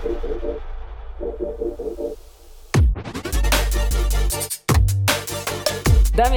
Dámy 0.00 0.16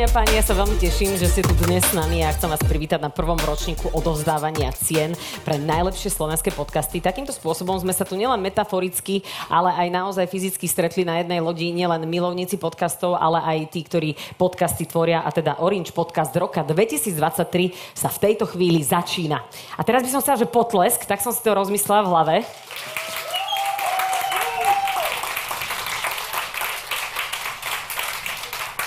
a 0.04 0.10
páni, 0.12 0.36
ja 0.36 0.44
sa 0.44 0.52
veľmi 0.52 0.76
teším, 0.84 1.16
že 1.16 1.32
ste 1.32 1.48
tu 1.48 1.56
dnes 1.64 1.80
s 1.80 1.96
nami 1.96 2.28
a 2.28 2.36
chcem 2.36 2.52
vás 2.52 2.60
privítať 2.60 3.00
na 3.00 3.08
prvom 3.08 3.40
ročníku 3.40 3.88
odovzdávania 3.96 4.68
cien 4.76 5.16
pre 5.48 5.56
najlepšie 5.56 6.12
slovenské 6.12 6.52
podcasty. 6.52 7.00
Takýmto 7.00 7.32
spôsobom 7.32 7.80
sme 7.80 7.96
sa 7.96 8.04
tu 8.04 8.20
nielen 8.20 8.44
metaforicky, 8.44 9.24
ale 9.48 9.72
aj 9.72 9.96
naozaj 9.96 10.28
fyzicky 10.28 10.68
stretli 10.68 11.08
na 11.08 11.24
jednej 11.24 11.40
lodi 11.40 11.72
nielen 11.72 12.04
milovníci 12.04 12.60
podcastov, 12.60 13.16
ale 13.16 13.40
aj 13.48 13.72
tí, 13.72 13.88
ktorí 13.88 14.20
podcasty 14.36 14.84
tvoria 14.84 15.24
a 15.24 15.32
teda 15.32 15.64
Orange 15.64 15.96
Podcast 15.96 16.36
roka 16.36 16.68
2023 16.68 17.72
sa 17.96 18.12
v 18.12 18.22
tejto 18.28 18.44
chvíli 18.44 18.84
začína. 18.84 19.40
A 19.80 19.88
teraz 19.88 20.04
by 20.04 20.12
som 20.12 20.20
chcela, 20.20 20.44
že 20.44 20.52
potlesk, 20.52 21.08
tak 21.08 21.24
som 21.24 21.32
si 21.32 21.40
to 21.40 21.56
rozmyslela 21.56 22.04
v 22.04 22.12
hlave. 22.12 22.44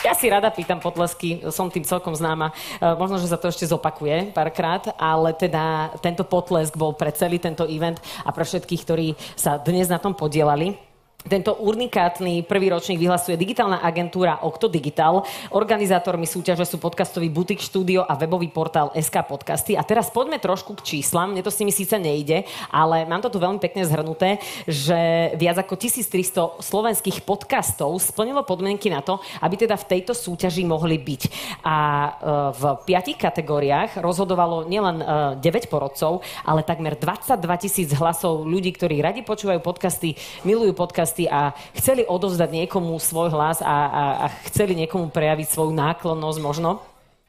Ja 0.06 0.14
si 0.14 0.30
rada 0.30 0.54
pýtam 0.54 0.78
potlesky, 0.78 1.42
som 1.50 1.66
tým 1.66 1.82
celkom 1.82 2.14
známa. 2.14 2.54
E, 2.78 2.94
možno, 2.94 3.18
že 3.18 3.26
sa 3.26 3.34
to 3.34 3.50
ešte 3.50 3.66
zopakuje 3.66 4.30
párkrát, 4.30 4.94
ale 4.94 5.34
teda 5.34 5.98
tento 5.98 6.22
potlesk 6.22 6.78
bol 6.78 6.94
pre 6.94 7.10
celý 7.10 7.42
tento 7.42 7.66
event 7.66 7.98
a 8.22 8.30
pre 8.30 8.46
všetkých, 8.46 8.82
ktorí 8.86 9.08
sa 9.34 9.58
dnes 9.58 9.90
na 9.90 9.98
tom 9.98 10.14
podielali. 10.14 10.78
Tento 11.26 11.58
unikátny 11.58 12.46
prvý 12.46 12.70
ročník 12.70 13.02
vyhlasuje 13.02 13.34
digitálna 13.34 13.82
agentúra 13.82 14.46
Octo 14.46 14.70
Digital. 14.70 15.26
Organizátormi 15.50 16.22
súťaže 16.22 16.62
sú 16.62 16.78
podcastový 16.78 17.26
butik 17.34 17.58
štúdio 17.58 18.06
a 18.06 18.14
webový 18.14 18.46
portál 18.46 18.94
SK 18.94 19.26
Podcasty. 19.26 19.74
A 19.74 19.82
teraz 19.82 20.06
poďme 20.14 20.38
trošku 20.38 20.78
k 20.78 20.94
číslam. 20.94 21.34
Mne 21.34 21.42
to 21.42 21.50
s 21.50 21.58
nimi 21.58 21.74
síce 21.74 21.98
nejde, 21.98 22.46
ale 22.70 23.02
mám 23.10 23.26
to 23.26 23.26
tu 23.26 23.42
veľmi 23.42 23.58
pekne 23.58 23.82
zhrnuté, 23.82 24.38
že 24.70 25.34
viac 25.34 25.58
ako 25.66 25.74
1300 25.74 26.62
slovenských 26.62 27.26
podcastov 27.26 27.98
splnilo 27.98 28.46
podmienky 28.46 28.86
na 28.86 29.02
to, 29.02 29.18
aby 29.42 29.58
teda 29.58 29.74
v 29.74 29.98
tejto 29.98 30.14
súťaži 30.14 30.62
mohli 30.62 30.94
byť. 30.94 31.22
A 31.66 31.76
e, 31.82 32.10
v 32.54 32.62
piatich 32.86 33.18
kategóriách 33.18 33.98
rozhodovalo 33.98 34.70
nielen 34.70 35.02
9 35.42 35.42
e, 35.42 35.66
porodcov, 35.66 36.22
ale 36.46 36.62
takmer 36.62 36.94
22 36.94 37.34
tisíc 37.66 37.90
hlasov 37.98 38.46
ľudí, 38.46 38.70
ktorí 38.70 39.02
radi 39.02 39.26
počúvajú 39.26 39.58
podcasty, 39.58 40.14
milujú 40.46 40.70
podcasty 40.70 41.15
podcasty 41.16 41.24
a 41.32 41.56
chceli 41.72 42.04
odovzdať 42.04 42.50
niekomu 42.52 43.00
svoj 43.00 43.32
hlas 43.32 43.64
a, 43.64 43.76
a, 43.88 44.02
a 44.20 44.26
chceli 44.52 44.76
niekomu 44.76 45.08
prejaviť 45.08 45.48
svoju 45.48 45.72
náklonnosť 45.72 46.38
možno 46.44 46.84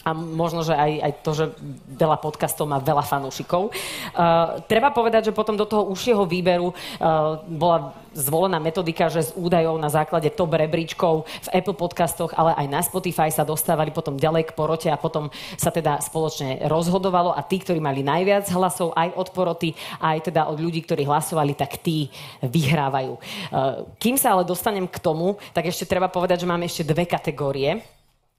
a 0.05 0.13
možno, 0.13 0.63
že 0.63 0.71
aj, 0.71 0.91
aj 1.03 1.11
to, 1.25 1.31
že 1.35 1.45
veľa 1.99 2.21
podcastov 2.23 2.69
má 2.69 2.79
veľa 2.79 3.03
fanúšikov. 3.03 3.73
Uh, 4.13 4.61
treba 4.69 4.93
povedať, 4.93 5.29
že 5.29 5.35
potom 5.35 5.57
do 5.57 5.67
toho 5.67 5.89
užšieho 5.89 6.23
výberu 6.23 6.71
uh, 6.71 7.41
bola 7.43 7.97
zvolená 8.15 8.61
metodika, 8.61 9.11
že 9.11 9.29
z 9.29 9.35
údajov 9.35 9.75
na 9.81 9.91
základe 9.91 10.31
top 10.31 10.55
rebríčkov 10.55 11.27
v 11.49 11.49
Apple 11.53 11.75
podcastoch, 11.75 12.31
ale 12.39 12.55
aj 12.55 12.67
na 12.71 12.81
Spotify 12.85 13.27
sa 13.33 13.43
dostávali 13.43 13.91
potom 13.91 14.15
ďalej 14.15 14.47
k 14.47 14.55
porote 14.55 14.87
a 14.87 15.01
potom 15.01 15.27
sa 15.59 15.73
teda 15.73 15.99
spoločne 15.99 16.65
rozhodovalo 16.69 17.35
a 17.35 17.43
tí, 17.43 17.59
ktorí 17.59 17.81
mali 17.81 18.01
najviac 18.01 18.47
hlasov 18.53 18.95
aj 18.95 19.11
od 19.17 19.27
poroty, 19.33 19.75
aj 19.99 20.31
teda 20.31 20.47
od 20.47 20.61
ľudí, 20.61 20.87
ktorí 20.87 21.03
hlasovali, 21.03 21.51
tak 21.57 21.83
tí 21.83 22.07
vyhrávajú. 22.45 23.17
Uh, 23.51 23.83
kým 23.99 24.15
sa 24.15 24.37
ale 24.37 24.47
dostanem 24.47 24.87
k 24.87 24.97
tomu, 25.03 25.35
tak 25.51 25.67
ešte 25.67 25.89
treba 25.89 26.07
povedať, 26.07 26.45
že 26.45 26.49
máme 26.49 26.63
ešte 26.63 26.87
dve 26.87 27.03
kategórie 27.03 27.96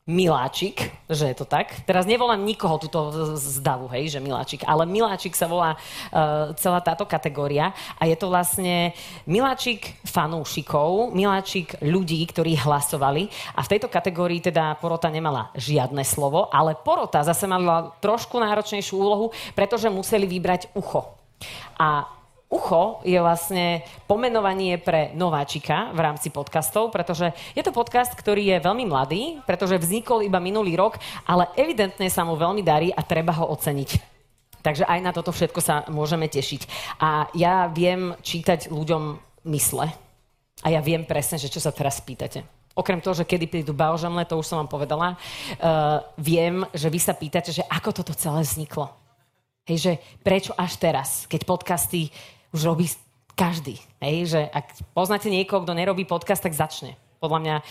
Miláčik, 0.09 0.89
že 1.05 1.29
je 1.29 1.37
to 1.37 1.45
tak. 1.45 1.85
Teraz 1.85 2.09
nevolám 2.09 2.41
nikoho 2.41 2.81
túto 2.81 3.13
z 3.37 3.61
davu, 3.61 3.93
hej, 3.93 4.09
že 4.09 4.25
Miláčik, 4.25 4.65
ale 4.65 4.89
Miláčik 4.89 5.37
sa 5.37 5.45
volá 5.45 5.77
uh, 5.77 6.57
celá 6.57 6.81
táto 6.81 7.05
kategória 7.05 7.77
a 8.01 8.09
je 8.09 8.17
to 8.17 8.33
vlastne 8.33 8.97
Miláčik 9.29 10.01
fanúšikov, 10.09 11.13
Miláčik 11.13 11.77
ľudí, 11.85 12.25
ktorí 12.25 12.57
hlasovali 12.57 13.29
a 13.53 13.61
v 13.61 13.71
tejto 13.77 13.93
kategórii 13.93 14.41
teda 14.41 14.81
porota 14.81 15.13
nemala 15.13 15.53
žiadne 15.53 16.01
slovo, 16.09 16.49
ale 16.49 16.73
porota 16.73 17.21
zase 17.21 17.45
mala 17.45 17.93
trošku 18.01 18.41
náročnejšiu 18.41 18.97
úlohu, 18.97 19.29
pretože 19.53 19.93
museli 19.93 20.25
vybrať 20.25 20.73
ucho. 20.73 21.05
A 21.77 22.18
Ucho 22.49 23.05
je 23.05 23.21
vlastne 23.21 23.85
pomenovanie 24.09 24.81
pre 24.81 25.13
nováčika 25.13 25.93
v 25.93 26.01
rámci 26.01 26.33
podcastov, 26.33 26.89
pretože 26.89 27.29
je 27.53 27.61
to 27.61 27.77
podcast, 27.77 28.17
ktorý 28.17 28.57
je 28.57 28.65
veľmi 28.65 28.89
mladý, 28.89 29.45
pretože 29.45 29.77
vznikol 29.77 30.25
iba 30.25 30.41
minulý 30.41 30.73
rok, 30.73 30.97
ale 31.29 31.53
evidentne 31.61 32.09
sa 32.09 32.25
mu 32.25 32.41
veľmi 32.41 32.65
darí 32.65 32.89
a 32.89 33.05
treba 33.05 33.37
ho 33.37 33.53
oceniť. 33.53 34.17
Takže 34.65 34.89
aj 34.89 35.01
na 35.05 35.13
toto 35.13 35.29
všetko 35.29 35.61
sa 35.61 35.85
môžeme 35.93 36.25
tešiť. 36.25 36.97
A 36.97 37.29
ja 37.37 37.69
viem 37.69 38.17
čítať 38.25 38.73
ľuďom 38.73 39.21
mysle. 39.53 39.93
A 40.65 40.67
ja 40.73 40.81
viem 40.81 41.05
presne, 41.05 41.37
že 41.37 41.53
čo 41.53 41.61
sa 41.61 41.69
teraz 41.69 42.01
pýtate. 42.01 42.49
Okrem 42.73 43.05
toho, 43.05 43.13
že 43.13 43.29
kedy 43.29 43.45
prídu 43.45 43.77
Baožamle, 43.77 44.25
to 44.25 44.41
už 44.41 44.49
som 44.49 44.65
vám 44.65 44.71
povedala, 44.73 45.15
uh, 45.15 46.01
viem, 46.17 46.65
že 46.73 46.89
vy 46.89 46.97
sa 46.97 47.13
pýtate, 47.13 47.53
že 47.53 47.67
ako 47.69 47.91
toto 47.93 48.17
celé 48.17 48.41
vzniklo. 48.41 48.89
Hej, 49.69 49.79
že 49.85 49.93
prečo 50.25 50.57
až 50.57 50.81
teraz, 50.81 51.29
keď 51.29 51.45
podcasty 51.45 52.09
už 52.53 52.61
robí 52.65 52.87
každý. 53.39 53.79
Hej? 54.03 54.35
Že 54.35 54.41
ak 54.51 54.67
poznáte 54.97 55.31
niekoho, 55.31 55.63
kto 55.63 55.77
nerobí 55.77 56.09
podcast, 56.09 56.43
tak 56.43 56.57
začne. 56.57 56.99
Podľa 57.19 57.39
mňa 57.39 57.57
uh, 57.59 57.65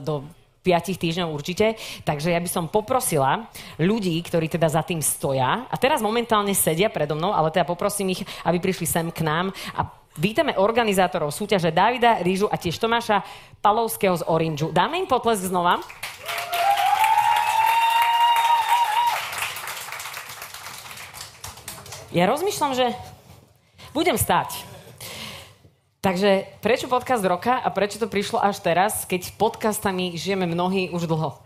do 0.00 0.24
piatich 0.64 0.96
týždňov 0.96 1.28
určite. 1.28 1.76
Takže 2.08 2.32
ja 2.32 2.40
by 2.40 2.48
som 2.48 2.72
poprosila 2.72 3.52
ľudí, 3.76 4.16
ktorí 4.24 4.48
teda 4.48 4.72
za 4.72 4.80
tým 4.80 5.04
stoja, 5.04 5.68
a 5.68 5.76
teraz 5.76 6.00
momentálne 6.00 6.56
sedia 6.56 6.88
predo 6.88 7.12
mnou, 7.12 7.36
ale 7.36 7.52
teda 7.52 7.68
poprosím 7.68 8.16
ich, 8.16 8.24
aby 8.48 8.56
prišli 8.56 8.88
sem 8.88 9.06
k 9.12 9.20
nám 9.20 9.52
a 9.76 9.92
vítame 10.16 10.56
organizátorov 10.56 11.36
súťaže 11.36 11.68
Davida 11.68 12.24
Rížu 12.24 12.48
a 12.48 12.56
tiež 12.56 12.80
Tomáša 12.80 13.20
Palovského 13.60 14.16
z 14.16 14.24
Orange. 14.24 14.72
Dáme 14.72 14.96
im 14.96 15.04
potlesk 15.04 15.52
znova. 15.52 15.84
Ja 22.14 22.30
rozmýšľam, 22.30 22.72
že 22.78 22.94
budem 23.94 24.18
stať. 24.18 24.66
Takže 26.02 26.44
prečo 26.60 26.90
podcast 26.90 27.24
roka 27.24 27.56
a 27.62 27.70
prečo 27.72 27.96
to 27.96 28.10
prišlo 28.10 28.42
až 28.42 28.60
teraz, 28.60 29.08
keď 29.08 29.38
podcastami 29.40 30.18
žijeme 30.18 30.44
mnohí 30.44 30.92
už 30.92 31.08
dlho? 31.08 31.40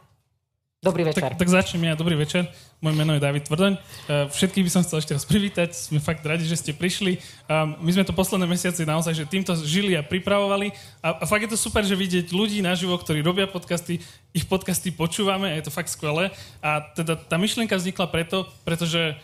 Dobrý 0.79 1.03
večer. 1.03 1.35
Tak, 1.35 1.43
tak 1.43 1.51
začnem 1.51 1.91
ja. 1.91 1.99
Dobrý 1.99 2.15
večer. 2.15 2.47
Moje 2.79 2.95
meno 2.95 3.11
je 3.11 3.19
David 3.19 3.51
Tvrdoň. 3.51 3.75
Uh, 3.75 4.31
všetkých 4.31 4.63
by 4.63 4.71
som 4.71 4.83
chcel 4.87 5.03
ešte 5.03 5.11
raz 5.11 5.27
privítať. 5.27 5.75
Sme 5.75 5.99
fakt 5.99 6.23
radi, 6.23 6.47
že 6.47 6.55
ste 6.55 6.71
prišli. 6.71 7.19
Um, 7.51 7.75
my 7.83 7.91
sme 7.99 8.07
to 8.07 8.15
posledné 8.15 8.47
mesiace 8.47 8.87
naozaj, 8.87 9.11
že 9.11 9.27
týmto 9.27 9.59
žili 9.59 9.99
a 9.99 10.07
pripravovali. 10.07 10.71
A, 11.03 11.19
a 11.19 11.25
fakt 11.27 11.43
je 11.43 11.51
to 11.51 11.59
super, 11.59 11.83
že 11.83 11.99
vidieť 11.99 12.31
ľudí 12.31 12.63
naživo, 12.63 12.95
ktorí 12.95 13.27
robia 13.27 13.51
podcasty, 13.51 13.99
ich 14.31 14.47
podcasty 14.47 14.95
počúvame 14.95 15.51
a 15.51 15.59
je 15.59 15.67
to 15.67 15.75
fakt 15.75 15.91
skvelé. 15.91 16.31
A 16.63 16.79
teda 16.95 17.19
tá 17.19 17.35
myšlienka 17.43 17.75
vznikla 17.75 18.07
preto, 18.07 18.47
pretože 18.63 19.19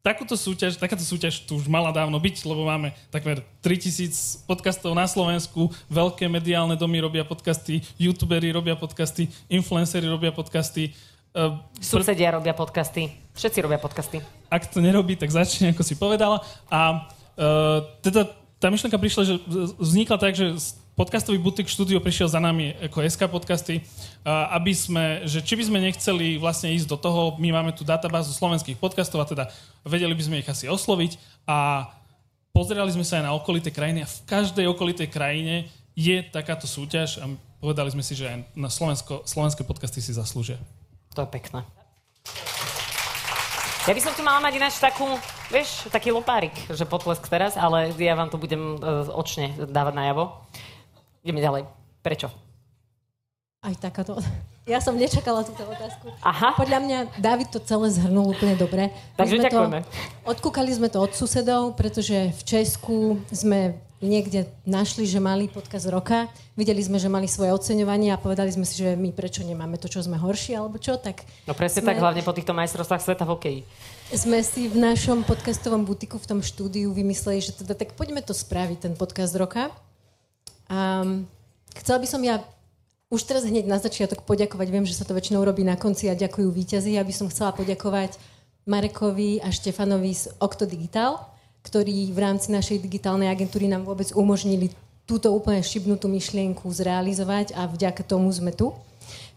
takúto 0.00 0.32
súťaž, 0.36 0.80
takáto 0.80 1.04
súťaž 1.04 1.44
tu 1.44 1.60
už 1.60 1.68
mala 1.68 1.92
dávno 1.92 2.16
byť, 2.16 2.36
lebo 2.48 2.64
máme 2.64 2.96
takmer 3.12 3.44
3000 3.60 4.48
podcastov 4.48 4.96
na 4.96 5.04
Slovensku, 5.04 5.68
veľké 5.92 6.24
mediálne 6.26 6.76
domy 6.76 7.04
robia 7.04 7.24
podcasty, 7.24 7.84
youtuberi 8.00 8.48
robia 8.52 8.76
podcasty, 8.76 9.28
influenceri 9.52 10.08
robia 10.08 10.32
podcasty. 10.32 10.96
Uh, 11.30 11.60
Susedia 11.78 12.32
robia 12.32 12.56
podcasty, 12.56 13.12
všetci 13.36 13.58
robia 13.62 13.78
podcasty. 13.78 14.24
Ak 14.50 14.66
to 14.72 14.82
nerobí, 14.82 15.14
tak 15.14 15.30
začne, 15.30 15.70
ako 15.76 15.84
si 15.84 15.94
povedala. 15.94 16.42
A 16.72 17.06
uh, 17.36 17.84
teda 18.00 18.26
tá 18.60 18.68
myšlenka 18.68 18.96
prišla, 19.00 19.22
že 19.24 19.34
vznikla 19.80 20.16
tak, 20.20 20.36
že 20.36 20.56
podcastový 21.00 21.40
butik 21.40 21.64
štúdio 21.64 21.96
prišiel 21.96 22.28
za 22.28 22.44
nami 22.44 22.76
ako 22.76 23.00
SK 23.08 23.32
podcasty, 23.32 23.80
aby 24.28 24.76
sme, 24.76 25.24
že 25.24 25.40
či 25.40 25.56
by 25.56 25.64
sme 25.64 25.78
nechceli 25.80 26.36
vlastne 26.36 26.76
ísť 26.76 26.84
do 26.92 27.00
toho, 27.00 27.40
my 27.40 27.56
máme 27.56 27.72
tu 27.72 27.88
databázu 27.88 28.36
slovenských 28.36 28.76
podcastov 28.76 29.24
a 29.24 29.30
teda 29.32 29.44
vedeli 29.80 30.12
by 30.12 30.20
sme 30.20 30.36
ich 30.44 30.48
asi 30.52 30.68
osloviť 30.68 31.16
a 31.48 31.88
pozerali 32.52 32.92
sme 32.92 33.08
sa 33.08 33.16
aj 33.16 33.24
na 33.24 33.32
okolité 33.32 33.72
krajiny 33.72 34.04
a 34.04 34.12
v 34.12 34.18
každej 34.28 34.68
okolitej 34.76 35.08
krajine 35.08 35.72
je 35.96 36.20
takáto 36.20 36.68
súťaž 36.68 37.16
a 37.24 37.32
povedali 37.64 37.88
sme 37.96 38.04
si, 38.04 38.12
že 38.12 38.28
aj 38.28 38.36
na 38.52 38.68
Slovensko, 38.68 39.24
slovenské 39.24 39.64
podcasty 39.64 40.04
si 40.04 40.12
zaslúžia. 40.12 40.60
To 41.16 41.24
je 41.24 41.32
pekné. 41.32 41.64
Ja 43.88 43.96
by 43.96 44.00
som 44.04 44.12
tu 44.12 44.20
mala 44.20 44.44
mať 44.44 44.60
ináč 44.60 44.76
takú, 44.76 45.16
vieš, 45.48 45.88
taký 45.88 46.12
lopárik, 46.12 46.52
že 46.68 46.84
potlesk 46.84 47.24
teraz, 47.24 47.56
ale 47.56 47.88
ja 47.96 48.12
vám 48.12 48.28
to 48.28 48.36
budem 48.36 48.76
uh, 48.76 49.08
očne 49.16 49.56
dávať 49.56 49.96
najavo. 49.96 50.49
Ideme 51.20 51.40
ďalej. 51.44 51.62
Prečo? 52.00 52.32
Aj 53.60 53.74
takáto... 53.76 54.16
Ja 54.68 54.78
som 54.78 54.94
nečakala 54.94 55.42
túto 55.42 55.66
otázku. 55.66 56.14
Aha. 56.22 56.54
Podľa 56.54 56.78
mňa 56.78 56.98
David 57.18 57.50
to 57.50 57.58
celé 57.58 57.90
zhrnul 57.90 58.30
úplne 58.32 58.54
dobre. 58.54 58.94
Takže 59.18 59.42
ďakujeme. 59.50 59.82
To, 59.82 60.30
odkúkali 60.30 60.70
sme 60.70 60.86
to 60.86 61.02
od 61.02 61.10
susedov, 61.10 61.74
pretože 61.74 62.30
v 62.30 62.42
Česku 62.46 63.18
sme 63.34 63.74
niekde 63.98 64.48
našli, 64.64 65.04
že 65.04 65.20
mali 65.20 65.50
podcast 65.50 65.90
roka, 65.90 66.30
videli 66.56 66.80
sme, 66.80 66.96
že 66.96 67.10
mali 67.10 67.28
svoje 67.28 67.52
oceňovanie 67.52 68.14
a 68.14 68.20
povedali 68.20 68.48
sme 68.48 68.64
si, 68.64 68.80
že 68.80 68.96
my 68.96 69.12
prečo 69.12 69.44
nemáme 69.44 69.76
to, 69.76 69.92
čo 69.92 70.00
sme 70.00 70.16
horší 70.16 70.56
alebo 70.56 70.80
čo, 70.80 70.96
tak... 70.96 71.20
No 71.44 71.52
presne 71.52 71.84
sme... 71.84 71.92
tak, 71.92 72.00
hlavne 72.00 72.24
po 72.24 72.32
týchto 72.32 72.56
majstrovstvách 72.56 73.02
sveta 73.04 73.28
v 73.28 73.32
hokeji 73.36 73.60
sme 74.10 74.42
si 74.42 74.66
v 74.66 74.74
našom 74.74 75.22
podcastovom 75.22 75.86
butiku 75.86 76.18
v 76.18 76.26
tom 76.26 76.40
štúdiu 76.42 76.90
vymysleli, 76.90 77.38
že 77.46 77.54
teda 77.54 77.78
tak 77.78 77.94
poďme 77.94 78.18
to 78.18 78.34
spraviť, 78.34 78.90
ten 78.90 78.94
podcast 78.98 79.38
roka. 79.38 79.70
A 80.70 81.02
chcela 81.74 81.98
by 81.98 82.06
som 82.06 82.22
ja 82.22 82.38
už 83.10 83.26
teraz 83.26 83.42
hneď 83.42 83.66
na 83.66 83.82
začiatok 83.82 84.22
poďakovať, 84.22 84.68
viem, 84.70 84.86
že 84.86 84.94
sa 84.94 85.02
to 85.02 85.18
väčšinou 85.18 85.42
robí 85.42 85.66
na 85.66 85.74
konci 85.74 86.06
a 86.06 86.14
ďakujú 86.14 86.46
víťazi. 86.46 86.94
Ja 86.94 87.02
by 87.02 87.10
som 87.10 87.26
chcela 87.26 87.50
poďakovať 87.50 88.14
Marekovi 88.70 89.42
a 89.42 89.50
Štefanovi 89.50 90.14
z 90.14 90.30
Octo 90.38 90.62
Digital, 90.62 91.18
ktorí 91.66 92.14
v 92.14 92.18
rámci 92.22 92.54
našej 92.54 92.78
digitálnej 92.78 93.26
agentúry 93.26 93.66
nám 93.66 93.82
vôbec 93.82 94.14
umožnili 94.14 94.70
túto 95.10 95.34
úplne 95.34 95.58
šibnutú 95.58 96.06
myšlienku 96.06 96.70
zrealizovať 96.70 97.50
a 97.58 97.66
vďaka 97.66 98.06
tomu 98.06 98.30
sme 98.30 98.54
tu. 98.54 98.70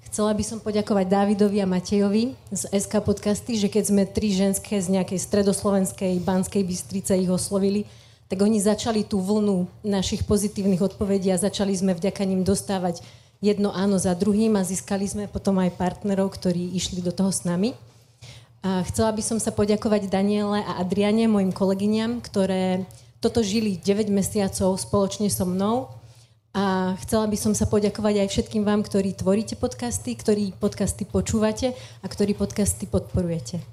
Chcela 0.05 0.29
by 0.37 0.45
som 0.45 0.61
poďakovať 0.61 1.09
Dávidovi 1.09 1.57
a 1.57 1.65
Matejovi 1.65 2.37
z 2.53 2.69
SK 2.69 3.01
Podcasty, 3.01 3.57
že 3.57 3.73
keď 3.73 3.83
sme 3.89 4.05
tri 4.05 4.29
ženské 4.29 4.77
z 4.77 4.93
nejakej 4.93 5.17
stredoslovenskej 5.17 6.21
Banskej 6.21 6.61
Bystrice 6.61 7.17
ich 7.17 7.33
oslovili, 7.33 7.89
tak 8.31 8.39
oni 8.41 8.59
začali 8.59 9.03
tú 9.03 9.19
vlnu 9.19 9.67
našich 9.83 10.23
pozitívnych 10.25 10.81
odpovedí 10.81 11.29
a 11.29 11.41
začali 11.41 11.75
sme 11.75 11.93
vďaka 11.93 12.23
ním 12.23 12.41
dostávať 12.41 13.03
jedno 13.43 13.75
áno 13.75 13.99
za 13.99 14.15
druhým 14.15 14.55
a 14.55 14.63
získali 14.63 15.03
sme 15.03 15.25
potom 15.27 15.59
aj 15.59 15.75
partnerov, 15.75 16.31
ktorí 16.31 16.73
išli 16.79 17.03
do 17.03 17.11
toho 17.11 17.29
s 17.29 17.43
nami. 17.43 17.75
A 18.63 18.79
chcela 18.87 19.11
by 19.11 19.19
som 19.19 19.37
sa 19.43 19.51
poďakovať 19.51 20.07
Daniele 20.07 20.63
a 20.63 20.79
Adriane, 20.79 21.27
mojim 21.27 21.51
kolegyňam, 21.51 22.23
ktoré 22.23 22.87
toto 23.19 23.43
žili 23.43 23.75
9 23.75 24.07
mesiacov 24.07 24.79
spoločne 24.79 25.27
so 25.27 25.43
mnou 25.43 25.91
a 26.55 26.95
chcela 27.03 27.25
by 27.27 27.35
som 27.35 27.51
sa 27.51 27.65
poďakovať 27.65 28.23
aj 28.23 28.27
všetkým 28.31 28.63
vám, 28.63 28.85
ktorí 28.85 29.17
tvoríte 29.17 29.59
podcasty, 29.59 30.15
ktorí 30.15 30.55
podcasty 30.55 31.03
počúvate 31.03 31.75
a 31.99 32.05
ktorí 32.05 32.37
podcasty 32.37 32.87
podporujete. 32.87 33.72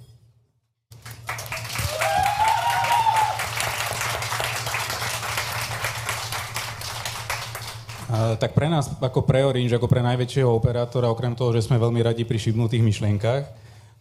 Tak 8.11 8.59
pre 8.59 8.67
nás, 8.67 8.91
ako 8.99 9.23
pre 9.23 9.47
Orange, 9.47 9.79
ako 9.79 9.87
pre 9.87 10.03
najväčšieho 10.03 10.51
operátora, 10.51 11.15
okrem 11.15 11.39
toho, 11.39 11.55
že 11.55 11.63
sme 11.63 11.79
veľmi 11.79 12.03
radi 12.03 12.27
pri 12.27 12.43
šibnutých 12.43 12.83
myšlienkach 12.83 13.45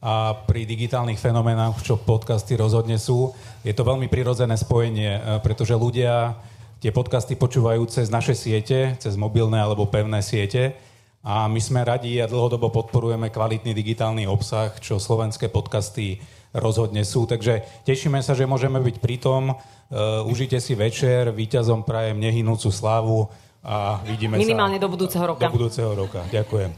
a 0.01 0.33
pri 0.47 0.65
digitálnych 0.65 1.21
fenoménach, 1.21 1.77
čo 1.85 1.99
podcasty 1.99 2.57
rozhodne 2.57 2.97
sú, 2.97 3.35
je 3.61 3.75
to 3.75 3.83
veľmi 3.85 4.07
prirodzené 4.07 4.55
spojenie, 4.57 5.41
pretože 5.43 5.75
ľudia 5.75 6.39
tie 6.79 6.89
podcasty 6.95 7.35
počúvajú 7.35 7.83
cez 7.91 8.07
naše 8.07 8.33
siete, 8.33 8.95
cez 8.97 9.19
mobilné 9.19 9.59
alebo 9.59 9.91
pevné 9.91 10.23
siete. 10.23 10.73
A 11.19 11.51
my 11.51 11.59
sme 11.59 11.83
radi 11.83 12.15
a 12.23 12.31
dlhodobo 12.31 12.71
podporujeme 12.71 13.27
kvalitný 13.27 13.75
digitálny 13.75 14.23
obsah, 14.23 14.71
čo 14.79 15.03
slovenské 15.03 15.51
podcasty 15.51 16.23
rozhodne 16.55 17.03
sú. 17.03 17.27
Takže 17.27 17.83
tešíme 17.83 18.23
sa, 18.23 18.31
že 18.31 18.47
môžeme 18.47 18.79
byť 18.79 19.03
pri 19.03 19.19
tom. 19.19 19.51
Uh, 19.51 20.23
užite 20.23 20.63
si 20.63 20.79
večer, 20.79 21.35
víťazom 21.35 21.83
prajem 21.83 22.23
nehynúcu 22.23 22.71
slávu 22.71 23.27
a 23.63 23.99
vidíme 24.07 24.39
Minimálne 24.39 24.79
sa... 24.79 24.83
do 24.83 24.89
budúceho 24.91 25.25
roka. 25.27 25.47
Do 25.47 25.55
budúceho 25.55 25.91
roka. 25.91 26.23
Ďakujem. 26.31 26.71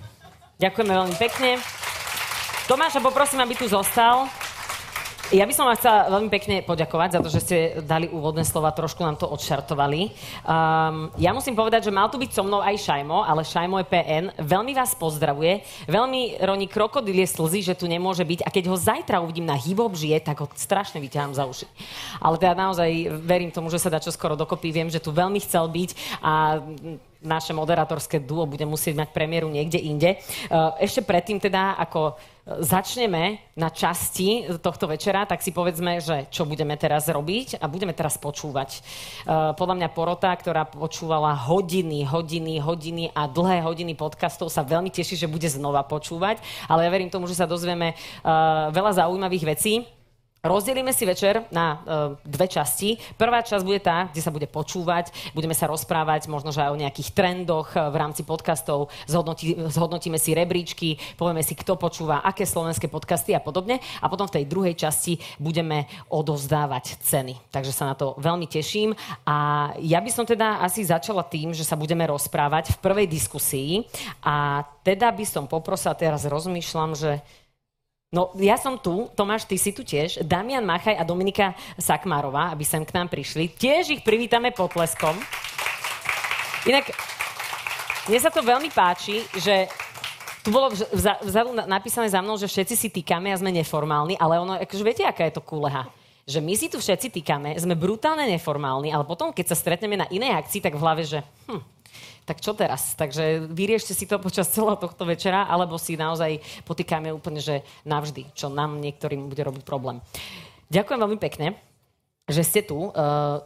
Ďakujeme 0.57 0.94
veľmi 0.94 1.16
pekne. 1.18 1.51
Tomáša, 2.69 3.01
poprosím, 3.01 3.42
aby 3.42 3.57
tu 3.57 3.66
zostal. 3.66 4.30
Ja 5.31 5.48
by 5.48 5.56
som 5.56 5.63
vám 5.63 5.80
chcela 5.80 6.12
veľmi 6.12 6.28
pekne 6.28 6.60
poďakovať 6.60 7.10
za 7.16 7.19
to, 7.24 7.30
že 7.31 7.39
ste 7.39 7.57
dali 7.88 8.12
úvodné 8.12 8.44
slova, 8.44 8.75
trošku 8.75 9.00
nám 9.00 9.16
to 9.16 9.31
odšartovali. 9.31 10.12
Um, 10.44 11.07
ja 11.16 11.31
musím 11.31 11.56
povedať, 11.56 11.88
že 11.88 11.95
mal 11.95 12.12
tu 12.12 12.19
byť 12.19 12.36
so 12.36 12.44
mnou 12.44 12.60
aj 12.60 12.75
Šajmo, 12.75 13.24
ale 13.24 13.48
Šajmo 13.48 13.80
je 13.80 13.88
PN. 13.88 14.25
Veľmi 14.36 14.75
vás 14.75 14.92
pozdravuje, 14.92 15.63
veľmi 15.88 16.36
roní 16.44 16.68
krokodilie 16.68 17.24
slzy, 17.24 17.63
že 17.63 17.80
tu 17.80 17.88
nemôže 17.88 18.28
byť 18.28 18.44
a 18.44 18.51
keď 18.51 18.63
ho 18.68 18.75
zajtra 18.75 19.24
uvidím 19.24 19.48
na 19.48 19.56
hip 19.56 19.80
žije, 19.80 20.19
tak 20.19 20.44
ho 20.44 20.51
strašne 20.51 21.00
vyťahám 21.00 21.31
za 21.31 21.48
uši. 21.48 21.68
Ale 22.19 22.36
teda 22.36 22.51
naozaj 22.51 22.92
verím 23.24 23.56
tomu, 23.56 23.72
že 23.72 23.80
sa 23.80 23.88
dá 23.88 24.04
čo 24.04 24.12
skoro 24.12 24.36
dokopy. 24.36 24.68
Viem, 24.75 24.92
že 24.92 25.00
tu 25.00 25.16
veľmi 25.16 25.39
chcel 25.39 25.63
byť 25.72 26.19
a 26.19 26.60
naše 27.21 27.53
moderátorské 27.53 28.18
duo 28.18 28.50
bude 28.50 28.65
musieť 28.65 28.97
mať 28.97 29.09
premiéru 29.13 29.47
niekde 29.47 29.77
inde. 29.77 30.18
Uh, 30.50 30.73
ešte 30.81 31.06
predtým 31.06 31.38
teda, 31.38 31.77
ako 31.77 32.18
začneme 32.41 33.38
na 33.53 33.69
časti 33.69 34.50
tohto 34.65 34.89
večera, 34.89 35.29
tak 35.29 35.45
si 35.45 35.53
povedzme, 35.53 36.01
že 36.01 36.25
čo 36.33 36.41
budeme 36.50 36.73
teraz 36.73 37.06
robiť 37.06 37.62
a 37.62 37.69
budeme 37.69 37.94
teraz 37.94 38.18
počúvať. 38.18 38.81
Uh, 39.23 39.53
podľa 39.53 39.77
mňa 39.77 39.89
porota, 39.94 40.33
ktorá 40.33 40.65
počúvala 40.65 41.38
hodiny, 41.38 42.01
hodiny, 42.03 42.57
hodiny 42.57 43.13
a 43.13 43.29
dlhé 43.29 43.62
hodiny 43.62 43.94
podcastov, 43.94 44.50
sa 44.50 44.65
veľmi 44.65 44.89
teší, 44.89 45.13
že 45.21 45.29
bude 45.29 45.45
znova 45.45 45.85
počúvať, 45.85 46.41
ale 46.65 46.89
ja 46.89 46.89
verím 46.89 47.13
tomu, 47.13 47.29
že 47.29 47.38
sa 47.38 47.45
dozvieme 47.45 47.94
veľa 48.73 49.06
zaujímavých 49.06 49.45
vecí. 49.45 49.85
Rozdelíme 50.41 50.89
si 50.89 51.05
večer 51.05 51.45
na 51.53 51.77
uh, 51.77 51.81
dve 52.25 52.49
časti. 52.49 52.97
Prvá 53.13 53.45
časť 53.45 53.61
bude 53.61 53.77
tá, 53.77 54.09
kde 54.09 54.25
sa 54.25 54.33
bude 54.33 54.49
počúvať, 54.49 55.13
budeme 55.38 55.53
sa 55.53 55.69
rozprávať 55.69 56.25
možno, 56.33 56.49
že 56.49 56.65
aj 56.65 56.73
o 56.73 56.81
nejakých 56.81 57.13
trendoch 57.13 57.69
uh, 57.77 57.93
v 57.93 58.01
rámci 58.01 58.25
podcastov, 58.25 58.89
zhodnotí, 59.05 59.53
zhodnotíme 59.53 60.17
si 60.17 60.33
rebríčky, 60.33 60.97
povieme 61.13 61.45
si, 61.45 61.53
kto 61.53 61.77
počúva, 61.77 62.25
aké 62.25 62.49
slovenské 62.49 62.89
podcasty 62.89 63.38
a 63.38 63.41
podobne. 63.45 63.77
A 64.01 64.09
potom 64.09 64.25
v 64.25 64.41
tej 64.41 64.49
druhej 64.49 64.73
časti 64.73 65.21
budeme 65.38 65.85
odovzdávať 66.09 66.97
ceny. 67.05 67.37
Takže 67.53 67.69
sa 67.69 67.94
na 67.94 67.94
to 67.94 68.17
veľmi 68.17 68.49
teším. 68.49 68.97
A 69.29 69.69
ja 69.77 70.01
by 70.01 70.09
som 70.09 70.25
teda 70.25 70.65
asi 70.65 70.81
začala 70.81 71.21
tým, 71.21 71.53
že 71.53 71.61
sa 71.61 71.77
budeme 71.77 72.01
rozprávať 72.09 72.73
v 72.73 72.81
prvej 72.81 73.05
diskusii. 73.05 73.85
A 74.25 74.65
teda 74.81 75.13
by 75.13 75.21
som 75.21 75.45
poprosila, 75.45 75.94
teraz 75.94 76.25
rozmýšľam, 76.25 76.97
že 76.97 77.21
No, 78.11 78.35
ja 78.35 78.59
som 78.59 78.75
tu, 78.75 79.07
Tomáš, 79.15 79.47
ty 79.47 79.55
si 79.55 79.71
tu 79.71 79.87
tiež, 79.87 80.19
Damian 80.27 80.67
Machaj 80.67 80.99
a 80.99 81.07
Dominika 81.07 81.55
Sakmárová, 81.79 82.51
aby 82.51 82.67
sem 82.67 82.83
k 82.83 82.91
nám 82.91 83.07
prišli. 83.07 83.47
Tiež 83.55 83.87
ich 83.87 84.03
privítame 84.03 84.51
potleskom. 84.51 85.15
Inak, 86.67 86.91
mne 88.11 88.19
sa 88.19 88.27
to 88.27 88.43
veľmi 88.43 88.67
páči, 88.75 89.23
že 89.39 89.71
tu 90.43 90.51
bolo 90.51 90.75
vzadu 91.23 91.55
napísané 91.63 92.11
za 92.11 92.19
mnou, 92.19 92.35
že 92.35 92.51
všetci 92.51 92.75
si 92.75 92.91
týkame 92.91 93.31
a 93.31 93.39
sme 93.39 93.47
neformálni, 93.47 94.19
ale 94.19 94.43
ono, 94.43 94.59
akože 94.59 94.83
viete, 94.83 95.07
aká 95.07 95.31
je 95.31 95.39
to 95.39 95.47
kúleha? 95.47 95.87
Že 96.27 96.43
my 96.43 96.53
si 96.59 96.67
tu 96.67 96.83
všetci 96.83 97.15
týkame, 97.15 97.55
sme 97.55 97.79
brutálne 97.79 98.27
neformálni, 98.27 98.91
ale 98.91 99.07
potom, 99.07 99.31
keď 99.31 99.55
sa 99.55 99.55
stretneme 99.55 99.95
na 99.95 100.11
inej 100.11 100.35
akcii, 100.35 100.59
tak 100.59 100.75
v 100.75 100.83
hlave, 100.83 101.07
že 101.07 101.23
hm, 101.47 101.63
tak 102.25 102.39
čo 102.39 102.53
teraz? 102.53 102.93
Takže 102.95 103.49
vyriešte 103.49 103.91
si 103.91 104.05
to 104.07 104.21
počas 104.21 104.47
celého 104.53 104.77
tohto 104.77 105.03
večera, 105.03 105.49
alebo 105.49 105.75
si 105.75 105.99
naozaj 105.99 106.39
potýkame 106.63 107.11
úplne, 107.11 107.43
že 107.43 107.65
navždy, 107.83 108.31
čo 108.38 108.47
nám 108.47 108.79
niektorým 108.79 109.27
bude 109.27 109.41
robiť 109.41 109.63
problém. 109.65 109.99
Ďakujem 110.71 110.99
veľmi 111.03 111.19
pekne, 111.19 111.59
že 112.31 112.47
ste 112.47 112.63
tu. 112.63 112.93
Uh, 112.95 113.43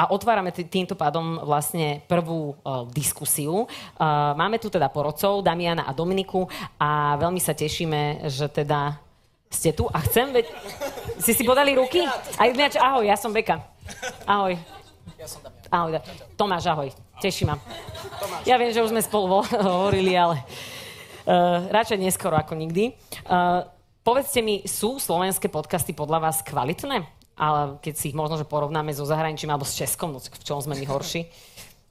a 0.00 0.08
otvárame 0.08 0.48
t- 0.48 0.64
týmto 0.64 0.96
pádom 0.96 1.44
vlastne 1.44 2.00
prvú 2.08 2.56
uh, 2.64 2.88
diskusiu. 2.88 3.64
Uh, 3.96 4.32
máme 4.32 4.56
tu 4.56 4.72
teda 4.72 4.88
porodcov, 4.88 5.44
Damiana 5.44 5.84
a 5.84 5.92
Dominiku 5.92 6.48
a 6.80 7.20
veľmi 7.20 7.36
sa 7.36 7.52
tešíme, 7.52 8.28
že 8.32 8.48
teda 8.48 8.96
ste 9.52 9.76
tu 9.76 9.88
a 9.92 10.00
chcem... 10.04 10.32
Ve- 10.32 10.48
si 11.20 11.36
si 11.36 11.44
podali 11.44 11.76
ruky? 11.76 12.00
Aj, 12.40 12.48
ahoj, 12.80 13.04
ja 13.04 13.16
som 13.16 13.28
Beka. 13.28 13.60
Ahoj. 14.24 14.56
Ja 15.20 15.28
som 15.28 15.44
Damian. 15.44 15.68
Ahoj. 15.68 15.90
Tomáš, 16.32 16.64
ahoj. 16.64 16.88
Teší 17.20 17.44
ma. 17.44 17.60
Ja 18.48 18.56
viem, 18.56 18.72
že 18.72 18.80
už 18.80 18.96
sme 18.96 19.04
spolu 19.04 19.44
hovorili, 19.76 20.16
ale 20.16 20.40
uh, 21.28 21.68
radšej 21.68 22.00
neskoro 22.00 22.32
ako 22.32 22.56
nikdy. 22.56 22.96
Uh, 23.28 23.68
povedzte 24.00 24.40
mi, 24.40 24.64
sú 24.64 24.96
slovenské 24.96 25.52
podcasty 25.52 25.92
podľa 25.92 26.32
vás 26.32 26.40
kvalitné? 26.40 27.04
Ale 27.36 27.76
keď 27.84 27.94
si 27.96 28.12
ich 28.12 28.16
možno 28.16 28.40
že 28.40 28.48
porovnáme 28.48 28.92
so 28.96 29.04
zahraničím 29.04 29.52
alebo 29.52 29.68
s 29.68 29.76
Českom, 29.76 30.16
no 30.16 30.20
v 30.20 30.44
čom 30.44 30.64
sme 30.64 30.80
my 30.80 30.86
horší? 30.88 31.28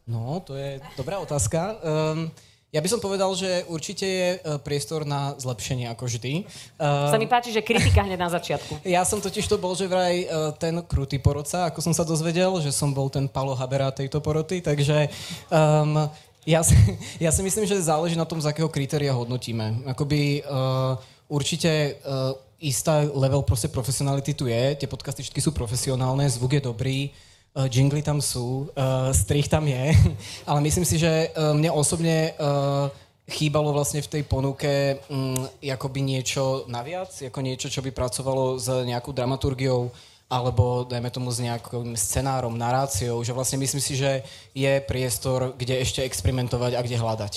No, 0.10 0.42
to 0.42 0.58
je 0.58 0.82
dobrá 0.98 1.22
otázka. 1.22 1.78
Um, 1.86 2.34
ja 2.70 2.86
by 2.86 2.90
som 2.90 3.02
povedal, 3.02 3.34
že 3.34 3.66
určite 3.66 4.06
je 4.06 4.30
e, 4.38 4.40
priestor 4.62 5.02
na 5.02 5.34
zlepšenie, 5.42 5.90
ako 5.90 6.06
vždy. 6.06 6.46
Sa 6.78 7.18
mi 7.18 7.26
páči, 7.26 7.50
že 7.50 7.66
kritika 7.66 8.06
hneď 8.06 8.22
na 8.22 8.30
začiatku. 8.30 8.86
Ja 9.00 9.02
som 9.02 9.18
totiž 9.18 9.50
to 9.50 9.58
bol, 9.58 9.74
že 9.74 9.90
vraj 9.90 10.22
e, 10.22 10.28
ten 10.62 10.78
krutý 10.86 11.18
porodca, 11.18 11.66
ako 11.66 11.82
som 11.82 11.94
sa 11.98 12.06
dozvedel, 12.06 12.62
že 12.62 12.70
som 12.70 12.94
bol 12.94 13.10
ten 13.10 13.26
Palo 13.26 13.58
Habera 13.58 13.90
tejto 13.90 14.22
poroty, 14.22 14.62
takže 14.62 15.10
um, 15.50 16.06
ja, 16.46 16.62
si, 16.62 16.78
ja 17.26 17.34
si 17.34 17.42
myslím, 17.42 17.66
že 17.66 17.82
záleží 17.82 18.14
na 18.14 18.30
tom, 18.30 18.38
z 18.38 18.54
akého 18.54 18.70
kritéria 18.70 19.18
hodnotíme. 19.18 19.90
Akoby 19.90 20.46
uh, 20.46 20.94
určite 21.26 21.98
uh, 22.06 22.38
istá 22.62 23.02
level 23.02 23.42
proste 23.42 23.66
profesionality 23.66 24.38
tu 24.38 24.46
je, 24.46 24.78
tie 24.78 24.86
podcasty 24.86 25.26
všetky 25.26 25.42
sú 25.42 25.58
profesionálne, 25.58 26.30
zvuk 26.30 26.54
je 26.54 26.62
dobrý, 26.62 27.00
Uh, 27.10 27.29
jingly 27.68 28.06
tam 28.06 28.22
sú, 28.22 28.72
uh, 28.78 29.12
strich 29.12 29.52
tam 29.52 29.68
je, 29.68 29.92
ale 30.50 30.60
myslím 30.64 30.86
si, 30.86 30.96
že 31.02 31.34
uh, 31.34 31.52
mne 31.52 31.74
osobne 31.74 32.38
uh, 32.38 32.88
chýbalo 33.30 33.74
vlastne 33.74 34.02
v 34.02 34.12
tej 34.20 34.24
ponuke 34.26 35.02
um, 35.10 35.36
akoby 35.62 36.02
niečo 36.02 36.66
naviac, 36.66 37.10
ako 37.10 37.40
niečo, 37.44 37.68
čo 37.70 37.84
by 37.84 37.92
pracovalo 37.94 38.58
s 38.58 38.68
nejakou 38.86 39.14
dramaturgiou 39.14 39.94
alebo 40.30 40.86
dajme 40.86 41.10
tomu 41.10 41.34
s 41.34 41.42
nejakým 41.42 41.98
scenárom, 41.98 42.54
naráciou, 42.54 43.18
že 43.26 43.34
vlastne 43.34 43.58
myslím 43.66 43.82
si, 43.82 43.98
že 43.98 44.22
je 44.54 44.78
priestor, 44.86 45.58
kde 45.58 45.82
ešte 45.82 46.06
experimentovať 46.06 46.78
a 46.78 46.86
kde 46.86 47.02
hľadať. 47.02 47.34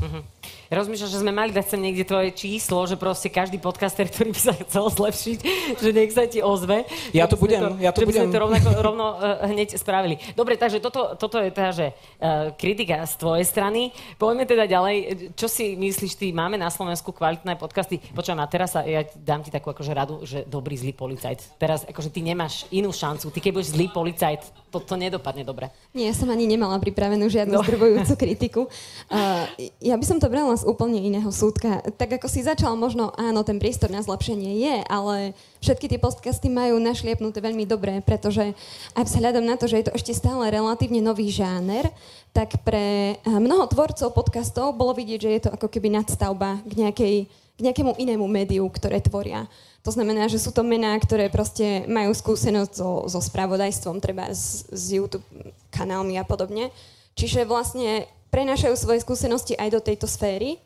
Uh-huh. 0.00 0.24
Rozmýšľam, 0.70 1.10
že 1.10 1.18
sme 1.18 1.34
mali 1.34 1.50
dať 1.50 1.66
sem 1.66 1.82
niekde 1.82 2.06
tvoje 2.06 2.30
číslo, 2.30 2.86
že 2.86 2.94
proste 2.94 3.26
každý 3.26 3.58
podcaster, 3.58 4.06
ktorý 4.06 4.30
by 4.30 4.38
sa 4.38 4.54
chcel 4.54 4.86
zlepšiť, 4.86 5.38
že 5.82 5.90
nech 5.90 6.14
sa 6.14 6.30
ti 6.30 6.38
ozve. 6.46 6.86
Ja 7.10 7.26
to 7.26 7.34
budem, 7.34 7.74
to, 7.74 7.82
ja 7.82 7.90
to 7.90 8.06
že 8.06 8.06
budem. 8.06 8.22
By 8.22 8.30
sme 8.30 8.34
to 8.38 8.42
rovnako, 8.46 8.68
rovno 8.78 9.06
uh, 9.18 9.50
hneď 9.50 9.74
spravili. 9.74 10.22
Dobre, 10.38 10.54
takže 10.54 10.78
toto, 10.78 11.18
toto 11.18 11.42
je 11.42 11.50
teda, 11.50 11.70
že 11.74 11.86
uh, 11.90 12.54
kritika 12.54 13.02
z 13.02 13.18
tvojej 13.18 13.50
strany. 13.50 13.90
Poďme 14.14 14.46
teda 14.46 14.70
ďalej. 14.70 14.94
Čo 15.34 15.50
si 15.50 15.74
myslíš 15.74 16.14
ty? 16.14 16.30
Máme 16.30 16.54
na 16.54 16.70
Slovensku 16.70 17.10
kvalitné 17.10 17.58
podcasty? 17.58 17.98
Počujem, 18.14 18.38
a 18.38 18.46
teraz 18.46 18.78
sa, 18.78 18.86
ja 18.86 19.02
dám 19.18 19.42
ti 19.42 19.50
takú 19.50 19.74
akože 19.74 19.90
radu, 19.90 20.22
že 20.22 20.46
dobrý 20.46 20.78
zlý 20.78 20.94
policajt. 20.94 21.58
Teraz 21.58 21.82
akože 21.82 22.14
ty 22.14 22.22
nemáš 22.22 22.70
inú 22.70 22.94
šancu. 22.94 23.34
Ty 23.34 23.42
keď 23.42 23.50
budeš 23.58 23.74
zlý 23.74 23.90
policajt, 23.90 24.70
to, 24.70 24.78
to 24.78 24.94
nedopadne 24.94 25.42
dobre. 25.42 25.74
Nie, 25.90 26.06
ja 26.06 26.14
som 26.14 26.30
ani 26.30 26.46
nemala 26.46 26.78
pripravenú 26.78 27.26
žiadnu 27.26 27.58
no. 27.58 28.14
kritiku. 28.14 28.70
Uh, 29.10 29.50
ja 29.90 29.98
by 29.98 30.06
som 30.06 30.22
to 30.22 30.30
brala 30.30 30.59
z 30.60 30.68
úplne 30.68 31.00
iného 31.00 31.32
súdka. 31.32 31.80
Tak 31.96 32.20
ako 32.20 32.28
si 32.28 32.44
začal, 32.44 32.76
možno 32.76 33.16
áno, 33.16 33.40
ten 33.40 33.56
priestor 33.56 33.88
na 33.88 34.04
zlepšenie 34.04 34.60
je, 34.60 34.76
ale 34.92 35.32
všetky 35.64 35.88
tie 35.88 35.96
podcasty 35.96 36.52
majú 36.52 36.76
našliepnuté 36.76 37.40
veľmi 37.40 37.64
dobre, 37.64 38.04
pretože 38.04 38.52
aj 38.92 39.04
vzhľadom 39.08 39.40
na 39.40 39.56
to, 39.56 39.64
že 39.64 39.80
je 39.80 39.86
to 39.88 39.96
ešte 39.96 40.12
stále 40.12 40.44
relatívne 40.52 41.00
nový 41.00 41.32
žáner, 41.32 41.88
tak 42.36 42.60
pre 42.60 43.16
mnoho 43.24 43.64
tvorcov 43.72 44.12
podcastov 44.12 44.76
bolo 44.76 44.92
vidieť, 44.92 45.20
že 45.24 45.30
je 45.32 45.42
to 45.48 45.50
ako 45.56 45.66
keby 45.72 45.88
nadstavba 45.88 46.60
k, 46.68 46.72
nejakej, 46.76 47.14
k 47.56 47.60
nejakému 47.64 47.96
inému 47.96 48.28
médiu, 48.28 48.68
ktoré 48.68 49.00
tvoria. 49.00 49.48
To 49.80 49.90
znamená, 49.90 50.28
že 50.28 50.36
sú 50.36 50.52
to 50.52 50.60
mená, 50.60 50.92
ktoré 51.00 51.32
proste 51.32 51.88
majú 51.88 52.12
skúsenosť 52.12 52.72
so, 52.76 53.08
so 53.08 53.20
spravodajstvom, 53.24 53.96
treba 53.96 54.28
s, 54.28 54.68
s 54.68 54.92
YouTube 54.92 55.24
kanálmi 55.72 56.20
a 56.20 56.24
podobne. 56.28 56.68
Čiže 57.16 57.48
vlastne 57.48 58.04
prenášajú 58.30 58.74
svoje 58.78 59.02
skúsenosti 59.02 59.58
aj 59.58 59.68
do 59.74 59.80
tejto 59.82 60.06
sféry 60.06 60.62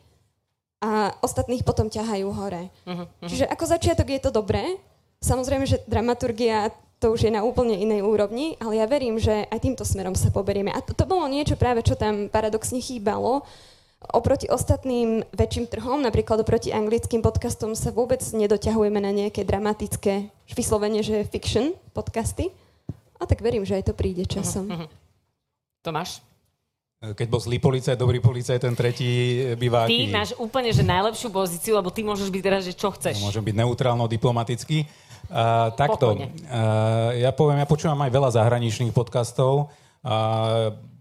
a 0.81 1.13
ostatných 1.25 1.65
potom 1.65 1.89
ťahajú 1.89 2.27
hore. 2.29 2.69
Uh-huh, 2.85 3.05
uh-huh. 3.05 3.27
Čiže 3.29 3.49
ako 3.49 3.65
začiatok 3.65 4.07
je 4.09 4.21
to 4.21 4.31
dobré. 4.31 4.77
Samozrejme, 5.21 5.65
že 5.65 5.81
dramaturgia 5.89 6.69
to 7.05 7.11
už 7.11 7.27
je 7.27 7.31
na 7.33 7.43
úplne 7.43 7.75
inej 7.75 8.01
úrovni, 8.01 8.55
ale 8.57 8.79
ja 8.79 8.87
verím, 8.87 9.19
že 9.19 9.45
aj 9.51 9.59
týmto 9.61 9.83
smerom 9.83 10.15
sa 10.15 10.31
poberieme. 10.31 10.71
A 10.71 10.79
to, 10.79 10.95
to 10.95 11.03
bolo 11.03 11.27
niečo 11.27 11.59
práve, 11.59 11.83
čo 11.83 11.93
tam 11.93 12.31
paradoxne 12.31 12.79
chýbalo. 12.79 13.43
Oproti 14.09 14.49
ostatným 14.49 15.25
väčším 15.33 15.65
trhom, 15.69 16.01
napríklad 16.01 16.41
oproti 16.45 16.73
anglickým 16.73 17.25
podcastom, 17.25 17.73
sa 17.77 17.89
vôbec 17.93 18.21
nedoťahujeme 18.21 19.01
na 19.01 19.13
nejaké 19.13 19.45
dramatické, 19.45 20.29
vyslovene, 20.53 21.01
že 21.01 21.25
fiction 21.29 21.77
podcasty. 21.93 22.49
A 23.21 23.29
tak 23.29 23.41
verím, 23.41 23.65
že 23.65 23.77
aj 23.77 23.91
to 23.91 23.93
príde 23.93 24.25
časom. 24.25 24.65
Uh-huh, 24.65 24.85
uh-huh. 24.85 24.89
Tomáš? 25.85 26.24
Keď 27.13 27.27
bol 27.29 27.37
zlý 27.37 27.61
policajt, 27.61 28.01
dobrý 28.01 28.17
policajt, 28.17 28.65
ten 28.65 28.73
tretí 28.73 29.37
býva 29.53 29.85
Ty 29.85 30.09
máš 30.09 30.33
úplne 30.41 30.73
že 30.73 30.81
najlepšiu 30.81 31.29
pozíciu, 31.29 31.77
lebo 31.77 31.93
ty 31.93 32.01
môžeš 32.01 32.33
byť 32.33 32.41
teraz, 32.41 32.65
že 32.65 32.73
čo 32.73 32.89
chceš. 32.89 33.21
No, 33.21 33.29
môžem 33.29 33.45
byť 33.45 33.55
neutrálno, 33.61 34.09
diplomatický. 34.09 34.89
Uh, 35.25 35.73
takto, 35.73 36.13
uh, 36.13 37.13
ja 37.17 37.33
poviem, 37.33 37.61
ja 37.61 37.67
počúvam 37.69 37.97
aj 38.05 38.13
veľa 38.13 38.29
zahraničných 38.37 38.93
podcastov 38.93 39.73
a 40.05 40.15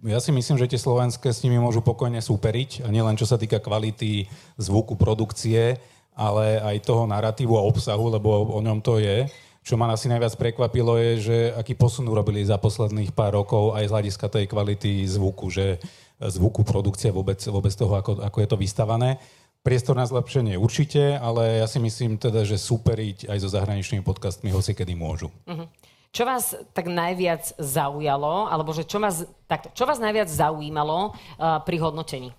ja 0.05 0.21
si 0.21 0.33
myslím, 0.33 0.57
že 0.57 0.69
tie 0.69 0.81
slovenské 0.81 1.29
s 1.29 1.45
nimi 1.45 1.61
môžu 1.61 1.85
pokojne 1.85 2.21
súperiť, 2.25 2.85
a 2.85 2.93
nielen 2.93 3.17
čo 3.21 3.29
sa 3.29 3.37
týka 3.37 3.61
kvality 3.61 4.29
zvuku, 4.57 4.97
produkcie, 4.97 5.77
ale 6.17 6.61
aj 6.61 6.85
toho 6.89 7.05
narratívu 7.05 7.53
a 7.57 7.67
obsahu, 7.69 8.13
lebo 8.13 8.49
o 8.53 8.61
ňom 8.65 8.81
to 8.81 8.97
je. 9.01 9.29
Čo 9.65 9.81
ma 9.81 9.89
asi 9.89 10.13
najviac 10.13 10.37
prekvapilo 10.37 11.01
je, 11.01 11.13
že 11.25 11.37
aký 11.57 11.73
posun 11.73 12.05
urobili 12.05 12.45
za 12.45 12.61
posledných 12.61 13.17
pár 13.17 13.33
rokov 13.33 13.73
aj 13.73 13.89
z 13.89 13.93
hľadiska 13.97 14.27
tej 14.29 14.45
kvality 14.45 15.09
zvuku, 15.09 15.49
že 15.49 15.81
zvuku, 16.21 16.69
produkcie, 16.69 17.09
vôbec, 17.09 17.41
vôbec 17.49 17.73
toho, 17.73 17.97
ako, 17.97 18.21
ako 18.21 18.39
je 18.45 18.49
to 18.53 18.61
vystavané. 18.61 19.17
Priestor 19.65 19.97
na 19.97 20.05
zlepšenie 20.05 20.61
určite, 20.61 21.17
ale 21.17 21.65
ja 21.65 21.67
si 21.67 21.81
myslím 21.81 22.21
teda, 22.21 22.45
že 22.45 22.61
superiť 22.61 23.33
aj 23.33 23.39
so 23.41 23.49
zahraničnými 23.49 24.05
podcastmi 24.05 24.53
hoci 24.53 24.77
kedy 24.77 24.93
môžu. 24.93 25.33
Uh-huh. 25.49 25.65
Čo 26.13 26.29
vás 26.29 26.53
tak 26.77 26.93
najviac 26.93 27.57
zaujalo, 27.57 28.53
alebo 28.53 28.77
že 28.77 28.85
čo 28.85 29.01
vás, 29.01 29.25
takto, 29.49 29.73
čo 29.73 29.89
vás 29.89 29.97
najviac 29.97 30.29
zaujímalo 30.29 31.17
uh, 31.17 31.65
pri 31.65 31.81
hodnotení? 31.81 32.37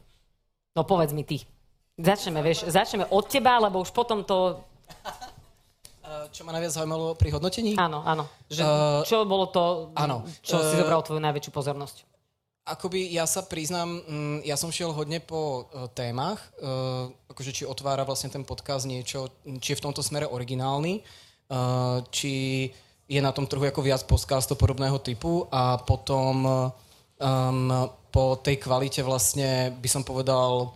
No 0.77 0.86
povedz 0.86 1.10
mi 1.17 1.25
ty. 1.25 1.41
Začneme, 1.98 2.46
vieš, 2.46 2.70
začneme 2.70 3.10
od 3.10 3.25
teba, 3.25 3.58
lebo 3.58 3.82
už 3.82 3.89
potom 3.89 4.22
to 4.22 4.62
čo 6.31 6.41
ma 6.45 6.51
najviac 6.53 6.74
zaujímalo 6.74 7.17
pri 7.17 7.29
hodnotení? 7.33 7.74
Áno, 7.77 8.03
áno. 8.05 8.25
Že, 8.50 8.63
uh, 8.63 9.01
čo 9.05 9.24
bolo 9.24 9.50
to, 9.50 9.91
áno. 9.97 10.25
čo 10.45 10.57
uh, 10.57 10.65
si 10.69 10.75
zobral 10.77 11.01
tvoju 11.01 11.21
najväčšiu 11.21 11.51
pozornosť? 11.51 11.97
Akoby 12.65 13.13
ja 13.13 13.29
sa 13.29 13.45
priznám, 13.45 14.01
mm, 14.01 14.38
ja 14.41 14.57
som 14.57 14.74
šiel 14.74 14.89
hodne 14.89 15.21
po 15.21 15.69
témach, 15.93 16.41
akože 17.29 17.53
či 17.53 17.62
otvára 17.62 18.01
vlastne 18.01 18.33
ten 18.33 18.41
podcast 18.41 18.89
niečo, 18.89 19.29
či 19.62 19.77
je 19.77 19.77
v 19.77 19.85
tomto 19.85 20.01
smere 20.01 20.25
originálny, 20.25 21.05
či 22.09 22.33
je 23.05 23.21
na 23.21 23.29
tom 23.29 23.45
trhu 23.45 23.62
ako 23.62 23.85
viac 23.85 24.01
podcastov 24.09 24.57
podobného 24.57 24.97
typu 24.97 25.45
a 25.53 25.77
potom 25.77 26.65
um, 27.21 27.69
po 28.09 28.39
tej 28.41 28.57
kvalite 28.57 29.05
vlastne 29.05 29.69
by 29.77 29.89
som 29.91 30.01
povedal 30.01 30.74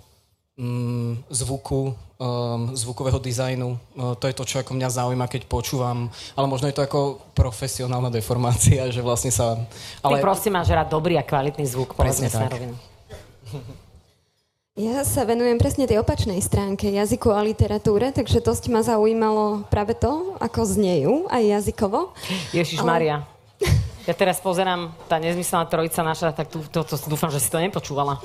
zvuku, 1.32 1.96
um, 2.20 2.76
zvukového 2.76 3.20
dizajnu. 3.20 3.80
Uh, 3.96 4.14
to 4.20 4.28
je 4.28 4.36
to, 4.36 4.44
čo 4.44 4.60
ako 4.60 4.76
mňa 4.76 4.90
zaujíma, 4.92 5.32
keď 5.32 5.48
počúvam. 5.48 6.12
Ale 6.36 6.48
možno 6.52 6.68
je 6.68 6.76
to 6.76 6.84
ako 6.84 7.24
profesionálna 7.32 8.12
deformácia, 8.12 8.92
že 8.92 9.00
vlastne 9.00 9.32
sa... 9.32 9.56
Ale... 10.04 10.20
Ty 10.20 10.28
prosím 10.28 10.60
máš 10.60 10.68
rád 10.76 10.92
dobrý 10.92 11.16
a 11.16 11.24
kvalitný 11.24 11.64
zvuk, 11.64 11.96
povedzme 11.96 12.28
sa 12.28 12.52
Ja 14.80 15.04
sa 15.04 15.28
venujem 15.28 15.60
presne 15.60 15.88
tej 15.88 16.00
opačnej 16.00 16.40
stránke 16.40 16.88
jazyku 16.88 17.36
a 17.36 17.44
literatúre, 17.44 18.16
takže 18.16 18.40
dosť 18.40 18.72
ma 18.72 18.80
zaujímalo 18.80 19.68
práve 19.68 19.92
to, 19.92 20.40
ako 20.40 20.60
znejú, 20.64 21.28
aj 21.28 21.44
jazykovo. 21.60 22.16
Ježiš 22.56 22.84
Ale... 22.84 22.88
Maria. 22.88 23.18
Ja 24.08 24.16
teraz 24.16 24.40
pozerám, 24.40 24.96
tá 25.12 25.20
nezmyselná 25.20 25.68
trojica 25.68 26.02
naša, 26.02 26.32
tak 26.32 26.48
tu, 26.48 26.64
to, 26.72 26.82
to, 26.82 26.96
dúfam, 27.12 27.30
že 27.30 27.44
si 27.44 27.52
to 27.52 27.60
nepočúvala. 27.60 28.24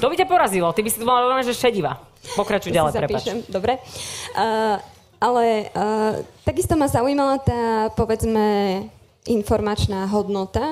To 0.00 0.06
by 0.12 0.14
ťa 0.16 0.28
porazilo, 0.28 0.68
ty 0.76 0.80
by 0.84 0.90
si 0.92 1.00
to 1.00 1.06
mala 1.08 1.40
že 1.40 1.56
šedivá. 1.56 1.96
Pokračuj 2.36 2.74
ďalej, 2.74 2.92
prepač. 2.92 3.24
Dobre. 3.46 3.78
Uh, 4.34 4.76
ale 5.16 5.72
uh, 5.72 6.20
takisto 6.44 6.76
ma 6.76 6.90
zaujímala 6.90 7.40
tá, 7.40 7.88
povedzme, 7.96 8.84
informačná 9.24 10.04
hodnota, 10.10 10.62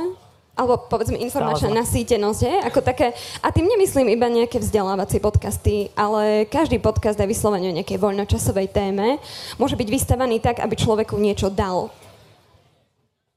alebo 0.54 0.78
povedzme 0.86 1.18
informačná 1.18 1.66
nasýtenosť, 1.82 2.40
je? 2.46 2.54
ako 2.62 2.80
také, 2.86 3.10
a 3.42 3.50
tým 3.50 3.66
nemyslím 3.66 4.14
iba 4.14 4.30
nejaké 4.30 4.62
vzdelávacie 4.62 5.18
podcasty, 5.18 5.90
ale 5.98 6.46
každý 6.46 6.78
podcast 6.78 7.18
aj 7.18 7.26
vyslovene 7.26 7.74
o 7.74 7.76
nejakej 7.82 7.98
voľnočasovej 7.98 8.70
téme 8.70 9.18
môže 9.58 9.74
byť 9.74 9.88
vystavaný 9.90 10.38
tak, 10.38 10.62
aby 10.62 10.78
človeku 10.78 11.18
niečo 11.18 11.50
dal. 11.50 11.90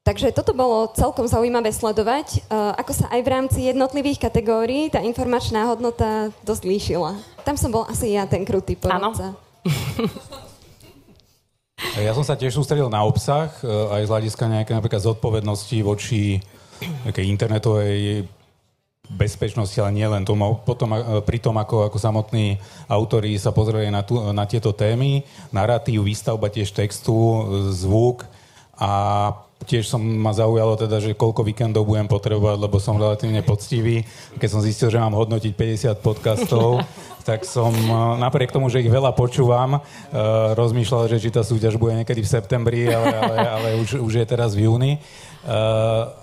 Takže 0.07 0.31
toto 0.31 0.55
bolo 0.55 0.87
celkom 0.95 1.27
zaujímavé 1.27 1.67
sledovať, 1.75 2.47
uh, 2.47 2.71
ako 2.79 2.91
sa 2.95 3.05
aj 3.11 3.19
v 3.19 3.27
rámci 3.27 3.59
jednotlivých 3.67 4.23
kategórií 4.23 4.87
tá 4.87 5.03
informačná 5.03 5.67
hodnota 5.67 6.31
dosť 6.47 6.63
líšila. 6.63 7.11
Tam 7.43 7.59
som 7.59 7.75
bol 7.75 7.83
asi 7.91 8.15
ja 8.15 8.23
ten 8.23 8.47
krutý 8.47 8.79
porodca. 8.79 9.35
Ja 11.99 12.15
som 12.15 12.23
sa 12.23 12.39
tiež 12.39 12.55
sústredil 12.55 12.87
na 12.89 13.05
obsah, 13.05 13.53
e, 13.61 13.69
aj 13.69 14.01
z 14.05 14.09
hľadiska 14.09 14.43
nejaké 14.49 14.71
napríklad 14.73 15.01
zodpovednosti 15.01 15.77
voči 15.85 16.41
internetovej 17.09 18.25
bezpečnosti, 19.13 19.77
ale 19.77 19.93
nie 19.93 20.05
len 20.09 20.25
tomu. 20.25 20.57
Potom 20.61 20.93
e, 20.93 21.21
pri 21.21 21.37
tom, 21.37 21.57
ako, 21.57 21.89
ako 21.89 21.97
samotní 22.01 22.57
autori 22.89 23.37
sa 23.37 23.53
pozreli 23.53 23.93
na, 23.93 24.01
tu, 24.01 24.17
na 24.33 24.45
tieto 24.49 24.73
témy, 24.73 25.21
narratív, 25.53 26.05
výstavba 26.05 26.49
tiež 26.49 26.73
textu, 26.73 27.13
zvuk 27.73 28.25
a 28.77 28.91
tiež 29.67 29.89
som 29.89 29.99
ma 29.99 30.31
zaujalo 30.31 30.79
teda, 30.79 31.03
že 31.03 31.17
koľko 31.17 31.43
víkendov 31.43 31.83
budem 31.83 32.07
potrebovať, 32.07 32.57
lebo 32.61 32.77
som 32.79 32.95
relatívne 32.95 33.43
poctivý. 33.43 34.05
Keď 34.39 34.49
som 34.49 34.61
zistil, 34.63 34.87
že 34.93 35.01
mám 35.01 35.17
hodnotiť 35.17 35.53
50 35.57 36.05
podcastov, 36.05 36.85
tak 37.27 37.43
som 37.43 37.75
e, 37.75 37.91
napriek 38.23 38.55
tomu, 38.55 38.71
že 38.71 38.79
ich 38.79 38.87
veľa 38.87 39.11
počúvam, 39.11 39.75
e, 39.75 39.79
rozmýšľal, 40.55 41.11
že 41.11 41.19
či 41.19 41.29
tá 41.33 41.43
súťaž 41.43 41.75
bude 41.75 41.99
niekedy 41.99 42.23
v 42.23 42.31
septembri, 42.31 42.87
ale, 42.87 43.11
ale, 43.11 43.37
ale 43.59 43.67
už, 43.83 43.99
už 43.99 44.23
je 44.23 44.25
teraz 44.29 44.55
v 44.55 44.71
júni. 44.71 44.95
E, 44.95 44.99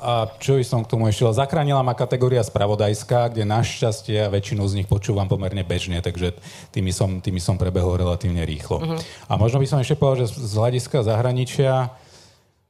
a 0.00 0.32
čo 0.40 0.56
som 0.64 0.80
k 0.80 0.96
tomu 0.96 1.12
ešte? 1.12 1.28
Zachránila 1.28 1.84
ma 1.84 1.92
kategória 1.92 2.40
spravodajská, 2.40 3.28
kde 3.28 3.44
našťastie 3.44 4.32
väčšinu 4.32 4.64
z 4.64 4.80
nich 4.80 4.88
počúvam 4.88 5.28
pomerne 5.28 5.60
bežne, 5.60 6.00
takže 6.00 6.32
tými 6.72 6.94
som, 6.94 7.20
tými 7.20 7.42
som 7.42 7.60
prebehol 7.60 8.00
relatívne 8.00 8.40
rýchlo. 8.48 8.80
Uh-huh. 8.80 8.96
A 9.28 9.36
možno 9.36 9.60
by 9.60 9.68
som 9.68 9.82
ešte 9.84 10.00
povedal, 10.00 10.24
že 10.24 10.40
z 10.40 10.54
hľadiska 10.56 11.04
zahraničia 11.04 11.92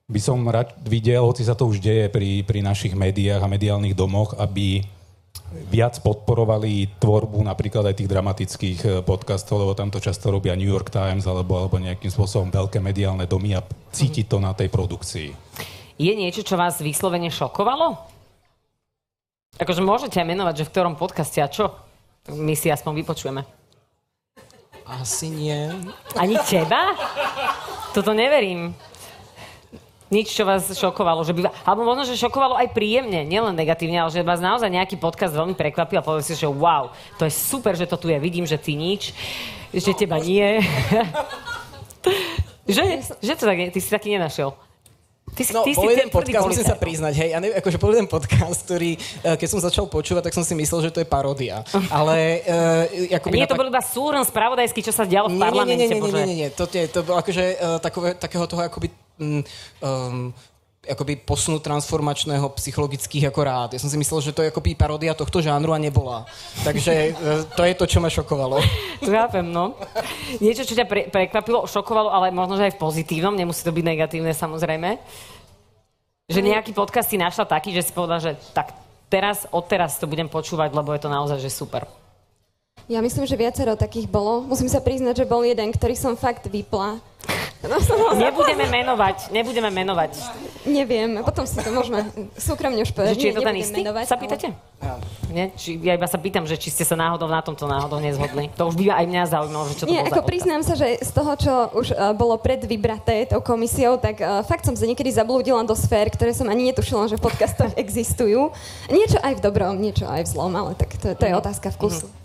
by 0.04 0.20
som 0.20 0.44
rád 0.44 0.76
videl, 0.84 1.24
hoci 1.24 1.48
sa 1.48 1.56
to 1.56 1.64
už 1.64 1.80
deje 1.80 2.12
pri, 2.12 2.44
pri 2.44 2.60
našich 2.60 2.92
médiách 2.92 3.40
a 3.40 3.48
mediálnych 3.48 3.96
domoch, 3.96 4.36
aby 4.36 4.84
viac 5.70 5.96
podporovali 6.02 7.00
tvorbu 7.00 7.40
napríklad 7.40 7.88
aj 7.88 7.96
tých 8.02 8.10
dramatických 8.10 8.78
e, 8.84 8.88
podcastov, 9.06 9.64
lebo 9.64 9.72
tam 9.72 9.88
to 9.88 10.02
často 10.02 10.28
robia 10.28 10.58
New 10.58 10.68
York 10.68 10.90
Times 10.90 11.24
alebo, 11.24 11.56
alebo 11.56 11.78
nejakým 11.78 12.10
spôsobom 12.10 12.50
veľké 12.50 12.82
mediálne 12.82 13.24
domy 13.24 13.56
a 13.56 13.64
cíti 13.94 14.26
to 14.26 14.42
na 14.42 14.52
tej 14.52 14.68
produkcii. 14.68 15.30
Je 15.94 16.12
niečo, 16.12 16.42
čo 16.42 16.58
vás 16.58 16.82
vyslovene 16.82 17.30
šokovalo? 17.30 17.96
Akože 19.56 19.80
môžete 19.80 20.18
aj 20.18 20.26
menovať, 20.26 20.54
že 20.58 20.66
v 20.66 20.72
ktorom 20.74 20.94
podcaste 20.98 21.38
a 21.38 21.46
čo? 21.46 21.70
My 22.34 22.58
si 22.58 22.68
aspoň 22.68 22.92
vypočujeme. 23.00 23.42
Asi 24.84 25.30
nie. 25.30 25.70
Ani 26.18 26.34
teba? 26.44 26.92
Toto 27.94 28.10
neverím. 28.10 28.74
Nič, 30.14 30.30
čo 30.30 30.46
vás 30.46 30.70
šokovalo, 30.70 31.26
že 31.26 31.34
by... 31.34 31.50
Alebo 31.66 31.82
možno, 31.82 32.06
že 32.06 32.14
šokovalo 32.14 32.54
aj 32.54 32.70
príjemne, 32.70 33.26
nielen 33.26 33.58
negatívne, 33.58 33.98
ale 33.98 34.14
že 34.14 34.22
vás 34.22 34.38
naozaj 34.38 34.70
nejaký 34.70 34.94
podcast 34.94 35.34
veľmi 35.34 35.58
prekvapil 35.58 35.98
a 35.98 36.06
povedal 36.06 36.22
si, 36.22 36.38
že 36.38 36.46
wow, 36.46 36.94
to 37.18 37.26
je 37.26 37.34
super, 37.34 37.74
že 37.74 37.90
to 37.90 37.98
tu 37.98 38.06
je, 38.06 38.18
vidím, 38.22 38.46
že 38.46 38.54
ty 38.54 38.78
nič, 38.78 39.10
že 39.74 39.90
teba 39.90 40.22
nie. 40.22 40.62
že, 42.70 43.02
že 43.18 43.32
to 43.34 43.42
tak 43.42 43.58
ty 43.74 43.80
si 43.82 43.90
taký 43.90 44.14
nenašiel. 44.14 44.54
Ty 45.34 45.42
si, 45.42 45.50
no, 45.50 45.66
ty 45.66 45.74
bol 45.74 45.90
si 45.90 45.98
jeden 45.98 46.14
podcast, 46.14 46.46
musím 46.46 46.68
sa 46.68 46.78
priznať, 46.78 47.14
hej, 47.18 47.28
ja 47.34 47.42
neviem, 47.42 47.58
akože 47.58 47.78
bol 47.82 47.90
jeden 47.90 48.06
podcast, 48.06 48.70
ktorý, 48.70 48.94
eh, 48.94 49.34
keď 49.34 49.48
som 49.50 49.58
začal 49.58 49.90
počúvať, 49.90 50.30
tak 50.30 50.34
som 50.36 50.46
si 50.46 50.54
myslel, 50.54 50.86
že 50.86 50.90
to 50.94 51.02
je 51.02 51.08
parodia. 51.10 51.66
Ale... 51.90 52.44
Uh, 52.46 53.18
akoby 53.18 53.42
nie, 53.42 53.50
to 53.50 53.58
bol 53.58 53.66
iba 53.66 53.82
súrn 53.82 54.22
spravodajský, 54.22 54.78
čo 54.84 54.94
sa 54.94 55.02
dialo 55.02 55.26
v 55.26 55.42
parlamente, 55.42 55.90
nie, 55.90 55.90
nie, 55.90 55.98
nie, 55.98 56.06
nie, 56.06 56.14
nie, 56.14 56.26
nie, 56.30 56.38
nie, 56.46 56.50
to, 56.54 56.70
je, 56.70 56.86
to 56.86 57.02
bolo 57.02 57.18
akože 57.18 57.44
uh, 57.58 57.82
takové, 57.82 58.14
takého 58.14 58.46
toho 58.46 58.62
akoby... 58.62 58.86
Um, 59.18 60.34
akoby 60.88 61.16
posunu 61.16 61.58
transformačného 61.60 62.44
psychologických 62.60 63.32
ako 63.32 63.40
rád. 63.40 63.70
Ja 63.76 63.80
som 63.80 63.88
si 63.88 63.96
myslel, 63.96 64.20
že 64.20 64.34
to 64.36 64.44
je 64.44 64.52
akoby 64.52 64.76
parodia 64.76 65.16
tohto 65.16 65.40
žánru 65.40 65.72
a 65.72 65.80
nebola. 65.80 66.28
Takže 66.62 67.16
to 67.56 67.62
je 67.64 67.74
to, 67.74 67.84
čo 67.88 67.98
ma 68.04 68.12
šokovalo. 68.12 68.60
Chápem, 69.00 69.48
no. 69.48 69.76
Niečo, 70.40 70.68
čo 70.68 70.76
ťa 70.76 70.86
pre, 70.86 71.08
prekvapilo, 71.08 71.64
šokovalo, 71.64 72.12
ale 72.12 72.34
možno, 72.34 72.60
že 72.60 72.68
aj 72.68 72.74
v 72.76 72.82
pozitívnom, 72.82 73.34
nemusí 73.34 73.64
to 73.64 73.72
byť 73.72 73.84
negatívne 73.84 74.32
samozrejme. 74.32 75.00
Že 76.28 76.40
nejaký 76.40 76.72
podcast 76.72 77.12
si 77.12 77.20
našla 77.20 77.44
taký, 77.44 77.72
že 77.76 77.84
si 77.84 77.92
povedala, 77.92 78.20
že 78.20 78.32
tak 78.56 78.72
teraz, 79.12 79.44
odteraz 79.52 80.00
to 80.00 80.08
budem 80.08 80.28
počúvať, 80.28 80.72
lebo 80.72 80.92
je 80.96 81.00
to 81.00 81.12
naozaj, 81.12 81.36
že 81.40 81.52
super. 81.52 81.84
Ja 82.84 83.00
myslím, 83.00 83.24
že 83.24 83.40
viacero 83.40 83.80
takých 83.80 84.08
bolo. 84.08 84.44
Musím 84.44 84.68
sa 84.68 84.76
priznať, 84.76 85.24
že 85.24 85.28
bol 85.28 85.40
jeden, 85.40 85.72
ktorý 85.72 85.96
som 85.96 86.20
fakt 86.20 86.52
vypla 86.52 87.00
No, 87.64 87.80
nebudeme 88.12 88.68
menovať, 88.68 89.32
nebudeme 89.32 89.70
menovať. 89.72 90.12
Neviem, 90.64 91.20
potom 91.24 91.44
si 91.48 91.56
to 91.60 91.68
môžeme 91.72 92.04
súkromne 92.36 92.80
už 92.84 92.92
povedať. 92.92 93.16
či 93.20 93.26
je 93.32 93.36
to 93.36 93.44
ten 93.44 93.56
istý? 93.56 93.80
Menovať, 93.80 94.04
sa 94.08 94.16
pýtate? 94.20 94.52
Ale... 94.80 95.00
Nie? 95.32 95.52
Či, 95.56 95.80
ja 95.80 95.96
iba 95.96 96.04
sa 96.04 96.20
pýtam, 96.20 96.44
že 96.44 96.60
či 96.60 96.68
ste 96.68 96.84
sa 96.84 96.96
náhodou 96.96 97.28
na 97.28 97.40
tomto 97.40 97.64
náhodou 97.64 98.00
nezhodli. 98.00 98.52
To 98.60 98.68
už 98.68 98.76
by 98.76 98.92
aj 98.92 99.06
mňa 99.08 99.22
zaujímalo, 99.28 99.64
že 99.72 99.74
čo 99.80 99.84
to 99.84 99.92
Nie, 99.92 100.04
ako 100.04 100.24
priznám 100.24 100.60
sa, 100.60 100.76
že 100.76 101.00
z 101.00 101.10
toho, 101.10 101.32
čo 101.36 101.52
už 101.72 101.86
uh, 101.92 102.12
bolo 102.12 102.36
predvybraté 102.36 103.28
tou 103.28 103.40
komisiou, 103.40 103.96
tak 103.96 104.20
uh, 104.20 104.44
fakt 104.44 104.68
som 104.68 104.76
sa 104.76 104.84
niekedy 104.84 105.08
zablúdila 105.12 105.64
do 105.64 105.76
sfér, 105.76 106.12
ktoré 106.12 106.36
som 106.36 106.48
ani 106.48 106.72
netušila, 106.72 107.08
že 107.12 107.16
v 107.16 107.24
podcastoch 107.28 107.72
existujú. 107.84 108.52
Niečo 108.92 109.20
aj 109.20 109.36
v 109.36 109.44
dobrom, 109.44 109.80
niečo 109.80 110.04
aj 110.04 110.24
v 110.24 110.28
zlom, 110.28 110.52
ale 110.52 110.76
tak 110.76 110.96
to, 111.00 111.12
to 111.16 111.24
je 111.24 111.32
mhm. 111.32 111.40
otázka 111.40 111.72
vkusu. 111.76 112.08
Mm-hmm. 112.08 112.23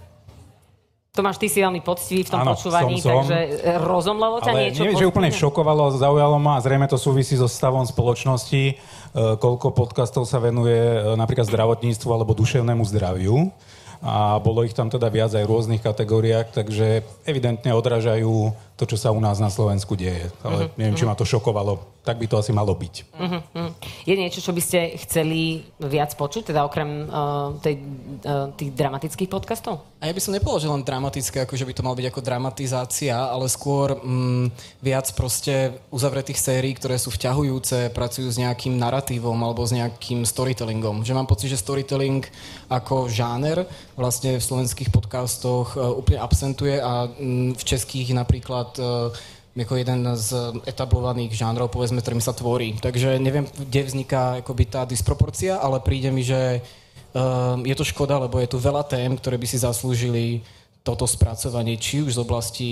Tomáš, 1.19 1.35
ty 1.35 1.51
si 1.51 1.59
veľmi 1.59 1.83
poctivý 1.83 2.23
v 2.23 2.31
tom 2.31 2.39
ano, 2.47 2.55
počúvaní, 2.55 3.03
som, 3.03 3.27
som. 3.27 3.27
takže 3.27 3.59
e, 3.59 3.75
rozomlelo 3.83 4.39
ťa 4.39 4.51
Ale 4.55 4.59
niečo? 4.71 4.81
Nie, 4.88 4.95
že 4.95 5.03
úplne 5.03 5.29
šokovalo, 5.35 5.91
zaujalo 5.99 6.39
ma 6.39 6.55
a 6.55 6.63
zrejme 6.63 6.88
to 6.88 6.95
súvisí 6.95 7.35
so 7.35 7.51
stavom 7.51 7.83
spoločnosti, 7.83 8.63
e, 8.71 8.73
koľko 9.35 9.75
podcastov 9.75 10.23
sa 10.23 10.39
venuje 10.39 10.79
e, 10.79 11.19
napríklad 11.19 11.51
zdravotníctvu 11.51 12.07
alebo 12.07 12.31
duševnému 12.31 12.88
zdraviu 12.88 13.51
a 13.99 14.39
bolo 14.39 14.63
ich 14.63 14.71
tam 14.71 14.88
teda 14.88 15.11
viac 15.11 15.35
aj 15.35 15.43
v 15.43 15.51
rôznych 15.51 15.83
kategóriách, 15.83 16.55
takže 16.55 17.03
evidentne 17.27 17.75
odrážajú 17.75 18.55
to, 18.79 18.88
čo 18.88 18.95
sa 18.95 19.12
u 19.12 19.19
nás 19.19 19.43
na 19.43 19.51
Slovensku 19.51 20.00
deje. 20.00 20.31
Ale 20.39 20.71
uh-huh, 20.71 20.77
neviem, 20.79 20.95
uh-huh. 20.95 21.03
či 21.03 21.09
ma 21.12 21.19
to 21.19 21.27
šokovalo 21.27 22.00
tak 22.09 22.17
by 22.17 22.25
to 22.25 22.39
asi 22.39 22.51
malo 22.55 22.74
byť. 22.74 22.95
Uh-huh, 23.12 23.41
uh-huh. 23.43 23.71
Je 24.07 24.15
niečo, 24.15 24.39
čo 24.39 24.55
by 24.55 24.62
ste 24.63 24.95
chceli 25.03 25.67
viac 25.77 26.15
počuť, 26.15 26.50
teda 26.50 26.63
okrem 26.63 27.05
uh, 27.05 27.53
tej, 27.59 27.75
uh, 28.24 28.50
tých 28.55 28.71
dramatických 28.74 29.29
podcastov? 29.29 29.83
A 30.00 30.07
ja 30.07 30.15
by 30.15 30.21
som 30.24 30.31
nepoložil 30.31 30.71
len 30.71 30.81
dramatické, 30.81 31.43
ako 31.43 31.59
že 31.59 31.67
by 31.67 31.74
to 31.75 31.83
mal 31.83 31.93
byť 31.93 32.07
ako 32.07 32.21
dramatizácia, 32.24 33.13
ale 33.13 33.51
skôr 33.51 34.00
um, 34.00 34.48
viac 34.79 35.12
proste 35.12 35.75
uzavretých 35.91 36.39
sérií, 36.39 36.74
ktoré 36.79 36.95
sú 36.95 37.12
vťahujúce, 37.12 37.91
pracujú 37.91 38.31
s 38.31 38.39
nejakým 38.39 38.79
narratívom 38.79 39.36
alebo 39.36 39.67
s 39.67 39.75
nejakým 39.75 40.24
storytellingom. 40.24 41.03
Že 41.03 41.13
mám 41.19 41.27
pocit, 41.27 41.51
že 41.51 41.59
storytelling 41.59 42.24
ako 42.71 43.12
žáner 43.12 43.67
vlastne 44.00 44.39
v 44.39 44.48
slovenských 44.48 44.89
podcastoch 44.89 45.75
uh, 45.75 45.91
úplne 45.91 46.23
absentuje 46.23 46.80
a 46.80 47.12
um, 47.12 47.51
v 47.51 47.63
českých 47.67 48.15
napríklad 48.15 48.68
uh, 48.77 49.10
ako 49.58 49.75
jeden 49.75 50.08
z 50.15 50.29
etablovaných 50.63 51.36
žánrov, 51.36 51.73
povedzme, 51.73 51.99
ktorým 51.99 52.23
sa 52.23 52.32
tvorí. 52.32 52.79
Takže 52.79 53.19
neviem, 53.19 53.43
kde 53.43 53.91
vzniká 53.91 54.39
akoby 54.39 54.63
tá 54.69 54.88
disproporcia, 54.88 55.60
ale 55.60 55.84
príde 55.84 56.13
mi, 56.13 56.23
že 56.23 56.63
um, 57.12 57.65
je 57.67 57.75
to 57.75 57.84
škoda, 57.84 58.21
lebo 58.21 58.39
je 58.39 58.47
tu 58.47 58.55
veľa 58.62 58.88
tém, 58.88 59.12
ktoré 59.17 59.36
by 59.36 59.47
si 59.49 59.60
zaslúžili 59.60 60.45
toto 60.79 61.03
spracovanie, 61.03 61.75
či 61.75 62.01
už 62.08 62.15
z 62.15 62.23
oblasti 62.23 62.69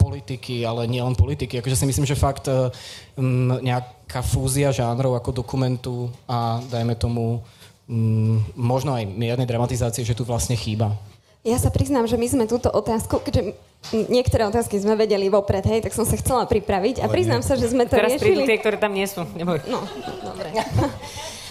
politiky, 0.00 0.64
ale 0.64 0.88
nie 0.88 1.04
len 1.04 1.12
politiky. 1.12 1.60
Akože 1.60 1.76
si 1.76 1.86
myslím, 1.86 2.08
že 2.08 2.16
fakt 2.16 2.48
um, 2.48 3.60
nejaká 3.60 4.24
fúzia 4.24 4.72
žánrov 4.72 5.20
ako 5.20 5.44
dokumentu 5.44 6.08
a 6.24 6.64
dajme 6.72 6.96
tomu 6.96 7.44
um, 7.84 8.40
možno 8.56 8.96
aj 8.96 9.04
miernej 9.12 9.44
dramatizácie, 9.44 10.08
že 10.08 10.16
tu 10.16 10.24
vlastne 10.24 10.56
chýba. 10.56 10.96
Ja 11.44 11.60
sa 11.60 11.68
priznám, 11.68 12.08
že 12.08 12.16
my 12.16 12.24
sme 12.24 12.44
túto 12.48 12.72
otázku, 12.72 13.20
keďže 13.20 13.52
niektoré 14.08 14.48
otázky 14.48 14.80
sme 14.80 14.96
vedeli 14.96 15.28
vopred, 15.28 15.60
hej, 15.68 15.84
tak 15.84 15.92
som 15.92 16.08
sa 16.08 16.16
chcela 16.16 16.48
pripraviť 16.48 17.04
a 17.04 17.06
priznám 17.12 17.44
sa, 17.44 17.52
že 17.52 17.68
sme 17.68 17.84
to 17.84 18.00
Teraz 18.00 18.16
riešili... 18.16 18.40
Teraz 18.40 18.48
tie, 18.48 18.58
ktoré 18.64 18.76
tam 18.80 18.96
nie 18.96 19.04
sú, 19.04 19.28
neboj. 19.36 19.60
No, 19.68 19.84
dobre. 20.24 20.48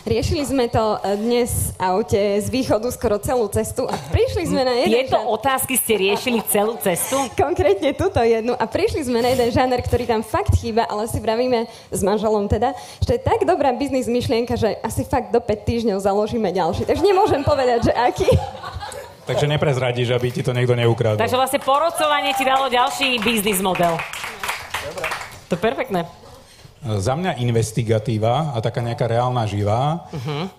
Riešili 0.03 0.43
sme 0.43 0.67
to 0.67 0.99
e, 0.99 1.15
dnes 1.15 1.71
v 1.71 1.79
aute 1.79 2.19
z 2.19 2.51
východu 2.51 2.91
skoro 2.91 3.23
celú 3.23 3.47
cestu 3.47 3.87
a 3.87 3.95
prišli 4.11 4.51
sme 4.51 4.67
na 4.67 4.75
jeden... 4.83 5.07
Tieto 5.07 5.15
žan... 5.15 5.31
otázky 5.31 5.79
ste 5.79 5.95
riešili 5.95 6.43
celú 6.51 6.75
cestu? 6.75 7.15
Konkrétne 7.39 7.95
túto 7.95 8.19
jednu. 8.19 8.51
A 8.51 8.67
prišli 8.67 9.07
sme 9.07 9.23
na 9.23 9.31
jeden 9.31 9.47
žáner, 9.55 9.79
ktorý 9.79 10.03
tam 10.03 10.19
fakt 10.19 10.59
chýba, 10.59 10.83
ale 10.91 11.07
si 11.07 11.23
vravíme 11.23 11.71
s 11.87 12.03
manželom 12.03 12.51
teda, 12.51 12.75
že 12.99 13.15
je 13.15 13.21
tak 13.23 13.47
dobrá 13.47 13.71
biznis 13.71 14.11
myšlienka, 14.11 14.59
že 14.59 14.75
asi 14.83 15.07
fakt 15.07 15.31
do 15.31 15.39
5 15.39 15.47
týždňov 15.71 16.03
založíme 16.03 16.51
ďalší. 16.51 16.83
Takže 16.83 16.99
nemôžem 16.99 17.39
povedať, 17.39 17.87
že 17.87 17.93
aký. 17.95 18.27
Takže 19.23 19.47
neprezradíš, 19.47 20.11
aby 20.11 20.35
ti 20.35 20.43
to 20.43 20.51
niekto 20.51 20.75
neukradol. 20.75 21.19
Takže 21.19 21.39
vlastne 21.39 21.63
porodcovanie 21.63 22.35
ti 22.35 22.43
dalo 22.43 22.67
ďalší 22.67 23.23
biznis 23.23 23.63
model. 23.63 23.95
Dobre. 24.83 25.07
To 25.47 25.55
je 25.55 25.59
perfektné. 25.59 26.01
Za 26.83 27.15
mňa 27.15 27.39
investigatíva 27.39 28.51
a 28.51 28.59
taká 28.59 28.83
nejaká 28.83 29.07
reálna 29.07 29.47
živá, 29.47 30.03
uh-huh. 30.11 30.51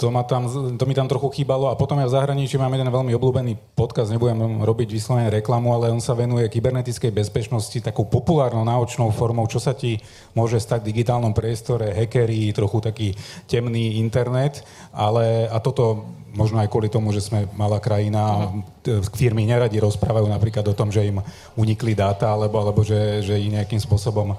to, 0.00 0.08
ma 0.08 0.24
tam, 0.24 0.48
to 0.80 0.84
mi 0.88 0.96
tam 0.96 1.04
trochu 1.04 1.28
chýbalo 1.36 1.68
a 1.68 1.76
potom 1.76 2.00
ja 2.00 2.08
v 2.08 2.16
zahraničí 2.16 2.56
mám 2.56 2.72
jeden 2.72 2.88
veľmi 2.88 3.12
obľúbený 3.12 3.76
podcast, 3.76 4.08
nebudem 4.08 4.64
robiť 4.64 4.88
vyslovene 4.88 5.28
reklamu, 5.28 5.76
ale 5.76 5.92
on 5.92 6.00
sa 6.00 6.16
venuje 6.16 6.48
kybernetickej 6.48 7.12
bezpečnosti 7.12 7.84
takou 7.84 8.08
populárnou 8.08 8.64
náučnou 8.64 9.12
formou, 9.12 9.44
čo 9.44 9.60
sa 9.60 9.76
ti 9.76 10.00
môže 10.32 10.56
stať 10.56 10.88
v 10.88 10.96
digitálnom 10.96 11.36
priestore, 11.36 11.92
hackery, 11.92 12.48
trochu 12.56 12.80
taký 12.80 13.08
temný 13.44 14.00
internet, 14.00 14.64
ale 14.96 15.52
a 15.52 15.60
toto 15.60 16.16
možno 16.38 16.62
aj 16.62 16.70
kvôli 16.70 16.86
tomu, 16.86 17.10
že 17.10 17.18
sme 17.18 17.50
malá 17.58 17.82
krajina, 17.82 18.54
uh-huh. 18.54 19.02
firmy 19.10 19.42
neradi 19.42 19.82
rozprávajú 19.82 20.30
napríklad 20.30 20.62
o 20.70 20.78
tom, 20.78 20.94
že 20.94 21.10
im 21.10 21.18
unikli 21.58 21.98
dáta, 21.98 22.30
alebo, 22.30 22.62
alebo 22.62 22.86
že, 22.86 23.26
že 23.26 23.34
ich 23.42 23.50
nejakým 23.50 23.82
spôsobom 23.82 24.38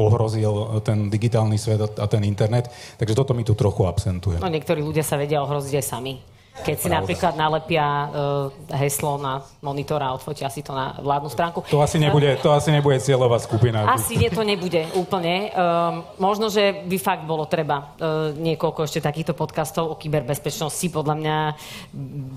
ohrozil 0.00 0.80
ten 0.80 1.12
digitálny 1.12 1.60
svet 1.60 2.00
a 2.00 2.06
ten 2.08 2.24
internet. 2.24 2.72
Takže 2.96 3.12
toto 3.12 3.36
mi 3.36 3.44
tu 3.44 3.52
trochu 3.52 3.84
absentuje. 3.84 4.40
No 4.40 4.48
niektorí 4.48 4.80
ľudia 4.80 5.04
sa 5.04 5.20
vedia 5.20 5.44
ohroziť 5.44 5.76
aj 5.76 5.84
sami. 5.84 6.32
Keď 6.52 6.76
si 6.76 6.88
napríklad 6.92 7.32
nalepia 7.32 7.80
uh, 7.80 8.52
heslo 8.76 9.16
na 9.16 9.40
monitor 9.64 9.96
a 10.04 10.12
odfotia 10.12 10.52
si 10.52 10.60
to 10.60 10.76
na 10.76 11.00
vládnu 11.00 11.32
stránku. 11.32 11.64
To 11.72 11.80
asi 11.80 11.96
nebude, 11.96 12.28
to 12.44 12.52
asi 12.52 12.68
nebude 12.68 13.00
cieľová 13.00 13.40
skupina. 13.40 13.88
Asi 13.88 14.20
nie, 14.20 14.28
to 14.28 14.44
nebude 14.44 14.84
úplne. 14.92 15.48
Um, 15.48 16.04
možno, 16.20 16.52
že 16.52 16.84
by 16.84 16.96
fakt 17.00 17.24
bolo 17.24 17.48
treba 17.48 17.96
uh, 17.96 18.36
niekoľko 18.36 18.84
ešte 18.84 19.00
takýchto 19.00 19.32
podcastov 19.32 19.96
o 19.96 19.98
kyberbezpečnosti. 19.98 20.92
Podľa 20.92 21.14
mňa 21.16 21.36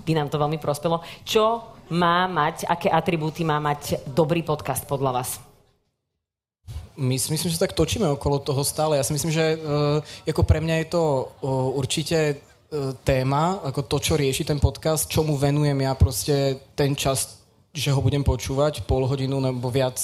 by 0.07 0.13
nám 0.15 0.31
to 0.31 0.39
veľmi 0.39 0.63
prospelo. 0.63 1.03
Čo 1.27 1.75
má 1.91 2.23
mať, 2.31 2.71
aké 2.71 2.87
atribúty 2.87 3.43
má 3.43 3.59
mať 3.59 3.99
dobrý 4.07 4.47
podcast 4.47 4.87
podľa 4.87 5.11
vás? 5.11 5.43
My 6.95 7.19
si 7.19 7.35
myslím, 7.35 7.51
že 7.51 7.59
tak 7.59 7.75
točíme 7.75 8.07
okolo 8.15 8.39
toho 8.39 8.63
stále. 8.63 8.95
Ja 8.95 9.03
si 9.03 9.11
myslím, 9.11 9.35
že 9.35 9.59
uh, 9.59 9.99
ako 10.23 10.47
pre 10.47 10.63
mňa 10.63 10.75
je 10.81 10.87
to 10.87 11.03
uh, 11.03 11.75
určite 11.75 12.39
E, 12.39 12.54
téma, 13.03 13.59
ako 13.63 13.85
to, 13.85 13.97
čo 13.99 14.13
rieši 14.15 14.43
ten 14.47 14.59
podcast, 14.59 15.07
čo 15.09 15.23
mu 15.23 15.35
venujem 15.35 15.75
ja 15.81 15.93
proste 15.93 16.59
ten 16.77 16.95
čas, 16.95 17.39
že 17.75 17.91
ho 17.91 17.99
budem 17.99 18.23
počúvať, 18.23 18.87
pol 18.87 19.03
hodinu 19.03 19.39
nebo 19.39 19.67
viac 19.67 19.99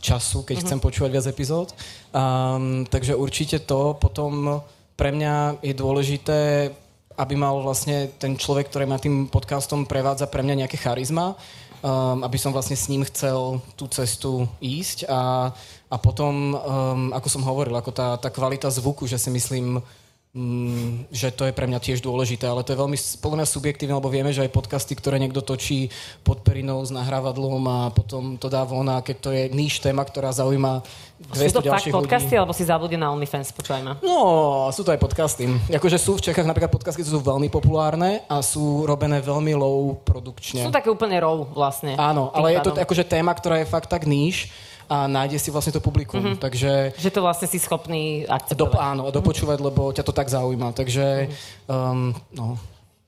času, 0.00 0.44
keď 0.44 0.54
uh-huh. 0.56 0.66
chcem 0.68 0.80
počúvať 0.80 1.10
viac 1.12 1.26
epizód. 1.28 1.68
Um, 2.12 2.88
takže 2.88 3.16
určite 3.16 3.60
to. 3.64 3.96
Potom 4.00 4.64
pre 4.96 5.12
mňa 5.12 5.60
je 5.60 5.74
dôležité 5.76 6.72
aby 7.20 7.36
mal 7.36 7.60
vlastne 7.60 8.08
ten 8.16 8.32
človek, 8.32 8.72
ktorý 8.72 8.88
ma 8.88 8.96
tým 8.96 9.28
podcastom 9.28 9.84
prevádza 9.84 10.24
pre 10.24 10.40
mňa 10.40 10.64
nejaké 10.64 10.80
charizma, 10.80 11.36
um, 11.84 12.24
aby 12.24 12.40
som 12.40 12.48
vlastne 12.48 12.72
s 12.72 12.88
ním 12.88 13.04
chcel 13.04 13.60
tú 13.76 13.84
cestu 13.92 14.48
ísť 14.64 15.04
a, 15.04 15.52
a 15.92 15.96
potom, 16.00 16.56
um, 16.56 17.12
ako 17.12 17.28
som 17.28 17.44
hovoril, 17.44 17.76
ako 17.76 17.92
tá, 17.92 18.16
tá 18.16 18.32
kvalita 18.32 18.72
zvuku, 18.72 19.04
že 19.04 19.20
si 19.20 19.28
myslím, 19.28 19.84
Mm, 20.30 21.10
že 21.10 21.34
to 21.34 21.42
je 21.42 21.50
pre 21.50 21.66
mňa 21.66 21.82
tiež 21.82 22.06
dôležité, 22.06 22.46
ale 22.46 22.62
to 22.62 22.70
je 22.70 22.78
veľmi 22.78 22.94
podľa 23.18 23.42
mňa 23.42 23.48
subjektívne, 23.50 23.98
lebo 23.98 24.14
vieme, 24.14 24.30
že 24.30 24.46
aj 24.46 24.54
podcasty, 24.54 24.94
ktoré 24.94 25.18
niekto 25.18 25.42
točí 25.42 25.90
pod 26.22 26.46
perinou 26.46 26.78
s 26.86 26.94
nahrávadlom 26.94 27.58
a 27.66 27.90
potom 27.90 28.38
to 28.38 28.46
dá 28.46 28.62
von 28.62 28.86
a 28.94 29.02
keď 29.02 29.16
to 29.18 29.34
je 29.34 29.50
níž 29.50 29.82
téma, 29.82 30.06
ktorá 30.06 30.30
zaujíma 30.30 30.86
200 31.34 31.34
sú 31.34 31.54
to 31.58 31.66
fakt 31.66 31.90
podcasty, 31.90 32.38
ľudí. 32.38 32.40
alebo 32.46 32.54
si 32.54 32.62
zabudne 32.62 33.02
na 33.02 33.10
OnlyFans, 33.10 33.50
počúvaj 33.50 33.82
ma. 33.82 33.92
No, 34.06 34.70
sú 34.70 34.86
to 34.86 34.94
aj 34.94 35.02
podcasty. 35.02 35.50
Akože 35.66 35.98
sú 35.98 36.14
v 36.14 36.30
Čechách 36.30 36.46
napríklad 36.46 36.70
podcasty, 36.70 37.02
sú 37.02 37.18
veľmi 37.18 37.50
populárne 37.50 38.22
a 38.30 38.38
sú 38.38 38.86
robené 38.86 39.18
veľmi 39.18 39.58
low 39.58 39.98
produkčne. 40.06 40.62
Sú 40.62 40.70
také 40.70 40.94
úplne 40.94 41.18
raw 41.18 41.42
vlastne. 41.42 41.98
Áno, 41.98 42.30
ale 42.30 42.54
je 42.54 42.70
to 42.70 42.78
akože 42.78 43.02
téma, 43.02 43.34
ktorá 43.34 43.58
je 43.58 43.66
fakt 43.66 43.90
tak 43.90 44.06
níž 44.06 44.46
a 44.90 45.06
nájde 45.06 45.38
si 45.38 45.54
vlastne 45.54 45.70
to 45.70 45.78
publikum. 45.78 46.18
Mm-hmm. 46.18 46.42
Takže 46.42 46.98
Že 46.98 47.10
to 47.14 47.20
vlastne 47.22 47.46
si 47.46 47.62
schopný 47.62 48.26
do, 48.26 48.34
akceptovať. 48.34 48.74
áno, 48.74 49.14
dopočúvať, 49.14 49.58
lebo 49.62 49.94
ťa 49.94 50.02
to 50.02 50.10
tak 50.10 50.26
zaujíma. 50.26 50.74
Takže 50.74 51.30
um, 51.70 52.10
no, 52.34 52.58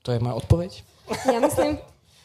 to 0.06 0.14
je 0.14 0.22
moja 0.22 0.38
odpoveď. 0.38 0.70
Ja 1.26 1.42
myslím, 1.42 1.82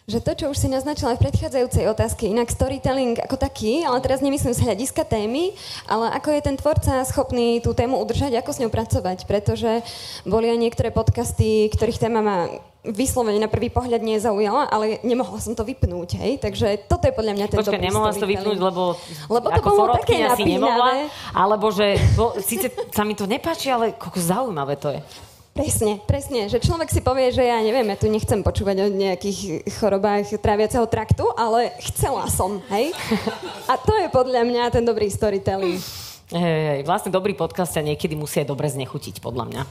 že 0.08 0.24
to, 0.24 0.32
čo 0.38 0.46
už 0.54 0.58
si 0.62 0.72
naznačila 0.72 1.20
v 1.20 1.28
predchádzajúcej 1.28 1.84
otázke, 1.91 2.32
inak 2.32 2.48
storytelling 2.48 3.20
ako 3.20 3.36
taký, 3.36 3.84
ale 3.84 4.00
teraz 4.00 4.24
nemyslím 4.24 4.56
z 4.56 4.63
hľadiska 4.63 5.04
témy, 5.04 5.52
ale 5.84 6.13
ako 6.15 6.32
je 6.32 6.41
ten 6.48 6.56
tvorca 6.56 7.04
schopný 7.04 7.60
tú 7.60 7.76
tému 7.76 8.00
udržať, 8.00 8.39
ako 8.39 8.52
s 8.56 8.62
ňou 8.63 8.72
pracovať, 8.72 9.28
pretože 9.28 9.84
boli 10.24 10.48
aj 10.48 10.63
niektoré 10.63 10.96
podcasty, 10.96 11.67
ktorých 11.76 12.00
téma 12.00 12.24
ma 12.24 12.48
vyslovene 12.91 13.39
na 13.39 13.52
prvý 13.52 13.67
pohľad 13.67 14.00
nezaujala, 14.00 14.71
ale 14.71 15.00
nemohla 15.04 15.39
som 15.39 15.54
to 15.54 15.63
vypnúť, 15.63 16.19
hej? 16.19 16.39
Takže 16.39 16.88
toto 16.88 17.08
je 17.08 17.13
podľa 17.13 17.34
mňa 17.36 17.45
ten 17.52 17.58
Počkaj, 17.60 17.82
nemohla 17.82 18.12
si 18.15 18.19
to 18.21 18.30
vypnúť, 18.30 18.58
lebo, 18.58 18.95
Lebo 19.28 19.47
to 19.52 19.62
bolo 19.63 19.95
také 20.00 20.23
si 20.36 20.43
nemohla, 20.43 21.04
napínavé. 21.04 21.12
alebo 21.36 21.67
že, 21.71 22.00
bo, 22.15 22.36
síce 22.39 22.71
sa 22.91 23.04
mi 23.04 23.13
to 23.15 23.28
nepáči, 23.28 23.67
ale 23.71 23.95
koľko 23.95 24.19
zaujímavé 24.19 24.76
to 24.80 24.91
je. 24.95 25.02
Presne, 25.58 25.97
presne, 26.06 26.45
že 26.45 26.62
človek 26.62 26.86
si 26.93 27.02
povie, 27.02 27.34
že 27.34 27.41
ja 27.41 27.58
neviem, 27.65 27.89
ja 27.89 27.97
tu 27.97 28.06
nechcem 28.06 28.45
počúvať 28.45 28.78
o 28.78 28.93
nejakých 28.93 29.65
chorobách 29.82 30.38
tráviaceho 30.38 30.86
traktu, 30.86 31.26
ale 31.34 31.73
chcela 31.82 32.30
som, 32.30 32.62
hej? 32.69 32.93
A 33.65 33.73
to 33.73 33.89
je 33.97 34.06
podľa 34.13 34.45
mňa 34.45 34.69
ten 34.69 34.86
dobrý 34.86 35.10
storytelling. 35.10 35.82
Hej, 36.27 36.83
vlastne 36.83 37.07
dobrý 37.07 37.31
podcast 37.39 37.71
ťa 37.71 37.95
niekedy 37.95 38.11
musí 38.19 38.43
aj 38.43 38.51
dobre 38.51 38.67
znechutiť, 38.67 39.23
podľa 39.23 39.47
mňa. 39.47 39.61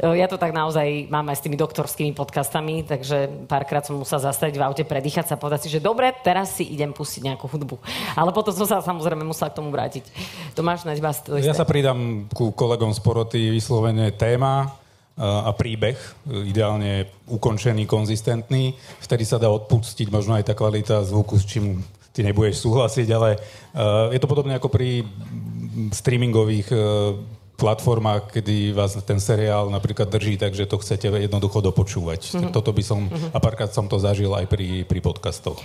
E, 0.00 0.16
Ja 0.16 0.32
to 0.32 0.40
tak 0.40 0.56
naozaj 0.56 1.12
mám 1.12 1.28
aj 1.28 1.36
s 1.36 1.44
tými 1.44 1.60
doktorskými 1.60 2.16
podcastami, 2.16 2.88
takže 2.88 3.44
párkrát 3.44 3.84
som 3.84 4.00
musela 4.00 4.32
zastaviť 4.32 4.56
v 4.56 4.64
aute, 4.64 4.80
predýchať 4.88 5.28
sa 5.28 5.36
povedať 5.36 5.68
si, 5.68 5.76
že 5.76 5.84
dobre, 5.84 6.08
teraz 6.24 6.56
si 6.56 6.64
idem 6.64 6.88
pustiť 6.88 7.28
nejakú 7.28 7.52
hudbu. 7.52 7.76
Ale 8.16 8.32
potom 8.32 8.56
som 8.56 8.64
sa 8.64 8.80
samozrejme 8.80 9.28
musela 9.28 9.52
k 9.52 9.60
tomu 9.60 9.68
vrátiť. 9.68 10.08
Tomáš, 10.56 10.88
naď 10.88 11.04
vás 11.04 11.20
to. 11.20 11.36
Ja 11.36 11.52
sa 11.52 11.68
pridám 11.68 12.32
ku 12.32 12.48
kolegom 12.56 12.88
z 12.96 13.00
poroty 13.04 13.40
vyslovene 13.52 14.08
téma 14.16 14.72
a 15.14 15.44
a 15.46 15.54
príbeh, 15.54 15.94
ideálne 16.26 17.06
ukončený, 17.30 17.86
konzistentný. 17.86 18.74
Vtedy 18.98 19.22
sa 19.22 19.38
dá 19.38 19.46
odpustiť 19.46 20.10
možno 20.10 20.34
aj 20.34 20.50
tá 20.50 20.58
kvalita 20.58 21.06
zvuku, 21.06 21.38
s 21.38 21.46
čím 21.46 21.86
ty 22.10 22.26
nebudeš 22.26 22.62
súhlasiť, 22.62 23.08
ale 23.14 23.38
je 24.10 24.18
to 24.18 24.30
podobne 24.30 24.58
ako 24.58 24.70
pri 24.70 25.06
streamingových 25.92 26.68
uh, 26.72 26.78
platformách, 27.54 28.34
kedy 28.34 28.74
vás 28.74 28.98
ten 29.06 29.22
seriál 29.22 29.70
napríklad 29.70 30.10
drží, 30.10 30.34
takže 30.36 30.66
to 30.66 30.82
chcete 30.82 31.06
jednoducho 31.06 31.62
dopočúvať. 31.62 32.20
Mm-hmm. 32.34 32.52
Toto 32.52 32.74
by 32.74 32.82
som, 32.82 33.06
a 33.30 33.38
párkrát 33.38 33.70
som 33.70 33.86
to 33.86 33.98
zažil 34.02 34.34
aj 34.34 34.50
pri, 34.50 34.82
pri 34.82 34.98
podcastoch. 34.98 35.62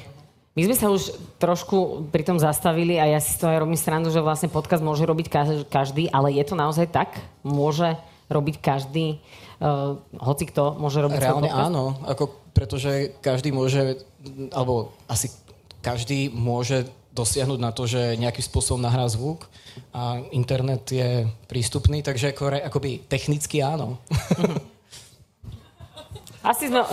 My 0.58 0.66
sme 0.66 0.76
sa 0.76 0.90
už 0.90 1.14
trošku 1.40 2.10
pri 2.10 2.26
tom 2.26 2.38
zastavili 2.42 2.98
a 2.98 3.06
ja 3.06 3.20
si 3.22 3.38
to 3.38 3.48
aj 3.48 3.62
robím 3.62 3.80
srandu, 3.80 4.10
že 4.10 4.22
vlastne 4.22 4.52
podcast 4.52 4.84
môže 4.84 5.06
robiť 5.06 5.28
kaž- 5.30 5.66
každý, 5.70 6.10
ale 6.10 6.36
je 6.36 6.44
to 6.46 6.58
naozaj 6.58 6.90
tak? 6.90 7.22
Môže 7.46 7.98
robiť 8.30 8.56
každý, 8.62 9.18
uh, 9.62 9.98
hoci 10.22 10.46
kto 10.50 10.78
môže 10.78 11.02
robiť 11.02 11.18
Reálne 11.22 11.50
podcast? 11.50 11.68
áno, 11.74 11.84
ako, 12.06 12.24
pretože 12.54 12.92
každý 13.24 13.50
môže, 13.50 14.04
alebo 14.54 14.94
asi 15.10 15.34
každý 15.82 16.30
môže 16.30 16.86
dosiahnuť 17.20 17.60
na 17.60 17.76
to, 17.76 17.84
že 17.84 18.16
nejakým 18.16 18.46
spôsobom 18.48 18.80
nahrá 18.80 19.04
zvuk 19.12 19.52
a 19.92 20.24
internet 20.32 20.88
je 20.88 21.28
prístupný, 21.52 22.00
takže 22.00 22.32
ako, 22.32 22.56
akoby 22.64 23.04
technicky 23.12 23.60
áno. 23.60 24.00
Asi 26.40 26.72
sme... 26.72 26.88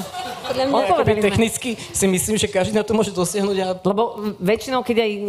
Podľa 0.46 0.62
mňa, 0.66 0.74
Akoby 0.90 1.22
technicky 1.22 1.70
si 1.78 2.06
myslím, 2.10 2.34
že 2.34 2.50
každý 2.50 2.74
na 2.74 2.82
to 2.82 2.98
môže 2.98 3.14
dosiahnuť 3.14 3.56
a 3.62 3.68
Lebo 3.78 4.34
väčšinou, 4.42 4.82
keď 4.82 4.96
aj 5.06 5.10
e, 5.10 5.26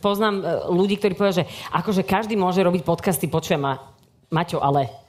poznám 0.00 0.40
e, 0.40 0.44
ľudí, 0.72 0.96
ktorí 0.96 1.12
povedia, 1.12 1.44
že 1.44 1.48
akože 1.68 2.00
každý 2.04 2.32
môže 2.32 2.64
robiť 2.64 2.80
podcasty, 2.80 3.28
počujem 3.28 3.60
ma, 3.60 3.92
Maťo, 4.32 4.64
ale 4.64 5.05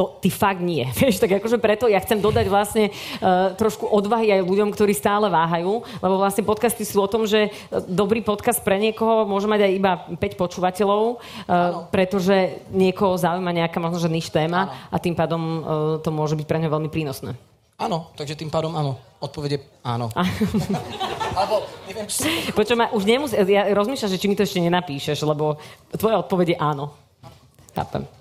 to 0.00 0.16
ty 0.16 0.32
fakt 0.32 0.64
nie. 0.64 0.88
Vieš, 0.96 1.20
tak 1.20 1.36
akože 1.36 1.60
preto 1.60 1.84
ja 1.84 2.00
chcem 2.00 2.24
dodať 2.24 2.48
vlastne 2.48 2.88
uh, 2.88 3.52
trošku 3.52 3.84
odvahy 3.84 4.32
aj 4.32 4.48
ľuďom, 4.48 4.72
ktorí 4.72 4.96
stále 4.96 5.28
váhajú, 5.28 5.84
lebo 6.00 6.14
vlastne 6.16 6.40
podcasty 6.40 6.88
sú 6.88 7.04
o 7.04 7.10
tom, 7.10 7.28
že 7.28 7.52
e, 7.52 7.84
dobrý 7.84 8.24
podcast 8.24 8.64
pre 8.64 8.80
niekoho 8.80 9.28
môže 9.28 9.44
mať 9.44 9.68
aj 9.68 9.72
iba 9.76 9.92
5 10.16 10.40
počúvateľov, 10.40 11.02
uh, 11.04 11.84
pretože 11.92 12.64
niekoho 12.72 13.20
zaujíma 13.20 13.52
nejaká 13.52 13.76
možno, 13.76 14.00
že 14.00 14.08
niž 14.08 14.32
téma 14.32 14.88
a 14.88 14.96
tým 14.96 15.12
pádom 15.12 15.42
uh, 15.42 15.60
to 16.00 16.08
môže 16.08 16.32
byť 16.32 16.46
pre 16.48 16.56
neho 16.64 16.72
veľmi 16.72 16.88
prínosné. 16.88 17.36
áno, 17.76 18.08
takže 18.16 18.40
tým 18.40 18.48
pádom 18.48 18.72
áno. 18.72 18.96
Odpovede 19.20 19.60
áno. 19.84 20.08
Alebo 21.38 21.68
neviem, 21.84 22.08
či. 22.08 22.48
Počujem, 22.56 22.88
už 22.96 23.04
nemus- 23.04 23.36
ja 23.36 23.68
rozmýšľam, 23.68 24.10
že 24.10 24.20
či 24.20 24.26
mi 24.32 24.34
to 24.34 24.48
ešte 24.48 24.64
nenapíšeš, 24.64 25.20
lebo 25.28 25.60
tvoja 25.92 26.24
odpoveď 26.24 26.56
je 26.56 26.58
áno. 26.58 26.96
Chápem. 27.76 28.19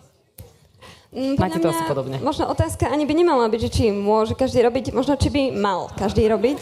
Mm, 1.10 1.42
Máte 1.42 1.58
to 1.58 1.74
asi 1.74 1.84
podobne. 1.90 2.22
Možno 2.22 2.46
otázka 2.46 2.86
ani 2.86 3.10
by 3.10 3.14
nemala 3.18 3.50
byť, 3.50 3.62
že 3.66 3.70
či 3.74 3.84
môže 3.90 4.38
každý 4.38 4.62
robiť, 4.62 4.94
možno 4.94 5.18
či 5.18 5.34
by 5.34 5.42
mal 5.58 5.90
každý 5.98 6.30
robiť. 6.30 6.62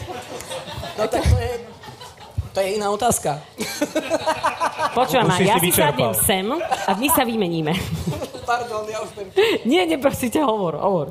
No 0.96 1.04
tak 1.04 1.20
to 1.20 1.36
je, 1.36 1.52
to 2.56 2.58
je 2.64 2.68
iná 2.80 2.88
otázka. 2.88 3.44
Si 5.36 5.44
ja 5.44 5.60
si 5.60 5.70
sadnem 5.70 6.16
sem 6.16 6.48
a 6.64 6.90
my 6.96 7.08
sa 7.12 7.28
vymeníme. 7.28 7.76
Pardon, 8.48 8.88
ja 8.88 9.04
už 9.04 9.12
viem. 9.14 9.28
Nie, 9.68 9.84
neprosíte, 9.84 10.40
hovor, 10.40 10.80
hovor. 10.80 11.06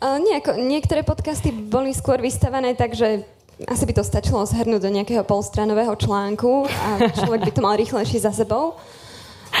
Uh, 0.00 0.20
nejako, 0.20 0.60
niektoré 0.60 1.00
podcasty 1.00 1.48
boli 1.48 1.96
skôr 1.96 2.20
vystavané 2.20 2.76
tak, 2.76 2.92
že 2.92 3.24
asi 3.64 3.84
by 3.88 3.92
to 3.96 4.04
stačilo 4.04 4.44
zhrnúť 4.44 4.84
do 4.84 4.92
nejakého 4.92 5.24
polstranového 5.24 5.96
článku 5.96 6.68
a 6.68 7.08
človek 7.12 7.40
by 7.48 7.52
to 7.52 7.60
mal 7.64 7.74
rýchlejšie 7.76 8.20
za 8.20 8.32
sebou. 8.32 8.76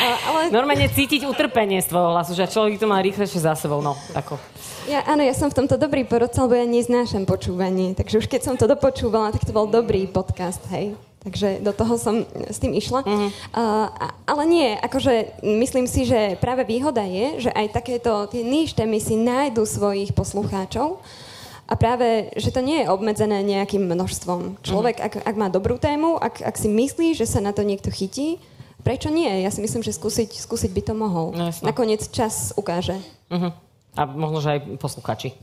Ale 0.00 0.40
Normálne 0.48 0.88
cítiť 0.88 1.28
utrpenie 1.28 1.84
z 1.84 1.92
tvojho 1.92 2.16
hlasu, 2.16 2.32
že 2.32 2.48
človek 2.48 2.80
to 2.80 2.88
má 2.88 2.98
rýchlejšie 3.04 3.44
za 3.44 3.52
sebou. 3.52 3.84
No, 3.84 3.94
ako. 4.16 4.40
ja, 4.88 5.04
áno, 5.04 5.20
ja 5.20 5.36
som 5.36 5.52
v 5.52 5.60
tomto 5.60 5.76
dobrý 5.76 6.08
porodca, 6.08 6.40
lebo 6.48 6.56
ja 6.56 6.64
neznášam 6.64 7.28
počúvanie. 7.28 7.92
Takže 7.92 8.24
už 8.24 8.26
keď 8.26 8.40
som 8.40 8.54
to 8.56 8.64
dopočúvala, 8.64 9.30
tak 9.30 9.44
to 9.44 9.52
bol 9.52 9.68
dobrý 9.68 10.08
podcast, 10.08 10.64
hej. 10.72 10.96
Takže 11.20 11.60
do 11.60 11.76
toho 11.76 12.00
som 12.00 12.24
s 12.48 12.56
tým 12.56 12.72
išla. 12.72 13.04
Uh-huh. 13.04 13.28
Uh, 13.52 13.92
ale 14.24 14.42
nie, 14.48 14.68
akože 14.80 15.44
myslím 15.44 15.84
si, 15.84 16.08
že 16.08 16.40
práve 16.40 16.64
výhoda 16.64 17.04
je, 17.04 17.44
že 17.44 17.50
aj 17.52 17.76
takéto 17.76 18.24
tie 18.32 18.40
níž 18.40 18.72
témy 18.72 18.96
si 19.04 19.20
nájdu 19.20 19.68
svojich 19.68 20.16
poslucháčov 20.16 20.96
a 21.68 21.76
práve, 21.76 22.32
že 22.40 22.48
to 22.48 22.64
nie 22.64 22.82
je 22.82 22.90
obmedzené 22.90 23.44
nejakým 23.44 23.84
množstvom. 23.84 24.64
Človek, 24.64 24.96
ak, 24.96 25.14
ak 25.22 25.36
má 25.36 25.52
dobrú 25.52 25.76
tému, 25.76 26.16
ak, 26.16 26.40
ak 26.40 26.56
si 26.56 26.72
myslí, 26.72 27.12
že 27.12 27.28
sa 27.28 27.44
na 27.44 27.52
to 27.52 27.68
niekto 27.68 27.92
chytí, 27.92 28.40
prečo 28.80 29.08
nie? 29.12 29.44
Ja 29.44 29.50
si 29.52 29.60
myslím, 29.62 29.84
že 29.84 29.94
skúsiť, 29.94 30.40
skúsiť 30.40 30.70
by 30.72 30.82
to 30.82 30.94
mohol. 30.96 31.32
No, 31.32 31.48
jasno. 31.48 31.68
Nakoniec 31.68 32.08
čas 32.10 32.56
ukáže. 32.56 32.98
Uh-huh. 33.30 33.52
A 33.94 34.00
možno, 34.06 34.42
že 34.42 34.58
aj 34.58 34.60
posluchači. 34.80 35.36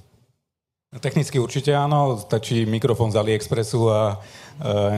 Technicky 0.87 1.35
určite 1.35 1.75
áno, 1.75 2.15
stačí 2.15 2.63
mikrofón 2.63 3.11
z 3.11 3.19
AliExpressu 3.19 3.91
a 3.91 4.15
e, 4.15 4.15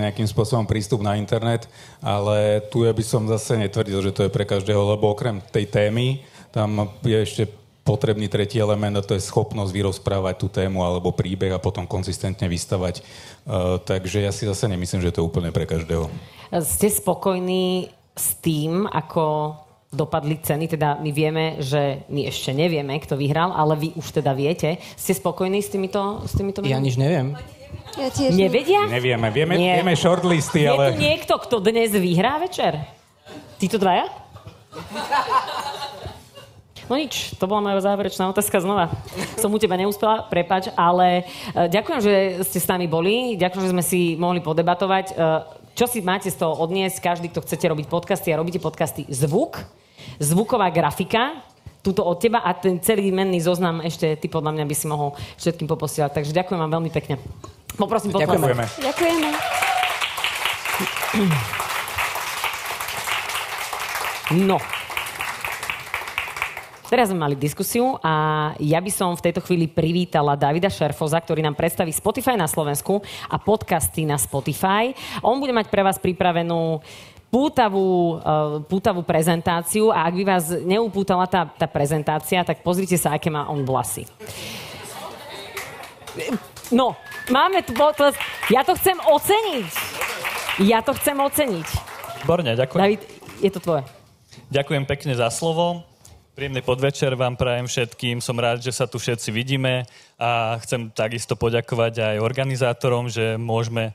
nejakým 0.06 0.30
spôsobom 0.30 0.70
prístup 0.70 1.02
na 1.02 1.18
internet, 1.18 1.66
ale 1.98 2.62
tu 2.70 2.86
ja 2.86 2.94
by 2.94 3.02
som 3.02 3.26
zase 3.26 3.58
netvrdil, 3.58 3.98
že 4.06 4.14
to 4.14 4.22
je 4.30 4.30
pre 4.30 4.46
každého, 4.46 4.78
lebo 4.86 5.10
okrem 5.10 5.42
tej 5.50 5.66
témy 5.66 6.22
tam 6.54 6.94
je 7.02 7.18
ešte 7.18 7.44
potrebný 7.82 8.30
tretí 8.30 8.62
element 8.62 9.02
a 9.02 9.06
to 9.06 9.18
je 9.18 9.26
schopnosť 9.26 9.74
vyrozprávať 9.74 10.36
tú 10.38 10.48
tému 10.54 10.86
alebo 10.86 11.10
príbeh 11.10 11.58
a 11.58 11.58
potom 11.58 11.90
konzistentne 11.90 12.46
vystavať. 12.46 13.02
E, 13.02 13.04
takže 13.82 14.22
ja 14.22 14.30
si 14.30 14.46
zase 14.46 14.70
nemyslím, 14.70 15.02
že 15.02 15.10
to 15.10 15.26
je 15.26 15.28
úplne 15.28 15.50
pre 15.50 15.66
každého. 15.66 16.06
Ste 16.54 16.94
spokojní 16.94 17.90
s 18.14 18.38
tým, 18.40 18.86
ako 18.86 19.56
dopadli 19.90 20.38
ceny? 20.38 20.70
Teda 20.70 20.98
my 20.98 21.10
vieme, 21.10 21.58
že 21.62 22.06
my 22.10 22.30
ešte 22.30 22.54
nevieme, 22.54 22.98
kto 23.02 23.18
vyhral, 23.18 23.50
ale 23.50 23.74
vy 23.78 23.88
už 23.98 24.22
teda 24.22 24.34
viete. 24.34 24.78
Ste 24.94 25.18
spokojní 25.18 25.60
s 25.62 25.70
týmito, 25.70 26.22
s 26.26 26.34
týmito 26.38 26.62
Ja 26.62 26.78
menami? 26.78 26.86
nič 26.86 26.96
neviem. 26.98 27.28
Ja 27.98 28.10
tiež 28.10 28.34
Nevedia? 28.34 28.86
Nevieme, 28.86 29.30
vieme, 29.30 29.54
Nie. 29.58 29.82
vieme 29.82 29.94
shortlisty, 29.94 30.66
Je 30.66 30.70
tu 30.70 30.74
ale... 30.78 30.98
niekto, 30.98 31.38
kto 31.38 31.62
dnes 31.62 31.94
vyhrá 31.94 32.38
večer? 32.38 32.82
Títo 33.58 33.78
dvaja? 33.78 34.10
No 36.90 36.98
nič, 36.98 37.38
to 37.38 37.46
bola 37.46 37.62
moja 37.62 37.78
záverečná 37.86 38.34
otázka 38.34 38.66
znova. 38.66 38.90
Som 39.38 39.54
u 39.54 39.62
teba 39.62 39.78
neúspela, 39.78 40.26
prepač, 40.26 40.74
ale 40.74 41.22
uh, 41.54 41.70
ďakujem, 41.70 42.00
že 42.02 42.14
ste 42.50 42.58
s 42.58 42.66
nami 42.66 42.90
boli, 42.90 43.38
ďakujem, 43.38 43.70
že 43.70 43.74
sme 43.78 43.86
si 43.86 44.18
mohli 44.18 44.42
podebatovať. 44.42 45.14
Čo 45.80 45.88
si 45.88 46.04
máte 46.04 46.28
z 46.28 46.36
toho 46.36 46.60
odniesť, 46.60 47.00
každý, 47.00 47.32
kto 47.32 47.40
chcete 47.40 47.64
robiť 47.64 47.88
podcasty 47.88 48.36
a 48.36 48.40
robíte 48.44 48.60
podcasty, 48.60 49.08
zvuk, 49.08 49.64
zvuková 50.20 50.68
grafika, 50.76 51.40
túto 51.80 52.04
od 52.04 52.20
teba 52.20 52.44
a 52.44 52.52
ten 52.52 52.84
celý 52.84 53.16
menný 53.16 53.40
zoznam 53.40 53.80
ešte 53.80 54.20
ty 54.20 54.28
podľa 54.28 54.60
mňa 54.60 54.66
by 54.68 54.76
si 54.76 54.92
mohol 54.92 55.16
všetkým 55.40 55.72
poposielať. 55.72 56.20
Takže 56.20 56.36
ďakujem 56.36 56.60
vám 56.60 56.72
veľmi 56.76 56.92
pekne. 56.92 57.16
Poprosím, 57.80 58.12
Ďakujeme. 58.12 58.68
Ďakujeme. 58.76 59.30
No. 64.36 64.60
Teraz 66.90 67.14
sme 67.14 67.22
mali 67.22 67.38
diskusiu 67.38 68.02
a 68.02 68.50
ja 68.58 68.82
by 68.82 68.90
som 68.90 69.14
v 69.14 69.30
tejto 69.30 69.46
chvíli 69.46 69.70
privítala 69.70 70.34
Davida 70.34 70.74
Šerfoza, 70.74 71.22
ktorý 71.22 71.46
nám 71.46 71.54
predstaví 71.54 71.94
Spotify 71.94 72.34
na 72.34 72.50
Slovensku 72.50 73.06
a 73.30 73.38
podcasty 73.38 74.10
na 74.10 74.18
Spotify. 74.18 74.98
On 75.22 75.38
bude 75.38 75.54
mať 75.54 75.70
pre 75.70 75.86
vás 75.86 76.02
pripravenú 76.02 76.82
pútavú, 77.30 78.18
uh, 78.18 78.66
pútavú 78.66 79.06
prezentáciu 79.06 79.94
a 79.94 80.10
ak 80.10 80.14
by 80.18 80.24
vás 80.26 80.50
neupútala 80.66 81.30
tá, 81.30 81.46
tá 81.46 81.70
prezentácia, 81.70 82.42
tak 82.42 82.66
pozrite 82.66 82.98
sa, 82.98 83.14
aké 83.14 83.30
má 83.30 83.46
on 83.46 83.62
vlasy. 83.62 84.10
No, 86.74 86.98
máme 87.30 87.62
tu 87.62 87.78
potlesk. 87.78 88.18
Ja 88.50 88.66
to 88.66 88.74
chcem 88.74 88.98
oceniť. 88.98 89.70
Ja 90.66 90.82
to 90.82 90.98
chcem 90.98 91.22
oceniť. 91.22 91.68
Výborne, 92.26 92.58
ďakujem. 92.58 92.82
David, 92.82 93.02
je 93.46 93.50
to 93.54 93.62
tvoje. 93.62 93.86
Ďakujem 94.50 94.90
pekne 94.90 95.14
za 95.14 95.30
slovo. 95.30 95.89
Príjemný 96.40 96.64
podvečer 96.64 97.20
vám 97.20 97.36
prajem 97.36 97.68
všetkým. 97.68 98.24
Som 98.24 98.40
rád, 98.40 98.64
že 98.64 98.72
sa 98.72 98.88
tu 98.88 98.96
všetci 98.96 99.28
vidíme 99.28 99.84
a 100.16 100.56
chcem 100.64 100.88
takisto 100.88 101.36
poďakovať 101.36 102.00
aj 102.00 102.24
organizátorom, 102.24 103.12
že 103.12 103.36
môžeme 103.36 103.92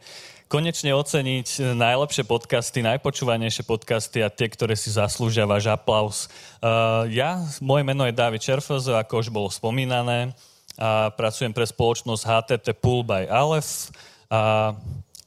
konečne 0.52 0.92
oceniť 0.92 1.72
najlepšie 1.72 2.28
podcasty, 2.28 2.84
najpočúvanejšie 2.84 3.64
podcasty 3.64 4.20
a 4.20 4.28
tie, 4.28 4.52
ktoré 4.52 4.76
si 4.76 4.92
zaslúžia 4.92 5.48
váš 5.48 5.72
aplaus. 5.72 6.28
Uh, 6.60 7.08
ja, 7.08 7.40
moje 7.64 7.80
meno 7.80 8.04
je 8.04 8.12
David 8.12 8.44
Čerfos, 8.44 8.92
ako 8.92 9.24
už 9.24 9.32
bolo 9.32 9.48
spomínané, 9.48 10.36
a 10.76 11.08
pracujem 11.16 11.56
pre 11.56 11.64
spoločnosť 11.64 12.28
HTT 12.28 12.76
Pool 12.76 13.08
by 13.08 13.24
Aleph 13.24 13.88
a 14.28 14.76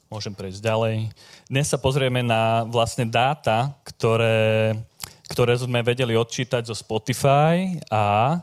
môžem 0.06 0.38
prejsť 0.38 0.62
ďalej. 0.62 1.10
Dnes 1.50 1.66
sa 1.66 1.82
pozrieme 1.82 2.22
na 2.22 2.62
vlastne 2.62 3.10
dáta, 3.10 3.74
ktoré 3.82 4.78
ktoré 5.28 5.54
sme 5.58 5.84
vedeli 5.84 6.16
odčítať 6.16 6.66
zo 6.68 6.76
Spotify 6.76 7.76
a 7.92 8.38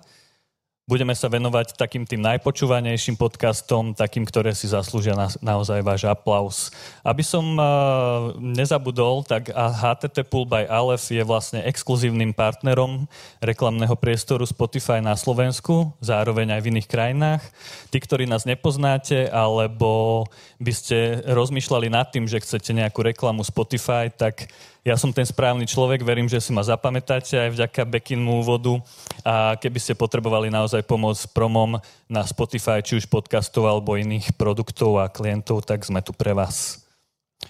budeme 0.86 1.17
sa 1.17 1.25
venovať 1.25 1.73
takým 1.73 2.06
tým 2.06 2.21
najpočúvanejším 2.21 3.17
podcastom, 3.17 3.97
takým, 3.97 4.21
ktoré 4.21 4.54
si 4.54 4.69
zaslúžia 4.69 5.17
na, 5.17 5.34
naozaj 5.41 5.82
váš 5.82 6.06
aplaus. 6.06 6.69
Aby 7.01 7.25
som 7.25 7.41
uh, 7.58 8.38
nezabudol, 8.38 9.25
tak 9.25 9.49
HTT 9.49 10.30
Pool 10.30 10.45
by 10.45 10.69
Aleph 10.69 11.10
je 11.10 11.25
vlastne 11.25 11.65
exkluzívnym 11.65 12.38
partnerom 12.38 13.10
reklamného 13.41 13.97
priestoru 13.97 14.45
Spotify 14.45 15.01
na 15.01 15.17
Slovensku, 15.17 15.89
zároveň 16.06 16.54
aj 16.54 16.62
v 16.62 16.69
iných 16.78 16.88
krajinách. 16.89 17.41
Tí, 17.89 17.97
ktorí 17.97 18.30
nás 18.30 18.45
nepoznáte, 18.45 19.25
alebo 19.34 20.23
by 20.62 20.69
ste 20.71 21.25
rozmýšľali 21.25 21.89
nad 21.89 22.13
tým, 22.13 22.30
že 22.30 22.45
chcete 22.45 22.78
nejakú 22.78 23.01
reklamu 23.01 23.41
Spotify, 23.41 24.13
tak 24.13 24.54
ja 24.86 24.93
som 25.02 25.10
ten 25.10 25.26
správny 25.26 25.65
človek, 25.65 26.06
verím, 26.06 26.30
že 26.30 26.38
si 26.38 26.54
ma 26.54 26.62
zapamätáte 26.62 27.34
aj 27.34 27.58
vďaka 27.58 27.89
Bekinmu 27.89 28.45
úvodu. 28.45 28.78
A 29.26 29.58
keby 29.58 29.82
ste 29.82 29.98
potrebovali 29.98 30.54
naozaj 30.54 30.86
pomoc 30.86 31.17
s 31.17 31.26
promom 31.26 31.82
na 32.06 32.21
Spotify, 32.21 32.86
či 32.86 33.02
už 33.02 33.10
podcastov 33.10 33.65
alebo 33.65 33.98
iných 33.98 34.38
produktov 34.38 35.02
a 35.02 35.10
klientov, 35.10 35.65
tak 35.65 35.82
sme 35.82 36.06
tu 36.06 36.13
pre 36.13 36.38
vás. 36.38 36.86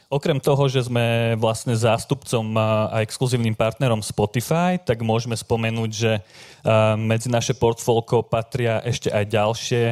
Okrem 0.08 0.39
toho, 0.39 0.71
že 0.71 0.88
sme 0.88 1.36
vlastne 1.36 1.76
zástupcom 1.76 2.56
a 2.56 3.04
exkluzívnym 3.04 3.54
partnerom 3.54 4.00
Spotify, 4.00 4.80
tak 4.80 5.04
môžeme 5.04 5.36
spomenúť, 5.36 5.91
že 5.91 6.24
medzi 6.95 7.28
naše 7.28 7.52
portfólko 7.52 8.24
patria 8.24 8.80
ešte 8.80 9.12
aj 9.12 9.26
ďalšie 9.28 9.86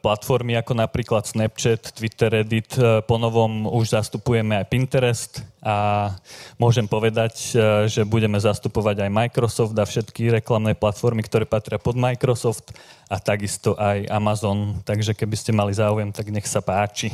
platformy 0.00 0.56
ako 0.56 0.72
napríklad 0.72 1.28
Snapchat, 1.28 1.92
Twitter, 1.92 2.32
Reddit. 2.32 2.80
E, 2.80 3.04
po 3.04 3.20
novom 3.20 3.68
už 3.68 3.92
zastupujeme 3.92 4.56
aj 4.56 4.72
Pinterest 4.72 5.44
a 5.60 6.08
môžem 6.56 6.88
povedať, 6.88 7.52
e, 7.52 7.84
že 7.84 8.08
budeme 8.08 8.40
zastupovať 8.40 9.04
aj 9.04 9.10
Microsoft 9.12 9.76
a 9.76 9.84
všetky 9.84 10.32
reklamné 10.40 10.72
platformy, 10.72 11.20
ktoré 11.28 11.44
patria 11.44 11.76
pod 11.76 11.92
Microsoft 11.92 12.72
a 13.12 13.20
takisto 13.20 13.76
aj 13.76 14.08
Amazon. 14.08 14.80
Takže 14.80 15.12
keby 15.12 15.36
ste 15.36 15.52
mali 15.52 15.76
záujem, 15.76 16.08
tak 16.08 16.32
nech 16.32 16.48
sa 16.48 16.64
páči. 16.64 17.12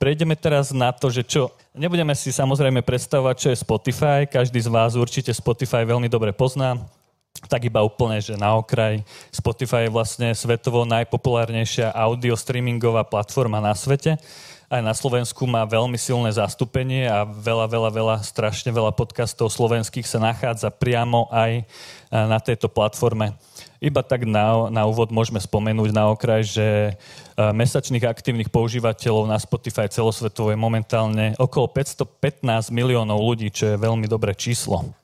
Prejdeme 0.00 0.32
teraz 0.40 0.72
na 0.72 0.88
to, 0.88 1.12
že 1.12 1.20
čo... 1.20 1.52
Nebudeme 1.76 2.16
si 2.16 2.32
samozrejme 2.32 2.80
predstavovať, 2.80 3.36
čo 3.36 3.48
je 3.52 3.60
Spotify. 3.60 4.24
Každý 4.24 4.56
z 4.56 4.72
vás 4.72 4.96
určite 4.96 5.36
Spotify 5.36 5.84
veľmi 5.84 6.08
dobre 6.08 6.32
pozná 6.32 6.80
tak 7.48 7.68
iba 7.68 7.84
úplne, 7.84 8.20
že 8.22 8.38
na 8.38 8.54
okraj. 8.54 9.02
Spotify 9.32 9.88
je 9.88 9.94
vlastne 9.94 10.28
svetovo 10.32 10.88
najpopulárnejšia 10.88 11.92
audio 11.92 12.36
streamingová 12.38 13.04
platforma 13.04 13.58
na 13.58 13.76
svete. 13.76 14.16
Aj 14.72 14.80
na 14.80 14.96
Slovensku 14.96 15.44
má 15.44 15.68
veľmi 15.68 16.00
silné 16.00 16.32
zastúpenie 16.32 17.04
a 17.04 17.28
veľa, 17.28 17.68
veľa, 17.68 17.90
veľa, 17.92 18.16
strašne 18.24 18.72
veľa 18.72 18.96
podcastov 18.96 19.52
slovenských 19.52 20.08
sa 20.08 20.16
nachádza 20.16 20.72
priamo 20.72 21.28
aj 21.28 21.60
e, 21.60 21.62
na 22.08 22.40
tejto 22.40 22.72
platforme. 22.72 23.36
Iba 23.84 24.00
tak 24.00 24.24
na, 24.24 24.72
na 24.72 24.88
úvod 24.88 25.12
môžeme 25.12 25.36
spomenúť 25.36 25.92
na 25.92 26.08
okraj, 26.08 26.56
že 26.56 26.66
e, 26.88 26.92
mesačných 27.36 28.08
aktívnych 28.08 28.48
používateľov 28.48 29.28
na 29.28 29.36
Spotify 29.36 29.92
celosvetovo 29.92 30.48
je 30.48 30.56
momentálne 30.56 31.36
okolo 31.36 31.68
515 31.68 32.72
miliónov 32.72 33.20
ľudí, 33.20 33.52
čo 33.52 33.68
je 33.68 33.76
veľmi 33.76 34.08
dobré 34.08 34.32
číslo. 34.32 35.01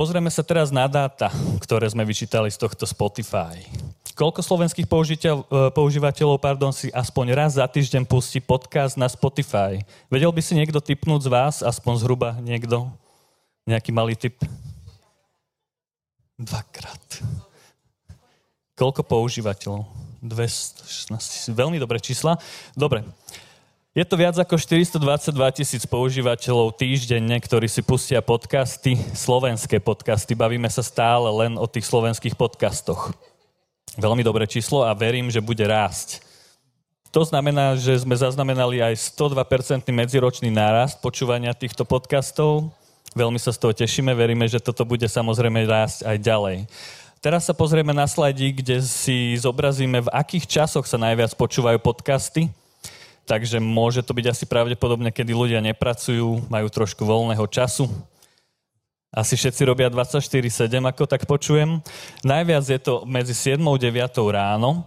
Pozrieme 0.00 0.32
sa 0.32 0.40
teraz 0.40 0.72
na 0.72 0.88
dáta, 0.88 1.28
ktoré 1.60 1.84
sme 1.84 2.08
vyčítali 2.08 2.48
z 2.48 2.56
tohto 2.56 2.88
Spotify. 2.88 3.60
Koľko 4.16 4.40
slovenských 4.40 4.88
e, 4.88 5.44
používateľov 5.76 6.40
pardon, 6.40 6.72
si 6.72 6.88
aspoň 6.88 7.36
raz 7.36 7.60
za 7.60 7.68
týždeň 7.68 8.08
pustí 8.08 8.40
podcast 8.40 8.96
na 8.96 9.04
Spotify? 9.12 9.84
Vedel 10.08 10.32
by 10.32 10.40
si 10.40 10.56
niekto 10.56 10.80
typnúť 10.80 11.28
z 11.28 11.28
vás, 11.28 11.54
aspoň 11.60 12.00
zhruba 12.00 12.32
niekto? 12.40 12.88
Nejaký 13.68 13.92
malý 13.92 14.16
typ? 14.16 14.40
Dvakrát. 16.40 17.20
Koľko 18.80 19.04
používateľov? 19.04 19.84
216. 20.24 21.52
Veľmi 21.52 21.76
dobré 21.76 22.00
čísla. 22.00 22.40
Dobre. 22.72 23.04
Je 23.90 24.06
to 24.06 24.14
viac 24.14 24.38
ako 24.38 24.54
422 24.54 25.34
tisíc 25.50 25.82
používateľov 25.82 26.78
týždenne, 26.78 27.34
ktorí 27.42 27.66
si 27.66 27.82
pustia 27.82 28.22
podcasty, 28.22 28.94
slovenské 28.94 29.82
podcasty. 29.82 30.38
Bavíme 30.38 30.70
sa 30.70 30.78
stále 30.78 31.26
len 31.26 31.58
o 31.58 31.66
tých 31.66 31.90
slovenských 31.90 32.38
podcastoch. 32.38 33.10
Veľmi 33.98 34.22
dobré 34.22 34.46
číslo 34.46 34.86
a 34.86 34.94
verím, 34.94 35.26
že 35.26 35.42
bude 35.42 35.66
rásť. 35.66 36.22
To 37.10 37.26
znamená, 37.26 37.74
že 37.74 37.98
sme 37.98 38.14
zaznamenali 38.14 38.78
aj 38.78 38.94
102% 38.94 39.82
medziročný 39.90 40.54
nárast 40.54 41.02
počúvania 41.02 41.50
týchto 41.50 41.82
podcastov. 41.82 42.70
Veľmi 43.18 43.42
sa 43.42 43.50
z 43.50 43.58
toho 43.58 43.74
tešíme, 43.74 44.14
veríme, 44.14 44.46
že 44.46 44.62
toto 44.62 44.86
bude 44.86 45.10
samozrejme 45.10 45.66
rásť 45.66 46.06
aj 46.06 46.16
ďalej. 46.22 46.56
Teraz 47.18 47.42
sa 47.42 47.58
pozrieme 47.58 47.90
na 47.90 48.06
slajdi, 48.06 48.54
kde 48.54 48.86
si 48.86 49.34
zobrazíme, 49.34 50.06
v 50.06 50.12
akých 50.14 50.46
časoch 50.46 50.86
sa 50.86 50.94
najviac 50.94 51.34
počúvajú 51.34 51.82
podcasty 51.82 52.54
takže 53.26 53.62
môže 53.62 54.02
to 54.02 54.12
byť 54.16 54.26
asi 54.32 54.44
pravdepodobne, 54.46 55.10
kedy 55.14 55.32
ľudia 55.34 55.60
nepracujú, 55.62 56.50
majú 56.50 56.66
trošku 56.70 57.02
voľného 57.06 57.44
času. 57.46 57.86
Asi 59.10 59.34
všetci 59.34 59.66
robia 59.66 59.90
24-7, 59.90 60.46
ako 60.86 61.02
tak 61.06 61.26
počujem. 61.26 61.82
Najviac 62.22 62.62
je 62.62 62.78
to 62.78 63.02
medzi 63.06 63.34
7 63.34 63.58
a 63.58 63.74
9 63.74 63.90
ráno, 64.30 64.86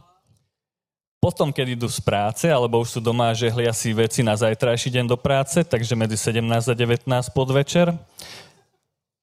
potom, 1.24 1.56
keď 1.56 1.80
idú 1.80 1.88
z 1.88 2.04
práce, 2.04 2.52
alebo 2.52 2.84
už 2.84 2.96
sú 2.96 3.00
doma 3.00 3.32
a 3.32 3.38
žehlia 3.38 3.72
si 3.72 3.96
veci 3.96 4.19
na 4.28 4.36
zajtrajší 4.36 4.91
deň 4.91 5.06
do 5.08 5.15
práce, 5.15 5.63
takže 5.63 5.96
medzi 5.96 6.19
17 6.19 6.43
a 6.43 6.76
19 6.76 7.08
podvečer. 7.32 7.96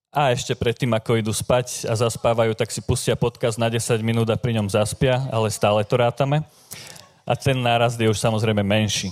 A 0.09 0.33
ešte 0.33 0.57
predtým, 0.57 0.97
ako 0.97 1.21
idú 1.21 1.29
spať 1.29 1.85
a 1.85 1.93
zaspávajú, 1.93 2.57
tak 2.57 2.73
si 2.73 2.81
pustia 2.81 3.21
podcast 3.21 3.61
na 3.61 3.69
10 3.69 4.01
minút 4.01 4.33
a 4.33 4.41
pri 4.41 4.57
ňom 4.57 4.73
zaspia, 4.73 5.29
ale 5.29 5.53
stále 5.53 5.85
to 5.85 6.01
rátame 6.01 6.41
a 7.27 7.33
ten 7.37 7.59
nárast 7.61 8.01
je 8.01 8.09
už 8.09 8.19
samozrejme 8.19 8.65
menší. 8.65 9.11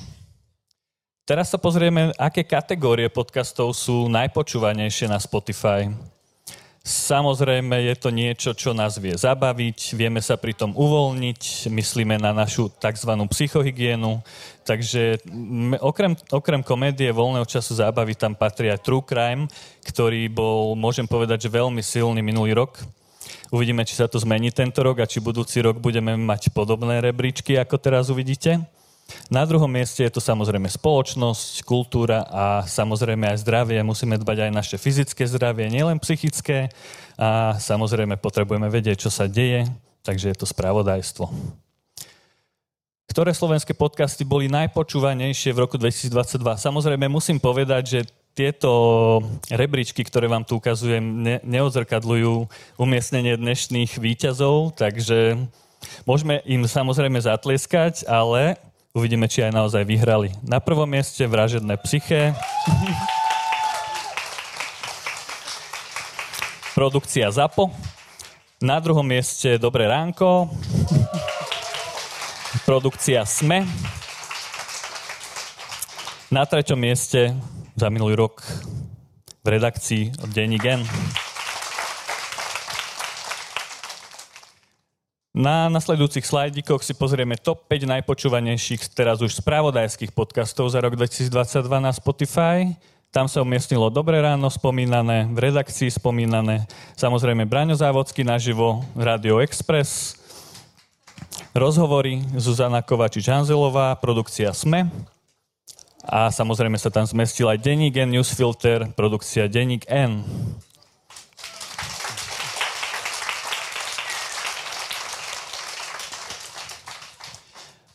Teraz 1.28 1.52
sa 1.52 1.60
pozrieme, 1.60 2.08
aké 2.16 2.40
kategórie 2.40 3.12
podcastov 3.12 3.76
sú 3.76 4.08
najpočúvanejšie 4.08 5.12
na 5.12 5.20
Spotify. 5.20 5.92
Samozrejme 6.88 7.84
je 7.84 7.94
to 8.00 8.08
niečo, 8.08 8.56
čo 8.56 8.72
nás 8.72 8.96
vie 8.96 9.12
zabaviť, 9.12 9.92
vieme 9.92 10.24
sa 10.24 10.40
pri 10.40 10.56
tom 10.56 10.72
uvoľniť, 10.72 11.68
myslíme 11.68 12.16
na 12.16 12.32
našu 12.32 12.72
tzv. 12.80 13.12
psychohygienu, 13.28 14.24
takže 14.64 15.20
okrem, 15.84 16.16
okrem 16.32 16.64
komédie 16.64 17.12
voľného 17.12 17.44
času 17.44 17.76
zábavy 17.76 18.16
tam 18.16 18.32
patrí 18.32 18.72
aj 18.72 18.80
True 18.80 19.04
Crime, 19.04 19.52
ktorý 19.84 20.32
bol, 20.32 20.72
môžem 20.80 21.04
povedať, 21.04 21.44
že 21.44 21.52
veľmi 21.52 21.84
silný 21.84 22.24
minulý 22.24 22.56
rok 22.56 22.80
Uvidíme, 23.48 23.84
či 23.84 23.96
sa 23.96 24.06
to 24.06 24.20
zmení 24.20 24.52
tento 24.52 24.80
rok 24.84 25.00
a 25.00 25.08
či 25.08 25.24
budúci 25.24 25.64
rok 25.64 25.80
budeme 25.80 26.14
mať 26.14 26.52
podobné 26.52 27.00
rebríčky, 27.00 27.56
ako 27.56 27.76
teraz 27.80 28.12
uvidíte. 28.12 28.60
Na 29.32 29.48
druhom 29.48 29.68
mieste 29.68 30.04
je 30.04 30.12
to 30.12 30.20
samozrejme 30.20 30.68
spoločnosť, 30.68 31.64
kultúra 31.64 32.28
a 32.28 32.44
samozrejme 32.68 33.32
aj 33.32 33.40
zdravie. 33.40 33.80
Musíme 33.80 34.20
dbať 34.20 34.48
aj 34.48 34.52
naše 34.52 34.76
fyzické 34.76 35.24
zdravie, 35.24 35.72
nielen 35.72 35.96
psychické. 36.04 36.68
A 37.16 37.56
samozrejme 37.56 38.20
potrebujeme 38.20 38.68
vedieť, 38.68 39.08
čo 39.08 39.10
sa 39.10 39.24
deje, 39.24 39.64
takže 40.04 40.28
je 40.28 40.36
to 40.36 40.44
spravodajstvo. 40.44 41.24
Ktoré 43.08 43.32
slovenské 43.32 43.72
podcasty 43.72 44.28
boli 44.28 44.52
najpočúvanejšie 44.52 45.56
v 45.56 45.58
roku 45.64 45.80
2022? 45.80 46.60
Samozrejme 46.60 47.08
musím 47.08 47.40
povedať, 47.40 47.82
že 47.88 48.00
tieto 48.38 48.70
rebríčky, 49.50 50.06
ktoré 50.06 50.30
vám 50.30 50.46
tu 50.46 50.62
ukazujem, 50.62 51.02
ne, 51.02 51.42
neodzrkadľujú 51.42 52.46
umiestnenie 52.78 53.34
dnešných 53.34 53.98
výťazov, 53.98 54.78
takže 54.78 55.42
môžeme 56.06 56.38
im 56.46 56.62
samozrejme 56.62 57.18
zatlieskať, 57.18 58.06
ale 58.06 58.54
uvidíme, 58.94 59.26
či 59.26 59.42
aj 59.42 59.50
naozaj 59.50 59.82
vyhrali. 59.82 60.30
Na 60.46 60.62
prvom 60.62 60.86
mieste 60.86 61.26
Vražedné 61.26 61.74
psyché. 61.82 62.30
Produkcia 66.78 67.26
ZAPO. 67.34 67.74
Na 68.62 68.78
druhom 68.78 69.02
mieste 69.02 69.58
Dobré 69.58 69.90
ránko. 69.90 70.46
Produkcia 72.62 73.26
SME. 73.26 73.66
Na 76.30 76.46
treťom 76.46 76.78
mieste 76.78 77.34
za 77.78 77.94
minulý 77.94 78.18
rok 78.18 78.42
v 79.46 79.46
redakcii 79.46 80.18
od 80.18 80.30
Denní 80.34 80.58
Gen. 80.58 80.82
Na 85.38 85.70
nasledujúcich 85.70 86.26
slajdikoch 86.26 86.82
si 86.82 86.98
pozrieme 86.98 87.38
top 87.38 87.70
5 87.70 87.86
najpočúvanejších 87.86 88.90
teraz 88.90 89.22
už 89.22 89.38
spravodajských 89.38 90.10
podcastov 90.10 90.74
za 90.74 90.82
rok 90.82 90.98
2022 90.98 91.30
na 91.78 91.94
Spotify. 91.94 92.74
Tam 93.14 93.30
sa 93.30 93.46
umiestnilo 93.46 93.94
Dobré 93.94 94.18
ráno 94.18 94.50
spomínané, 94.50 95.30
v 95.30 95.38
redakcii 95.38 95.94
spomínané, 95.94 96.66
samozrejme 96.98 97.46
Braňo 97.46 97.78
Závodský 97.78 98.26
naživo, 98.26 98.82
Radio 98.98 99.38
Express, 99.38 100.18
rozhovory 101.54 102.26
Zuzana 102.34 102.82
Kovačič-Hanzelová, 102.82 103.94
produkcia 104.02 104.50
SME, 104.50 104.90
a 106.08 106.32
samozrejme 106.32 106.80
sa 106.80 106.88
tam 106.88 107.04
zmestil 107.04 107.52
aj 107.52 107.60
denník 107.60 107.92
N 108.00 108.16
Newsfilter, 108.16 108.88
produkcia 108.96 109.44
denník 109.44 109.84
N. 109.92 110.24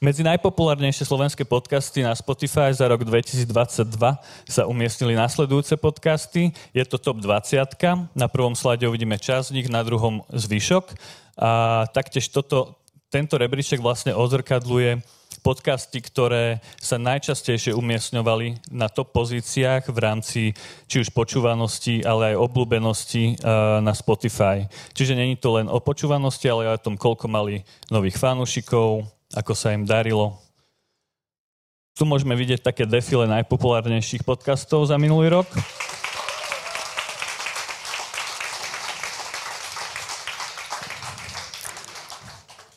Medzi 0.04 0.20
najpopulárnejšie 0.20 1.08
slovenské 1.08 1.48
podcasty 1.48 2.04
na 2.04 2.12
Spotify 2.12 2.76
za 2.76 2.92
rok 2.92 3.08
2022 3.08 3.48
sa 4.52 4.68
umiestnili 4.68 5.16
nasledujúce 5.16 5.80
podcasty. 5.80 6.52
Je 6.76 6.84
to 6.84 7.00
top 7.00 7.24
20. 7.24 8.12
Na 8.12 8.28
prvom 8.28 8.52
slade 8.52 8.84
uvidíme 8.84 9.16
časť 9.16 9.56
z 9.56 9.56
nich, 9.56 9.72
na 9.72 9.80
druhom 9.80 10.28
zvyšok. 10.28 10.92
A 11.40 11.88
taktiež 11.96 12.28
toto, 12.36 12.84
tento 13.08 13.40
rebríček 13.40 13.80
vlastne 13.80 14.12
ozrkadluje 14.12 15.00
podcasty, 15.44 16.00
ktoré 16.00 16.64
sa 16.80 16.96
najčastejšie 16.96 17.76
umiestňovali 17.76 18.72
na 18.72 18.88
top 18.88 19.12
pozíciách 19.12 19.92
v 19.92 20.00
rámci 20.00 20.42
či 20.88 21.04
už 21.04 21.12
počúvanosti, 21.12 22.00
ale 22.08 22.34
aj 22.34 22.42
obľúbenosti 22.48 23.44
uh, 23.44 23.84
na 23.84 23.92
Spotify. 23.92 24.64
Čiže 24.96 25.20
není 25.20 25.36
to 25.36 25.60
len 25.60 25.68
o 25.68 25.84
počúvanosti, 25.84 26.48
ale 26.48 26.72
aj 26.72 26.80
o 26.80 26.84
tom, 26.88 26.96
koľko 26.96 27.28
mali 27.28 27.68
nových 27.92 28.16
fanúšikov, 28.16 29.04
ako 29.36 29.52
sa 29.52 29.76
im 29.76 29.84
darilo. 29.84 30.40
Tu 31.94 32.08
môžeme 32.08 32.34
vidieť 32.34 32.64
také 32.64 32.90
defile 32.90 33.30
najpopulárnejších 33.30 34.26
podcastov 34.26 34.88
za 34.90 34.98
minulý 34.98 35.30
rok. 35.30 35.46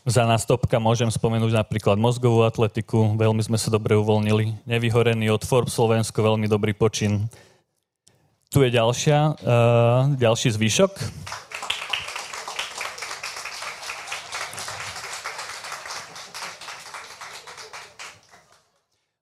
Za 0.07 0.23
nás 0.23 0.47
topka 0.47 0.79
môžem 0.79 1.11
spomenúť 1.11 1.67
napríklad 1.67 1.99
mozgovú 1.99 2.47
atletiku, 2.47 3.19
veľmi 3.19 3.43
sme 3.43 3.59
sa 3.59 3.75
dobre 3.75 3.99
uvoľnili. 3.99 4.63
Nevyhorený 4.63 5.35
od 5.35 5.43
Forbes 5.43 5.75
Slovensko, 5.75 6.23
veľmi 6.23 6.47
dobrý 6.47 6.79
počin. 6.79 7.27
Tu 8.47 8.63
je 8.63 8.71
ďalšia, 8.71 9.35
uh, 9.35 10.15
ďalší 10.15 10.55
zvyšok. 10.55 10.93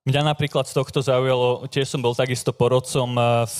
Mňa 0.05 0.21
napríklad 0.21 0.69
z 0.69 0.77
tohto 0.77 1.01
zaujalo, 1.01 1.65
tiež 1.65 1.89
som 1.89 1.97
bol 1.97 2.13
takisto 2.13 2.53
porodcom 2.53 3.17
v, 3.49 3.57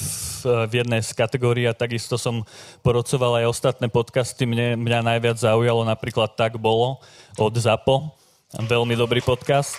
v 0.70 0.74
jednej 0.78 1.02
z 1.02 1.10
kategórií 1.18 1.66
a 1.66 1.74
takisto 1.74 2.22
som 2.22 2.46
porodcoval 2.86 3.42
aj 3.42 3.50
ostatné 3.50 3.90
podcasty. 3.90 4.46
Mne, 4.46 4.78
mňa 4.78 5.02
najviac 5.02 5.42
zaujalo 5.42 5.82
napríklad 5.82 6.38
Tak 6.38 6.62
bolo 6.62 7.02
od 7.42 7.54
ZAPO. 7.58 8.14
Veľmi 8.62 8.94
dobrý 8.94 9.26
podcast. 9.26 9.74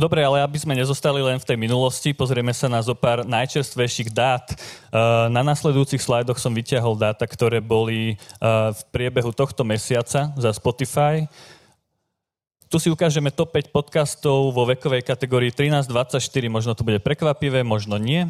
Dobre, 0.00 0.24
ale 0.24 0.40
aby 0.40 0.56
sme 0.56 0.72
nezostali 0.72 1.20
len 1.20 1.36
v 1.36 1.44
tej 1.44 1.60
minulosti, 1.60 2.16
pozrieme 2.16 2.56
sa 2.56 2.72
na 2.72 2.80
zo 2.80 2.96
pár 2.96 3.20
najčerstvejších 3.20 4.08
dát. 4.08 4.48
Eh, 4.48 4.56
na 5.28 5.44
nasledujúcich 5.44 6.00
slajdoch 6.00 6.40
som 6.40 6.56
vyťahol 6.56 6.96
dáta, 6.96 7.28
ktoré 7.28 7.60
boli 7.60 8.16
eh, 8.16 8.16
v 8.72 8.80
priebehu 8.96 9.28
tohto 9.36 9.60
mesiaca 9.60 10.32
za 10.32 10.50
Spotify. 10.56 11.28
Tu 12.72 12.80
si 12.80 12.88
ukážeme 12.88 13.28
top 13.28 13.52
5 13.52 13.76
podcastov 13.76 14.56
vo 14.56 14.64
vekovej 14.64 15.04
kategórii 15.04 15.52
13-24. 15.52 16.16
Možno 16.48 16.72
to 16.72 16.80
bude 16.80 17.04
prekvapivé, 17.04 17.60
možno 17.60 18.00
nie. 18.00 18.24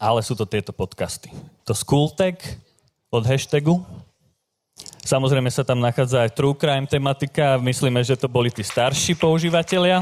Ale 0.00 0.24
sú 0.24 0.32
to 0.32 0.48
tieto 0.48 0.72
podcasty. 0.72 1.28
To 1.68 1.76
Schooltech 1.76 2.40
od 3.12 3.28
hashtagu. 3.28 3.84
Samozrejme 5.04 5.52
sa 5.52 5.60
tam 5.60 5.84
nachádza 5.84 6.24
aj 6.24 6.32
True 6.32 6.56
Crime 6.56 6.88
tematika. 6.88 7.60
Myslíme, 7.60 8.00
že 8.00 8.16
to 8.16 8.32
boli 8.32 8.48
tí 8.48 8.64
starší 8.64 9.12
používateľia. 9.20 10.00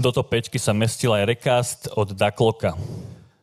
Do 0.00 0.16
top 0.16 0.32
5 0.32 0.56
sa 0.56 0.72
mestil 0.72 1.12
aj 1.12 1.28
recast 1.28 1.84
od 1.92 2.16
Dakloka. 2.16 2.72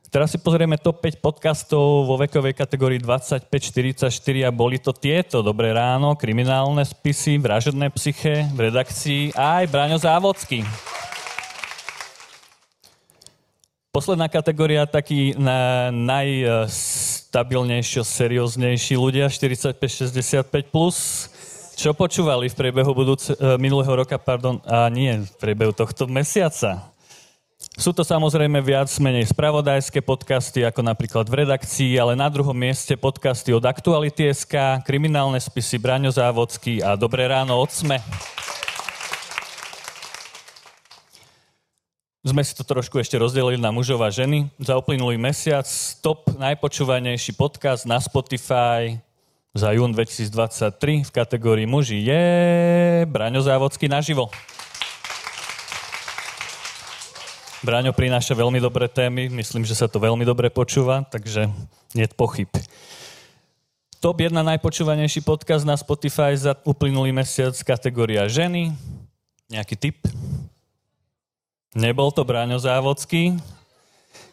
Teraz 0.09 0.33
si 0.33 0.41
pozrieme 0.41 0.81
top 0.81 1.05
5 1.05 1.21
podcastov 1.21 2.09
vo 2.09 2.17
vekovej 2.17 2.57
kategórii 2.57 2.97
25-44 2.97 4.09
a 4.41 4.49
boli 4.49 4.81
to 4.81 4.89
tieto. 4.89 5.45
Dobré 5.45 5.69
ráno, 5.69 6.17
kriminálne 6.17 6.81
spisy, 6.81 7.37
vražedné 7.37 7.93
psyche, 7.93 8.49
v 8.57 8.73
redakcii 8.73 9.37
a 9.37 9.61
aj 9.61 9.69
Braňo 9.69 10.01
Závodský. 10.01 10.65
Posledná 13.93 14.25
kategória, 14.25 14.89
taký 14.89 15.37
na, 15.37 15.93
najstabilnejšie, 15.93 18.01
serióznejší 18.01 18.97
ľudia, 18.97 19.29
45-65+. 19.29 20.73
Plus. 20.73 21.29
Čo 21.77 21.93
počúvali 21.93 22.49
v 22.49 22.57
priebehu 22.57 22.89
budúce, 22.89 23.37
e, 23.37 23.53
minulého 23.61 23.93
roka, 23.93 24.17
pardon, 24.17 24.57
a 24.65 24.89
nie 24.89 25.13
v 25.21 25.29
priebehu 25.37 25.69
tohto 25.69 26.09
mesiaca? 26.09 26.89
Sú 27.77 27.93
to 27.93 28.01
samozrejme 28.01 28.57
viac 28.65 28.89
menej 28.97 29.29
spravodajské 29.29 30.01
podcasty, 30.01 30.65
ako 30.65 30.81
napríklad 30.81 31.29
v 31.29 31.45
redakcii, 31.45 31.93
ale 32.01 32.17
na 32.17 32.33
druhom 32.33 32.57
mieste 32.57 32.97
podcasty 32.97 33.53
od 33.53 33.61
Aktuality.sk, 33.61 34.81
kriminálne 34.89 35.37
spisy 35.37 35.77
Braňo 35.77 36.09
Závodský 36.09 36.81
a 36.81 36.97
Dobré 36.97 37.29
ráno 37.29 37.61
od 37.61 37.69
SME. 37.69 38.01
Sme 42.25 42.41
si 42.41 42.57
to 42.57 42.65
trošku 42.65 42.97
ešte 42.97 43.21
rozdelili 43.21 43.61
na 43.61 43.69
mužov 43.69 44.01
a 44.01 44.09
ženy. 44.09 44.49
Za 44.57 44.81
uplynulý 44.81 45.21
mesiac 45.21 45.69
top 46.01 46.25
najpočúvanejší 46.41 47.37
podcast 47.37 47.85
na 47.85 48.01
Spotify, 48.01 48.97
za 49.57 49.73
jún 49.73 49.89
2023 49.89 51.01
v 51.01 51.11
kategórii 51.11 51.65
muži 51.65 51.97
je 52.05 52.21
Braňo 53.09 53.41
Závodský 53.41 53.89
naživo. 53.89 54.29
Braňo 57.65 57.89
prináša 57.89 58.37
veľmi 58.37 58.61
dobré 58.61 58.85
témy, 58.85 59.33
myslím, 59.33 59.65
že 59.65 59.73
sa 59.73 59.89
to 59.89 59.97
veľmi 59.97 60.21
dobre 60.21 60.53
počúva, 60.53 61.01
takže 61.09 61.49
nie 61.97 62.05
pochyb. 62.13 62.53
Top 63.97 64.21
1 64.21 64.29
najpočúvanejší 64.29 65.25
podcast 65.25 65.65
na 65.65 65.73
Spotify 65.73 66.37
za 66.37 66.53
uplynulý 66.61 67.09
mesiac 67.09 67.57
kategória 67.65 68.29
ženy. 68.29 68.77
Nejaký 69.49 69.73
tip? 69.73 69.97
Nebol 71.73 72.13
to 72.13 72.21
Braňo 72.21 72.62
Závodský. 72.62 73.33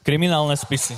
Kriminálne 0.05 0.53
spisy. 0.53 0.93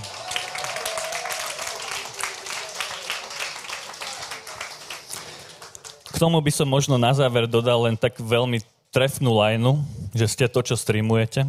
K 6.17 6.25
tomu 6.25 6.41
by 6.41 6.49
som 6.49 6.64
možno 6.64 6.97
na 6.97 7.12
záver 7.12 7.45
dodal 7.45 7.85
len 7.85 7.93
tak 7.93 8.17
veľmi 8.17 8.64
trefnú 8.89 9.37
lajnu, 9.37 9.85
že 10.17 10.25
ste 10.25 10.49
to, 10.49 10.64
čo 10.64 10.73
streamujete. 10.73 11.45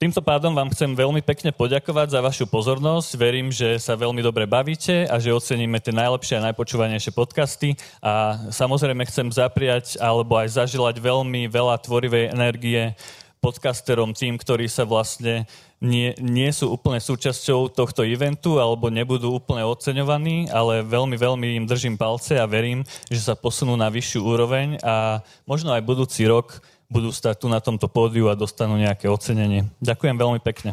Týmto 0.00 0.24
pádom 0.24 0.56
vám 0.56 0.72
chcem 0.72 0.88
veľmi 0.96 1.20
pekne 1.20 1.52
poďakovať 1.52 2.16
za 2.16 2.24
vašu 2.24 2.48
pozornosť. 2.48 3.20
Verím, 3.20 3.52
že 3.52 3.76
sa 3.76 3.92
veľmi 3.92 4.24
dobre 4.24 4.48
bavíte 4.48 5.04
a 5.04 5.20
že 5.20 5.36
oceníme 5.36 5.76
tie 5.84 5.92
najlepšie 5.92 6.40
a 6.40 6.44
najpočúvanejšie 6.48 7.12
podcasty. 7.12 7.76
A 8.00 8.40
samozrejme 8.48 9.04
chcem 9.04 9.28
zapriať 9.28 10.00
alebo 10.00 10.40
aj 10.40 10.64
zažilať 10.64 10.96
veľmi 10.96 11.44
veľa 11.52 11.76
tvorivej 11.84 12.32
energie 12.32 12.96
podcasterom, 13.44 14.16
tým, 14.16 14.40
ktorí 14.40 14.64
sa 14.64 14.88
vlastne 14.88 15.44
nie, 15.84 16.16
nie 16.16 16.48
sú 16.48 16.72
úplne 16.72 16.96
súčasťou 16.96 17.68
tohto 17.68 18.00
eventu 18.08 18.56
alebo 18.56 18.88
nebudú 18.88 19.36
úplne 19.36 19.68
oceňovaní, 19.68 20.48
ale 20.48 20.80
veľmi, 20.80 21.20
veľmi 21.20 21.60
im 21.60 21.68
držím 21.68 22.00
palce 22.00 22.40
a 22.40 22.48
verím, 22.48 22.80
že 23.12 23.20
sa 23.20 23.36
posunú 23.36 23.76
na 23.76 23.92
vyššiu 23.92 24.20
úroveň 24.24 24.80
a 24.80 25.20
možno 25.44 25.76
aj 25.76 25.84
budúci 25.84 26.24
rok 26.24 26.64
budú 26.88 27.12
stať 27.12 27.44
tu 27.44 27.46
na 27.52 27.60
tomto 27.60 27.84
pódiu 27.84 28.32
a 28.32 28.38
dostanú 28.38 28.80
nejaké 28.80 29.12
ocenenie. 29.12 29.68
Ďakujem 29.84 30.16
veľmi 30.16 30.40
pekne. 30.40 30.72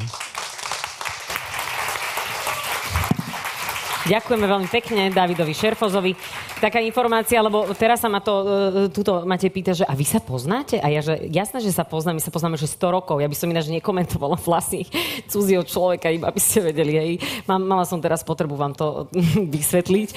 Ďakujeme 4.01 4.45
veľmi 4.49 4.65
pekne 4.65 5.13
Davidovi 5.13 5.53
Šerfozovi. 5.53 6.17
Taká 6.57 6.81
informácia, 6.81 7.37
lebo 7.37 7.69
teraz 7.77 8.01
sa 8.01 8.09
ma 8.09 8.17
to, 8.17 8.33
e, 8.33 8.45
túto 8.89 9.21
máte 9.29 9.45
pýta, 9.53 9.77
že 9.77 9.85
a 9.85 9.93
vy 9.93 10.05
sa 10.09 10.17
poznáte? 10.17 10.81
A 10.81 10.89
ja, 10.89 11.05
že 11.05 11.29
jasné, 11.29 11.61
že 11.61 11.69
sa 11.69 11.85
poznáme, 11.85 12.17
my 12.17 12.23
sa 12.25 12.33
poznáme, 12.33 12.57
že 12.57 12.65
100 12.65 12.97
rokov. 12.97 13.21
Ja 13.21 13.29
by 13.29 13.37
som 13.37 13.53
ináč 13.53 13.69
nekomentovala 13.69 14.41
vlasy 14.47 14.89
cudzieho 15.29 15.61
človeka, 15.61 16.09
iba 16.09 16.33
aby 16.33 16.41
ste 16.41 16.65
vedeli. 16.65 16.93
Hej. 16.97 17.11
Mala 17.45 17.85
som 17.85 18.01
teraz 18.01 18.25
potrebu 18.25 18.57
vám 18.57 18.73
to 18.73 19.05
vysvetliť. 19.55 20.09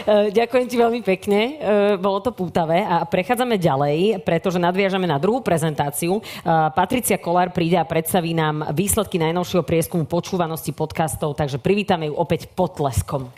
E, 0.00 0.32
ďakujem 0.32 0.66
ti 0.66 0.76
veľmi 0.80 1.00
pekne, 1.04 1.40
e, 1.40 1.52
bolo 2.00 2.24
to 2.24 2.32
pútavé 2.32 2.80
a 2.80 3.04
prechádzame 3.04 3.60
ďalej, 3.60 4.24
pretože 4.24 4.56
nadviažame 4.56 5.04
na 5.04 5.20
druhú 5.20 5.44
prezentáciu. 5.44 6.24
Patricia 6.72 7.20
Kolár 7.20 7.52
príde 7.52 7.76
a 7.76 7.84
predstaví 7.84 8.32
nám 8.32 8.72
výsledky 8.72 9.20
najnovšieho 9.20 9.64
prieskumu 9.66 10.08
počúvanosti 10.08 10.72
podcastov, 10.72 11.36
takže 11.36 11.60
privítame 11.60 12.08
ju 12.08 12.14
opäť 12.16 12.48
potleskom. 12.48 13.28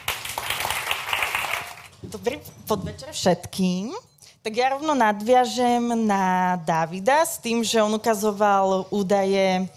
Dobrý 2.02 2.38
podvečer 2.66 3.14
všetkým. 3.14 3.94
Tak 4.42 4.52
ja 4.58 4.74
rovno 4.74 4.98
nadviažem 4.98 5.94
na 6.02 6.58
Davida 6.66 7.22
s 7.22 7.38
tým, 7.38 7.62
že 7.62 7.78
on 7.78 7.94
ukazoval 7.94 8.90
údaje 8.90 9.70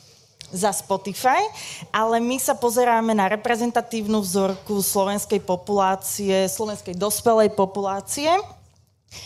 za 0.55 0.71
Spotify, 0.71 1.43
ale 1.91 2.23
my 2.23 2.39
sa 2.39 2.55
pozeráme 2.55 3.11
na 3.11 3.27
reprezentatívnu 3.27 4.23
vzorku 4.23 4.79
slovenskej 4.79 5.43
populácie, 5.43 6.47
slovenskej 6.47 6.95
dospelej 6.95 7.51
populácie. 7.51 8.31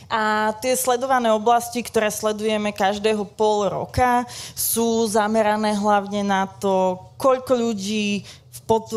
A 0.05 0.53
tie 0.61 0.77
sledované 0.77 1.33
oblasti, 1.33 1.81
ktoré 1.81 2.13
sledujeme 2.13 2.69
každého 2.69 3.25
pol 3.25 3.69
roka, 3.69 4.25
sú 4.53 5.05
zamerané 5.09 5.73
hlavne 5.73 6.21
na 6.21 6.45
to, 6.45 6.97
koľko 7.17 7.57
ľudí 7.57 8.21
pod, 8.69 8.93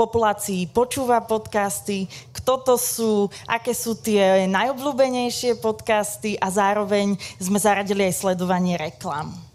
populácii 0.00 0.72
počúva 0.72 1.20
podcasty, 1.20 2.08
kto 2.32 2.56
to 2.64 2.74
sú, 2.80 3.12
aké 3.44 3.76
sú 3.76 3.92
tie 4.00 4.48
najobľúbenejšie 4.48 5.60
podcasty 5.60 6.40
a 6.40 6.48
zároveň 6.48 7.20
sme 7.36 7.60
zaradili 7.60 8.08
aj 8.08 8.16
sledovanie 8.16 8.80
reklam. 8.80 9.49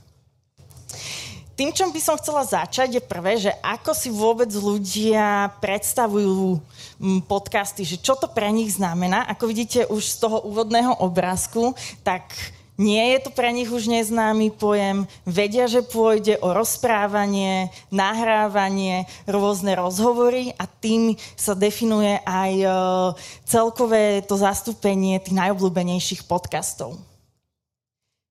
Tým, 1.56 1.72
čom 1.72 1.88
by 1.88 2.02
som 2.04 2.20
chcela 2.20 2.44
začať, 2.44 3.00
je 3.00 3.04
prvé, 3.04 3.40
že 3.40 3.48
ako 3.64 3.96
si 3.96 4.12
vôbec 4.12 4.52
ľudia 4.52 5.56
predstavujú 5.64 6.60
mm, 7.00 7.24
podcasty, 7.32 7.88
že 7.88 7.96
čo 7.96 8.20
to 8.20 8.28
pre 8.28 8.52
nich 8.52 8.76
znamená. 8.76 9.24
Ako 9.32 9.48
vidíte 9.48 9.88
už 9.88 10.04
z 10.04 10.20
toho 10.20 10.44
úvodného 10.44 11.00
obrázku, 11.00 11.72
tak 12.04 12.28
nie 12.76 13.16
je 13.16 13.24
to 13.24 13.32
pre 13.32 13.56
nich 13.56 13.72
už 13.72 13.88
neznámy 13.88 14.52
pojem, 14.52 15.08
vedia, 15.24 15.64
že 15.64 15.80
pôjde 15.80 16.36
o 16.44 16.52
rozprávanie, 16.52 17.72
nahrávanie, 17.88 19.08
rôzne 19.24 19.80
rozhovory 19.80 20.52
a 20.60 20.68
tým 20.68 21.16
sa 21.40 21.56
definuje 21.56 22.20
aj 22.28 22.52
e, 22.52 22.68
celkové 23.48 24.28
to 24.28 24.36
zastúpenie 24.36 25.24
tých 25.24 25.40
najobľúbenejších 25.40 26.28
podcastov. 26.28 27.00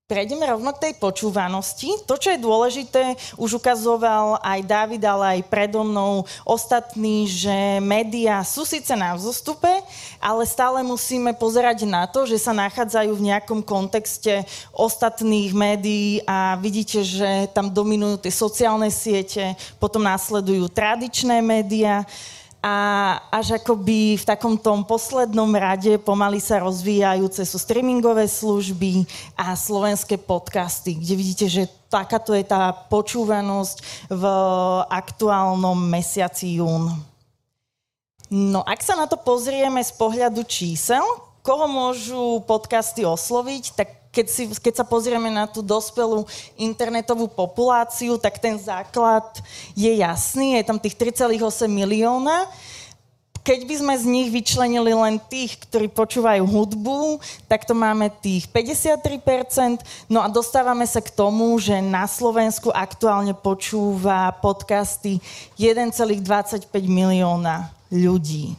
Prejdeme 0.04 0.44
rovno 0.44 0.68
k 0.76 0.84
tej 0.84 0.94
počúvanosti. 1.00 1.88
To, 2.04 2.20
čo 2.20 2.28
je 2.28 2.36
dôležité, 2.36 3.16
už 3.40 3.56
ukazoval 3.56 4.36
aj 4.44 4.60
David, 4.68 5.00
ale 5.00 5.40
aj 5.40 5.48
predo 5.48 5.80
mnou 5.80 6.28
ostatní, 6.44 7.24
že 7.24 7.80
médiá 7.80 8.44
sú 8.44 8.68
síce 8.68 8.92
na 8.92 9.16
vzostupe, 9.16 9.72
ale 10.20 10.44
stále 10.44 10.84
musíme 10.84 11.32
pozerať 11.32 11.88
na 11.88 12.04
to, 12.04 12.28
že 12.28 12.36
sa 12.36 12.52
nachádzajú 12.52 13.16
v 13.16 13.32
nejakom 13.32 13.64
kontexte 13.64 14.44
ostatných 14.76 15.56
médií 15.56 16.20
a 16.28 16.60
vidíte, 16.60 17.00
že 17.00 17.48
tam 17.56 17.72
dominujú 17.72 18.28
tie 18.28 18.32
sociálne 18.36 18.92
siete, 18.92 19.56
potom 19.80 20.04
následujú 20.04 20.68
tradičné 20.68 21.40
médiá 21.40 22.04
a 22.64 22.74
až 23.28 23.60
akoby 23.60 24.16
v 24.16 24.24
takom 24.24 24.56
tom 24.56 24.88
poslednom 24.88 25.52
rade 25.52 26.00
pomaly 26.00 26.40
sa 26.40 26.64
rozvíjajúce 26.64 27.44
sú 27.44 27.60
streamingové 27.60 28.24
služby 28.24 29.04
a 29.36 29.52
slovenské 29.52 30.16
podcasty, 30.16 30.96
kde 30.96 31.12
vidíte, 31.12 31.46
že 31.52 31.68
takáto 31.92 32.32
je 32.32 32.40
tá 32.40 32.72
počúvanosť 32.88 34.08
v 34.08 34.24
aktuálnom 34.88 35.76
mesiaci 35.76 36.56
jún. 36.64 36.88
No 38.32 38.64
ak 38.64 38.80
sa 38.80 38.96
na 38.96 39.04
to 39.04 39.20
pozrieme 39.20 39.84
z 39.84 39.92
pohľadu 40.00 40.40
čísel, 40.48 41.04
koho 41.44 41.68
môžu 41.68 42.40
podcasty 42.48 43.04
osloviť, 43.04 43.76
tak 43.76 44.03
keď, 44.14 44.26
si, 44.30 44.42
keď 44.62 44.74
sa 44.78 44.86
pozrieme 44.86 45.26
na 45.26 45.50
tú 45.50 45.58
dospelú 45.58 46.22
internetovú 46.54 47.26
populáciu, 47.26 48.14
tak 48.14 48.38
ten 48.38 48.54
základ 48.54 49.26
je 49.74 49.90
jasný, 49.98 50.62
je 50.62 50.70
tam 50.70 50.78
tých 50.78 50.94
3,8 50.94 51.66
milióna. 51.66 52.46
Keď 53.44 53.60
by 53.68 53.74
sme 53.76 53.94
z 54.00 54.04
nich 54.08 54.28
vyčlenili 54.32 54.96
len 54.96 55.20
tých, 55.20 55.60
ktorí 55.68 55.92
počúvajú 55.92 56.48
hudbu, 56.48 57.20
tak 57.44 57.68
to 57.68 57.76
máme 57.76 58.08
tých 58.24 58.48
53%. 58.48 59.84
No 60.08 60.24
a 60.24 60.32
dostávame 60.32 60.88
sa 60.88 61.04
k 61.04 61.12
tomu, 61.12 61.52
že 61.60 61.76
na 61.84 62.08
Slovensku 62.08 62.72
aktuálne 62.72 63.36
počúva 63.36 64.32
podcasty 64.40 65.20
1,25 65.60 66.72
milióna 66.88 67.68
ľudí. 67.92 68.56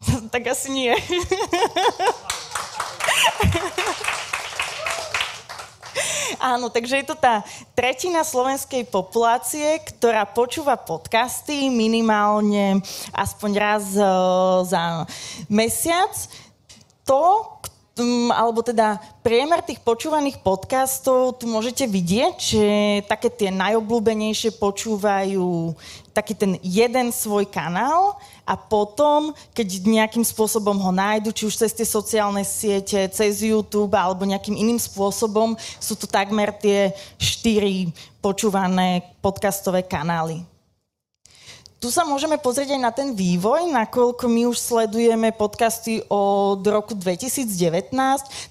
tak 0.32 0.56
asi 0.56 0.72
nie. 0.72 0.96
Áno, 6.40 6.72
takže 6.72 7.04
je 7.04 7.06
to 7.12 7.16
tá 7.20 7.44
tretina 7.76 8.24
slovenskej 8.24 8.88
populácie, 8.88 9.76
ktorá 9.92 10.24
počúva 10.24 10.80
podcasty 10.80 11.68
minimálne 11.68 12.80
aspoň 13.12 13.50
raz 13.60 13.84
uh, 14.00 14.64
za 14.64 15.04
mesiac. 15.52 16.16
To, 17.04 17.44
alebo 18.32 18.64
teda 18.64 18.96
priemer 19.20 19.60
tých 19.60 19.82
počúvaných 19.82 20.40
podcastov, 20.40 21.36
tu 21.36 21.44
môžete 21.50 21.84
vidieť, 21.84 22.36
že 22.38 22.66
také 23.04 23.28
tie 23.28 23.50
najobľúbenejšie 23.52 24.56
počúvajú 24.56 25.74
taký 26.14 26.34
ten 26.34 26.52
jeden 26.64 27.14
svoj 27.14 27.46
kanál 27.46 28.18
a 28.42 28.58
potom, 28.58 29.30
keď 29.54 29.86
nejakým 29.86 30.26
spôsobom 30.26 30.74
ho 30.74 30.90
nájdu, 30.90 31.30
či 31.30 31.46
už 31.46 31.54
cez 31.54 31.70
tie 31.70 31.86
sociálne 31.86 32.42
siete, 32.42 32.98
cez 33.14 33.46
YouTube 33.46 33.94
alebo 33.94 34.26
nejakým 34.26 34.58
iným 34.58 34.80
spôsobom, 34.80 35.54
sú 35.78 35.94
to 35.94 36.10
takmer 36.10 36.50
tie 36.56 36.90
štyri 37.14 37.94
počúvané 38.18 39.06
podcastové 39.22 39.86
kanály. 39.86 40.49
Tu 41.80 41.88
sa 41.88 42.04
môžeme 42.04 42.36
pozrieť 42.36 42.76
aj 42.76 42.82
na 42.84 42.92
ten 42.92 43.16
vývoj, 43.16 43.72
nakoľko 43.72 44.28
my 44.28 44.52
už 44.52 44.60
sledujeme 44.60 45.32
podcasty 45.32 46.04
od 46.12 46.60
roku 46.60 46.92
2019, 46.92 47.88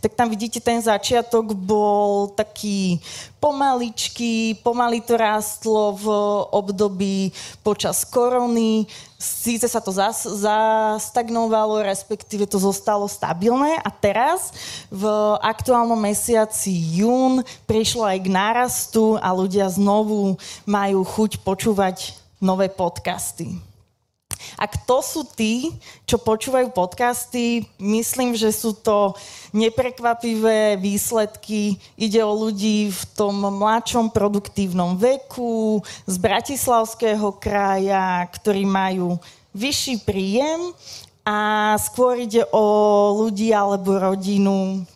tak 0.02 0.18
tam 0.18 0.34
vidíte, 0.34 0.58
ten 0.58 0.82
začiatok 0.82 1.54
bol 1.54 2.34
taký 2.34 2.98
pomaličký, 3.38 4.66
pomaly 4.66 5.06
to 5.06 5.14
rástlo 5.14 5.94
v 5.94 6.10
období 6.50 7.30
počas 7.62 8.02
korony, 8.02 8.90
síce 9.22 9.70
sa 9.70 9.78
to 9.78 9.94
zas, 9.94 10.26
zastagnovalo, 10.26 11.86
respektíve 11.86 12.50
to 12.50 12.58
zostalo 12.58 13.06
stabilné. 13.06 13.78
A 13.86 13.94
teraz 13.94 14.50
v 14.90 15.06
aktuálnom 15.46 16.02
mesiaci 16.02 16.74
jún 16.98 17.46
prišlo 17.70 18.10
aj 18.10 18.26
k 18.26 18.34
nárastu 18.34 19.22
a 19.22 19.30
ľudia 19.38 19.70
znovu 19.70 20.34
majú 20.66 21.06
chuť 21.06 21.46
počúvať 21.46 22.19
nové 22.42 22.72
podcasty. 22.72 23.70
A 24.56 24.68
kto 24.68 25.04
sú 25.04 25.22
tí, 25.36 25.68
čo 26.08 26.16
počúvajú 26.16 26.72
podcasty? 26.72 27.68
Myslím, 27.76 28.40
že 28.40 28.56
sú 28.56 28.72
to 28.72 29.12
neprekvapivé 29.52 30.80
výsledky. 30.80 31.76
Ide 32.00 32.24
o 32.24 32.48
ľudí 32.48 32.88
v 32.88 33.04
tom 33.20 33.36
mladšom 33.36 34.16
produktívnom 34.16 34.96
veku, 34.96 35.84
z 36.08 36.16
Bratislavského 36.16 37.36
kraja, 37.36 38.24
ktorí 38.32 38.64
majú 38.64 39.20
vyšší 39.52 40.08
príjem 40.08 40.72
a 41.28 41.76
skôr 41.76 42.24
ide 42.24 42.48
o 42.56 42.66
ľudí 43.28 43.52
alebo 43.52 44.00
rodinu 44.00 44.88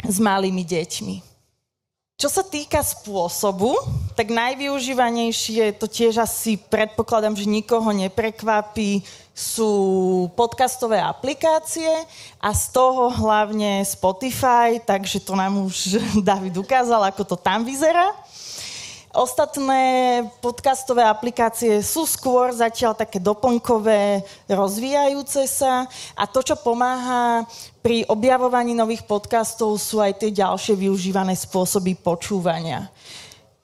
s 0.00 0.16
malými 0.16 0.64
deťmi. 0.64 1.16
Čo 2.18 2.28
sa 2.32 2.42
týka 2.42 2.82
spôsobu, 2.82 3.78
tak 4.18 4.34
najvyužívanejšie, 4.34 5.78
to 5.78 5.86
tiež 5.86 6.18
asi 6.18 6.58
predpokladám, 6.58 7.38
že 7.38 7.46
nikoho 7.46 7.86
neprekvapí, 7.94 9.06
sú 9.30 9.70
podcastové 10.34 10.98
aplikácie 10.98 11.86
a 12.42 12.50
z 12.50 12.74
toho 12.74 13.14
hlavne 13.14 13.86
Spotify, 13.86 14.82
takže 14.82 15.22
to 15.22 15.38
nám 15.38 15.62
už 15.62 16.02
David 16.26 16.58
ukázal, 16.58 17.06
ako 17.06 17.22
to 17.22 17.36
tam 17.38 17.62
vyzerá. 17.62 18.10
Ostatné 19.14 20.26
podcastové 20.42 21.06
aplikácie 21.06 21.78
sú 21.86 22.02
skôr 22.02 22.50
zatiaľ 22.50 22.98
také 22.98 23.22
doplnkové, 23.22 24.26
rozvíjajúce 24.50 25.46
sa 25.46 25.86
a 26.18 26.26
to, 26.26 26.42
čo 26.42 26.58
pomáha 26.58 27.46
pri 27.78 28.02
objavovaní 28.10 28.74
nových 28.74 29.06
podcastov 29.06 29.78
sú 29.78 30.02
aj 30.02 30.18
tie 30.18 30.34
ďalšie 30.34 30.74
využívané 30.74 31.38
spôsoby 31.38 31.94
počúvania. 31.94 32.90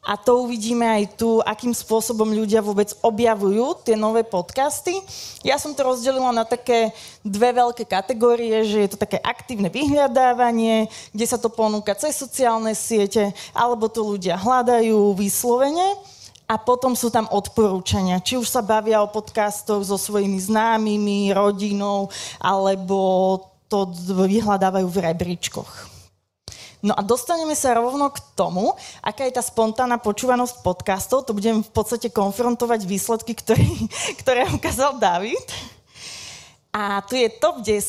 A 0.04 0.20
to 0.20 0.44
uvidíme 0.44 0.84
aj 0.84 1.16
tu, 1.16 1.40
akým 1.40 1.72
spôsobom 1.72 2.28
ľudia 2.28 2.60
vôbec 2.60 2.92
objavujú 3.00 3.88
tie 3.88 3.96
nové 3.96 4.20
podcasty. 4.20 4.92
Ja 5.40 5.56
som 5.56 5.72
to 5.72 5.80
rozdelila 5.80 6.28
na 6.28 6.44
také 6.44 6.92
dve 7.24 7.56
veľké 7.56 7.88
kategórie, 7.88 8.68
že 8.68 8.84
je 8.84 8.90
to 8.92 9.00
také 9.00 9.16
aktívne 9.24 9.72
vyhľadávanie, 9.72 10.92
kde 11.16 11.24
sa 11.24 11.40
to 11.40 11.48
ponúka 11.48 11.96
cez 11.96 12.20
sociálne 12.20 12.76
siete, 12.76 13.32
alebo 13.56 13.88
to 13.88 14.04
ľudia 14.04 14.36
hľadajú 14.36 15.16
vyslovene. 15.16 15.96
A 16.44 16.60
potom 16.60 16.92
sú 16.92 17.08
tam 17.08 17.24
odporúčania. 17.32 18.20
Či 18.20 18.36
už 18.36 18.44
sa 18.44 18.60
bavia 18.60 19.00
o 19.00 19.08
podcastoch 19.08 19.80
so 19.80 19.96
svojimi 19.96 20.36
známymi, 20.36 21.32
rodinou, 21.32 22.12
alebo 22.36 23.40
to 23.72 23.88
vyhľadávajú 24.12 24.84
v 24.84 25.02
rebríčkoch. 25.08 25.93
No 26.84 26.92
a 26.92 27.00
dostaneme 27.00 27.56
sa 27.56 27.72
rovno 27.80 28.12
k 28.12 28.20
tomu, 28.36 28.76
aká 29.00 29.24
je 29.24 29.32
tá 29.32 29.40
spontánna 29.40 29.96
počúvanosť 29.96 30.60
podcastov. 30.60 31.24
To 31.24 31.32
budem 31.32 31.64
v 31.64 31.70
podstate 31.72 32.12
konfrontovať 32.12 32.84
výsledky, 32.84 33.32
ktoré, 33.32 33.64
ktoré 34.20 34.44
ukázal 34.52 35.00
David. 35.00 35.40
A 36.76 37.00
tu 37.06 37.16
je 37.16 37.30
top 37.40 37.64
10 37.64 37.80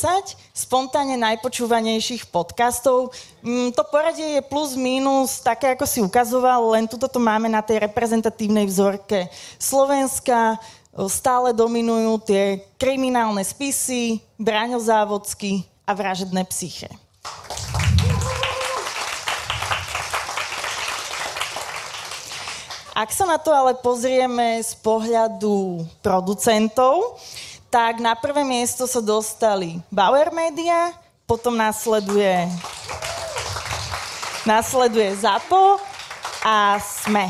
spontánne 0.56 1.20
najpočúvanejších 1.20 2.32
podcastov. 2.32 3.12
Mm, 3.44 3.76
to 3.76 3.84
poradie 3.92 4.40
je 4.40 4.42
plus 4.48 4.80
minus 4.80 5.44
také, 5.44 5.76
ako 5.76 5.84
si 5.84 6.00
ukazoval, 6.00 6.72
len 6.78 6.88
tuto 6.88 7.12
to 7.12 7.20
máme 7.20 7.52
na 7.52 7.60
tej 7.60 7.84
reprezentatívnej 7.84 8.64
vzorke 8.64 9.28
Slovenska. 9.60 10.56
Stále 11.12 11.52
dominujú 11.52 12.30
tie 12.30 12.64
kriminálne 12.80 13.44
spisy, 13.44 14.24
braňozávodsky 14.40 15.68
a 15.84 15.92
vražedné 15.92 16.48
psyche. 16.48 16.88
Ak 22.96 23.12
sa 23.12 23.28
na 23.28 23.36
to 23.36 23.52
ale 23.52 23.76
pozrieme 23.76 24.56
z 24.64 24.72
pohľadu 24.80 25.84
producentov, 26.00 27.20
tak 27.68 28.00
na 28.00 28.16
prvé 28.16 28.48
miesto 28.48 28.88
sa 28.88 29.04
dostali 29.04 29.84
Bauer 29.92 30.32
Media, 30.32 30.96
potom 31.28 31.60
nasleduje, 31.60 32.48
nasleduje 34.48 35.12
ZAPO 35.12 35.76
a 36.40 36.80
SME. 36.80 37.28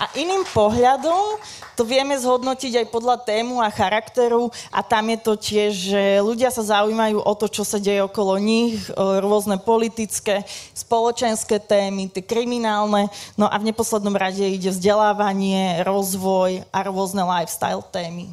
A 0.00 0.08
iným 0.16 0.48
pohľadom 0.48 1.36
to 1.74 1.82
vieme 1.82 2.14
zhodnotiť 2.14 2.82
aj 2.82 2.86
podľa 2.90 3.16
tému 3.26 3.58
a 3.58 3.70
charakteru 3.70 4.50
a 4.70 4.80
tam 4.82 5.10
je 5.10 5.18
to 5.18 5.32
tiež, 5.34 5.72
že 5.74 6.02
ľudia 6.22 6.50
sa 6.54 6.62
zaujímajú 6.62 7.18
o 7.18 7.32
to, 7.34 7.50
čo 7.50 7.66
sa 7.66 7.82
deje 7.82 8.02
okolo 8.06 8.38
nich, 8.38 8.78
rôzne 8.96 9.58
politické, 9.58 10.46
spoločenské 10.72 11.58
témy, 11.58 12.10
tie 12.10 12.22
kriminálne, 12.22 13.10
no 13.34 13.50
a 13.50 13.56
v 13.58 13.74
neposlednom 13.74 14.14
rade 14.14 14.42
ide 14.42 14.70
vzdelávanie, 14.70 15.82
rozvoj 15.82 16.62
a 16.70 16.78
rôzne 16.86 17.26
lifestyle 17.26 17.82
témy. 17.90 18.30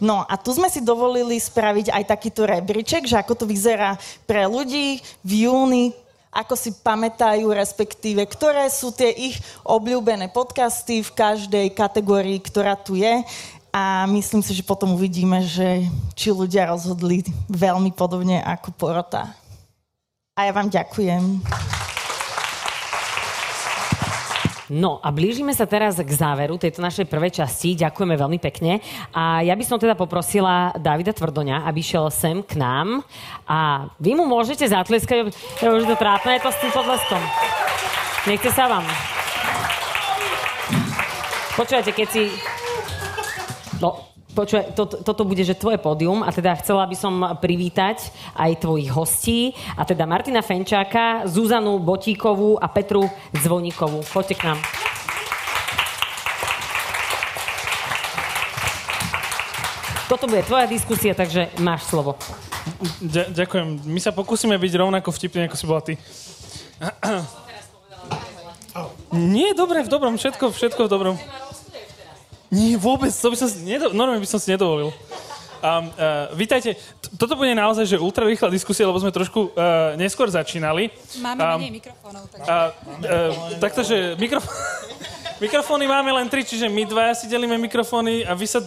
No 0.00 0.24
a 0.24 0.40
tu 0.40 0.56
sme 0.56 0.72
si 0.72 0.80
dovolili 0.80 1.36
spraviť 1.36 1.92
aj 1.92 2.04
takýto 2.08 2.48
rebríček, 2.48 3.04
že 3.04 3.20
ako 3.20 3.44
to 3.44 3.44
vyzerá 3.44 4.00
pre 4.24 4.48
ľudí 4.48 5.04
v 5.20 5.32
júni 5.44 5.92
ako 6.36 6.52
si 6.52 6.70
pamätajú, 6.84 7.48
respektíve, 7.48 8.28
ktoré 8.28 8.68
sú 8.68 8.92
tie 8.92 9.08
ich 9.08 9.40
obľúbené 9.64 10.28
podcasty 10.28 11.00
v 11.00 11.10
každej 11.16 11.72
kategórii, 11.72 12.36
ktorá 12.44 12.76
tu 12.76 13.00
je. 13.00 13.24
A 13.72 14.04
myslím 14.08 14.40
si, 14.44 14.52
že 14.56 14.64
potom 14.64 14.96
uvidíme, 14.96 15.40
že 15.44 15.84
či 16.12 16.32
ľudia 16.32 16.68
rozhodli 16.68 17.24
veľmi 17.48 17.92
podobne 17.92 18.40
ako 18.44 18.72
porota. 18.76 19.32
A 20.36 20.48
ja 20.48 20.52
vám 20.52 20.68
ďakujem. 20.68 21.40
No 24.66 24.98
a 24.98 25.14
blížime 25.14 25.54
sa 25.54 25.62
teraz 25.62 25.98
k 26.02 26.10
záveru 26.10 26.58
tejto 26.58 26.82
našej 26.82 27.06
prvej 27.06 27.42
časti. 27.42 27.78
Ďakujeme 27.78 28.18
veľmi 28.18 28.38
pekne. 28.42 28.82
A 29.14 29.42
ja 29.46 29.54
by 29.54 29.62
som 29.62 29.78
teda 29.78 29.94
poprosila 29.94 30.74
Davida 30.74 31.14
Tvrdoňa, 31.14 31.62
aby 31.66 31.80
šiel 31.82 32.10
sem 32.10 32.42
k 32.42 32.58
nám. 32.58 33.06
A 33.46 33.90
vy 34.02 34.18
mu 34.18 34.26
môžete 34.26 34.66
zatleskať. 34.66 35.30
Ja 35.62 35.70
už 35.70 35.86
to 35.86 35.94
trápne, 35.94 36.38
je 36.38 36.42
to 36.42 36.50
s 36.50 36.58
tým 36.62 36.72
podleskom. 36.74 37.22
Nechce 38.26 38.50
sa 38.50 38.66
vám. 38.66 38.86
Počúvajte, 41.54 41.94
keď 41.94 42.08
si... 42.10 42.22
No, 43.78 44.05
Počuaj, 44.36 44.76
to, 44.76 44.84
toto 44.84 45.24
bude, 45.24 45.40
že 45.40 45.56
tvoje 45.56 45.80
pódium 45.80 46.20
a 46.20 46.28
teda 46.28 46.52
chcela 46.60 46.84
by 46.84 46.92
som 46.92 47.14
privítať 47.40 48.12
aj 48.36 48.60
tvojich 48.60 48.92
hostí 48.92 49.56
a 49.72 49.88
teda 49.88 50.04
Martina 50.04 50.44
Fenčáka, 50.44 51.24
Zuzanu 51.24 51.80
Botíkovú 51.80 52.60
a 52.60 52.68
Petru 52.68 53.08
Zvoníkovú. 53.32 54.04
Poďte 54.12 54.36
k 54.36 54.42
nám. 54.52 54.60
Toto 60.12 60.28
bude 60.28 60.44
tvoja 60.44 60.68
diskusia, 60.68 61.16
takže 61.16 61.48
máš 61.64 61.88
slovo. 61.88 62.20
ďakujem. 63.32 63.88
My 63.88 64.04
sa 64.04 64.12
pokúsime 64.12 64.60
byť 64.60 64.72
rovnako 64.76 65.16
vtipní, 65.16 65.48
ako 65.48 65.56
si 65.56 65.64
bola 65.64 65.80
ty. 65.80 65.96
Nie, 69.16 69.56
dobre, 69.56 69.80
v 69.80 69.88
dobrom, 69.88 70.20
všetko, 70.20 70.52
všetko 70.52 70.84
v 70.84 70.90
dobrom. 70.92 71.16
Nie, 72.50 72.78
vôbec, 72.78 73.10
to 73.10 73.26
by 73.32 73.36
som 73.36 73.48
si, 73.50 73.58
nedo, 73.66 73.90
normálne 73.90 74.22
by 74.22 74.30
som 74.30 74.38
si 74.38 74.54
nedovolil. 74.54 74.94
Um, 75.56 75.90
uh, 75.98 76.30
vítajte. 76.36 76.78
Toto 77.18 77.34
bude 77.34 77.50
naozaj 77.56 77.88
že 77.88 77.96
ultra 77.98 78.22
rýchla 78.22 78.52
diskusia, 78.52 78.86
lebo 78.86 79.00
sme 79.02 79.10
trošku 79.10 79.50
uh, 79.50 79.98
neskôr 79.98 80.30
začínali. 80.30 80.92
Máme 81.18 81.40
um, 81.42 81.58
menej 81.58 81.74
mikrofónov. 81.82 82.22
Takže... 82.30 82.46
Uh, 82.46 82.68
uh, 83.02 83.58
takto, 83.58 83.80
že 83.82 84.14
mikrofón... 84.20 84.52
Mikrofóny 85.36 85.84
máme 85.84 86.08
len 86.16 86.32
tri, 86.32 86.48
čiže 86.48 86.64
my 86.64 86.88
dva 86.88 87.12
si 87.12 87.28
delíme 87.28 87.60
mikrofóny 87.60 88.24
a 88.24 88.32
vy 88.32 88.48
sa... 88.48 88.64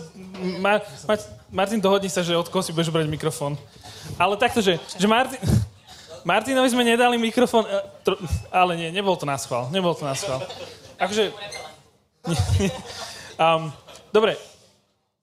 Ma, 0.61 0.77
Ma, 1.09 1.17
Martin, 1.49 1.81
dohodni 1.81 2.13
sa, 2.13 2.21
že 2.21 2.37
od 2.37 2.45
koho 2.45 2.61
si 2.61 2.69
budeš 2.69 2.93
brať 2.93 3.09
mikrofón. 3.09 3.57
Ale 4.21 4.37
takto, 4.37 4.61
že, 4.61 4.77
že 4.93 5.07
Martin... 5.09 5.41
Martinovi 6.29 6.69
sme 6.69 6.85
nedali 6.85 7.17
mikrofón, 7.17 7.65
ale 8.53 8.75
nie, 8.77 8.89
nebol 8.93 9.17
to 9.17 9.25
na 9.25 9.39
schvál. 9.39 9.71
Nebol 9.73 9.97
to 9.97 10.05
na 10.05 10.13
schvál. 10.13 10.45
Akože... 11.01 11.31
Um, 13.39 13.71
dobre, 14.11 14.35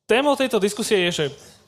témou 0.08 0.32
tejto 0.40 0.56
diskusie 0.56 1.04
je, 1.04 1.10
že 1.12 1.26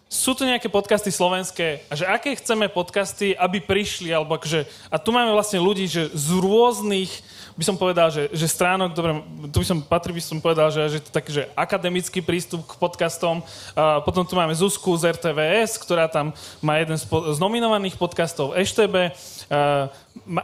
sú 0.08 0.32
tu 0.32 0.48
nejaké 0.48 0.72
podcasty 0.72 1.12
slovenské 1.12 1.84
a 1.84 1.92
že 1.92 2.08
aké 2.08 2.32
chceme 2.32 2.72
podcasty, 2.72 3.36
aby 3.36 3.60
prišli, 3.60 4.08
alebo 4.08 4.40
akože, 4.40 4.64
a 4.88 4.96
tu 4.96 5.12
máme 5.12 5.28
vlastne 5.36 5.60
ľudí, 5.60 5.84
že 5.84 6.08
z 6.16 6.40
rôznych, 6.40 7.12
by 7.52 7.64
som 7.68 7.76
povedal, 7.76 8.08
že, 8.08 8.32
že 8.32 8.48
stránok, 8.48 8.96
dobre, 8.96 9.20
tu 9.52 9.60
by 9.60 9.66
som, 9.68 9.78
Patri 9.84 10.16
by 10.16 10.22
som 10.24 10.40
povedal, 10.40 10.72
že, 10.72 10.96
že 10.96 11.04
to 11.04 11.12
taký, 11.12 11.36
že 11.36 11.44
akademický 11.52 12.24
prístup 12.24 12.64
k 12.64 12.80
podcastom. 12.80 13.44
A 13.76 14.00
potom 14.00 14.24
tu 14.24 14.32
máme 14.32 14.56
Zuzku 14.56 14.96
z 14.96 15.12
RTVS, 15.12 15.76
ktorá 15.76 16.08
tam 16.08 16.32
má 16.64 16.80
jeden 16.80 16.96
z, 16.96 17.04
z 17.04 17.36
nominovaných 17.36 18.00
podcastov 18.00 18.56
EŠTB. 18.56 19.12
Uh, 19.52 19.92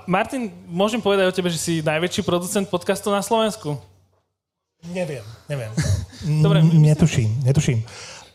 Martin, 0.04 0.52
môžem 0.68 1.00
povedať 1.00 1.32
o 1.32 1.36
tebe, 1.40 1.48
že 1.48 1.56
si 1.56 1.80
najväčší 1.80 2.20
producent 2.20 2.68
podcastov 2.68 3.16
na 3.16 3.24
Slovensku? 3.24 3.93
Neviem, 4.92 5.24
neviem. 5.48 5.72
Dobre, 6.44 6.60
netuším, 6.60 7.40
netuším. 7.40 7.80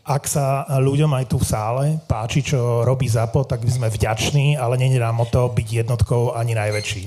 Ak 0.01 0.25
sa 0.25 0.65
ľuďom 0.65 1.13
aj 1.13 1.25
tu 1.29 1.37
v 1.37 1.45
sále 1.45 1.85
páči, 2.09 2.41
čo 2.41 2.81
robí 2.81 3.05
ZAPO, 3.05 3.45
tak 3.45 3.61
by 3.61 3.69
sme 3.69 3.93
vďační, 3.93 4.57
ale 4.57 4.81
není 4.81 4.97
nám 4.97 5.21
o 5.21 5.29
to 5.29 5.53
byť 5.53 5.85
jednotkou 5.85 6.33
ani 6.33 6.57
najväčší. 6.57 7.05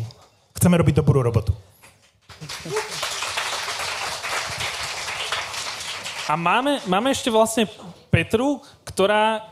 Chceme 0.54 0.78
robiť 0.78 1.02
dobrú 1.02 1.18
robotu. 1.26 1.50
A 6.30 6.38
máme, 6.38 6.78
máme 6.86 7.10
ešte 7.10 7.26
vlastne 7.34 7.66
Petru, 8.14 8.62
ktorá, 8.86 9.42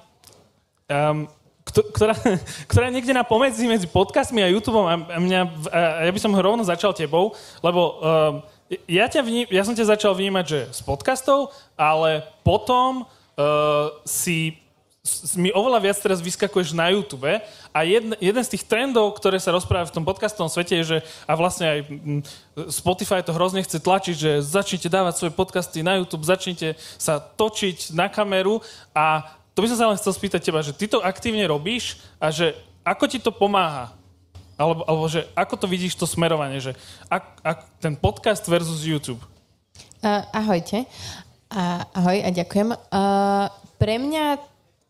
um, 0.87 1.27
ktorá, 1.67 2.15
ktorá 2.71 2.85
je 2.87 2.95
niekde 2.95 3.11
na 3.11 3.27
pomedzi 3.27 3.67
medzi 3.67 3.91
podcastmi 3.91 4.47
a 4.47 4.53
YouTube 4.55 4.87
a, 4.87 4.95
mňa, 5.19 5.41
a 5.67 5.79
ja 6.07 6.13
by 6.15 6.21
som 6.23 6.31
rovno 6.39 6.63
začal 6.63 6.95
tebou, 6.95 7.35
lebo 7.59 7.81
um, 7.99 8.60
ja, 8.87 9.11
ťa 9.11 9.21
vním, 9.27 9.47
ja 9.51 9.63
som 9.67 9.75
ťa 9.75 9.91
začal 9.99 10.15
vnímať, 10.15 10.45
že 10.47 10.61
z 10.71 10.81
podcastov, 10.87 11.51
ale 11.75 12.23
potom 12.47 13.03
uh, 13.03 13.91
si 14.07 14.61
mi 15.41 15.49
oveľa 15.49 15.81
viac 15.81 15.97
teraz 15.97 16.21
vyskakuješ 16.21 16.77
na 16.77 16.93
YouTube 16.93 17.25
a 17.73 17.79
jeden, 17.89 18.13
jeden 18.21 18.43
z 18.45 18.53
tých 18.53 18.69
trendov, 18.69 19.17
ktoré 19.17 19.41
sa 19.41 19.49
rozprávajú 19.57 19.89
v 19.89 19.97
tom 19.97 20.05
podcastovom 20.05 20.53
svete 20.53 20.77
je, 20.77 20.85
že 20.85 20.99
a 21.25 21.33
vlastne 21.41 21.67
aj 21.67 21.79
mm, 21.89 22.21
Spotify 22.69 23.25
to 23.25 23.33
hrozne 23.33 23.65
chce 23.65 23.81
tlačiť, 23.81 24.15
že 24.15 24.33
začnite 24.45 24.93
dávať 24.93 25.15
svoje 25.17 25.33
podcasty 25.33 25.81
na 25.81 25.97
YouTube, 25.97 26.29
začnite 26.29 26.77
sa 27.01 27.17
točiť 27.17 27.97
na 27.97 28.13
kameru 28.13 28.61
a 28.93 29.25
to 29.57 29.65
by 29.65 29.67
som 29.73 29.79
sa 29.81 29.89
len 29.89 29.99
chcel 29.99 30.13
spýtať 30.13 30.41
teba, 30.45 30.61
že 30.61 30.77
ty 30.77 30.85
to 30.85 31.01
aktívne 31.01 31.49
robíš 31.49 31.97
a 32.21 32.29
že 32.29 32.53
ako 32.85 33.05
ti 33.09 33.19
to 33.19 33.33
pomáha? 33.33 33.97
Alebo, 34.61 34.85
alebo 34.85 35.09
že 35.09 35.25
ako 35.33 35.57
to 35.57 35.65
vidíš 35.65 35.97
to 35.97 36.05
smerovanie, 36.05 36.61
že 36.61 36.77
ak, 37.09 37.25
ak 37.41 37.59
ten 37.81 37.97
podcast 37.97 38.45
versus 38.45 38.85
YouTube? 38.85 39.25
Uh, 40.05 40.21
ahojte. 40.37 40.85
Uh, 41.49 41.81
ahoj 41.97 42.21
a 42.21 42.29
ďakujem. 42.29 42.77
Uh, 42.93 43.49
pre 43.81 43.97
mňa 43.97 44.37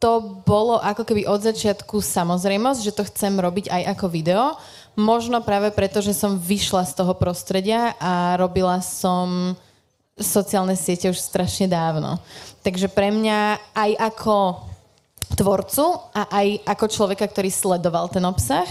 to 0.03 0.43
bolo 0.43 0.83
ako 0.83 1.07
keby 1.07 1.23
od 1.29 1.45
začiatku 1.45 2.03
samozrejmosť, 2.03 2.81
že 2.83 2.97
to 2.97 3.07
chcem 3.07 3.39
robiť 3.39 3.71
aj 3.71 3.83
ako 3.95 4.07
video. 4.11 4.59
Možno 4.99 5.39
práve 5.45 5.71
preto, 5.71 6.03
že 6.03 6.19
som 6.19 6.35
vyšla 6.35 6.89
z 6.91 6.97
toho 6.99 7.15
prostredia 7.15 7.95
a 8.03 8.35
robila 8.35 8.83
som 8.83 9.55
sociálne 10.19 10.75
siete 10.75 11.07
už 11.07 11.21
strašne 11.21 11.71
dávno. 11.71 12.19
Takže 12.67 12.91
pre 12.91 13.15
mňa 13.15 13.71
aj 13.77 13.91
ako 14.01 14.37
tvorcu 15.37 15.87
a 16.17 16.27
aj 16.33 16.49
ako 16.67 16.85
človeka, 16.91 17.29
ktorý 17.29 17.53
sledoval 17.53 18.11
ten 18.11 18.25
obsah, 18.27 18.67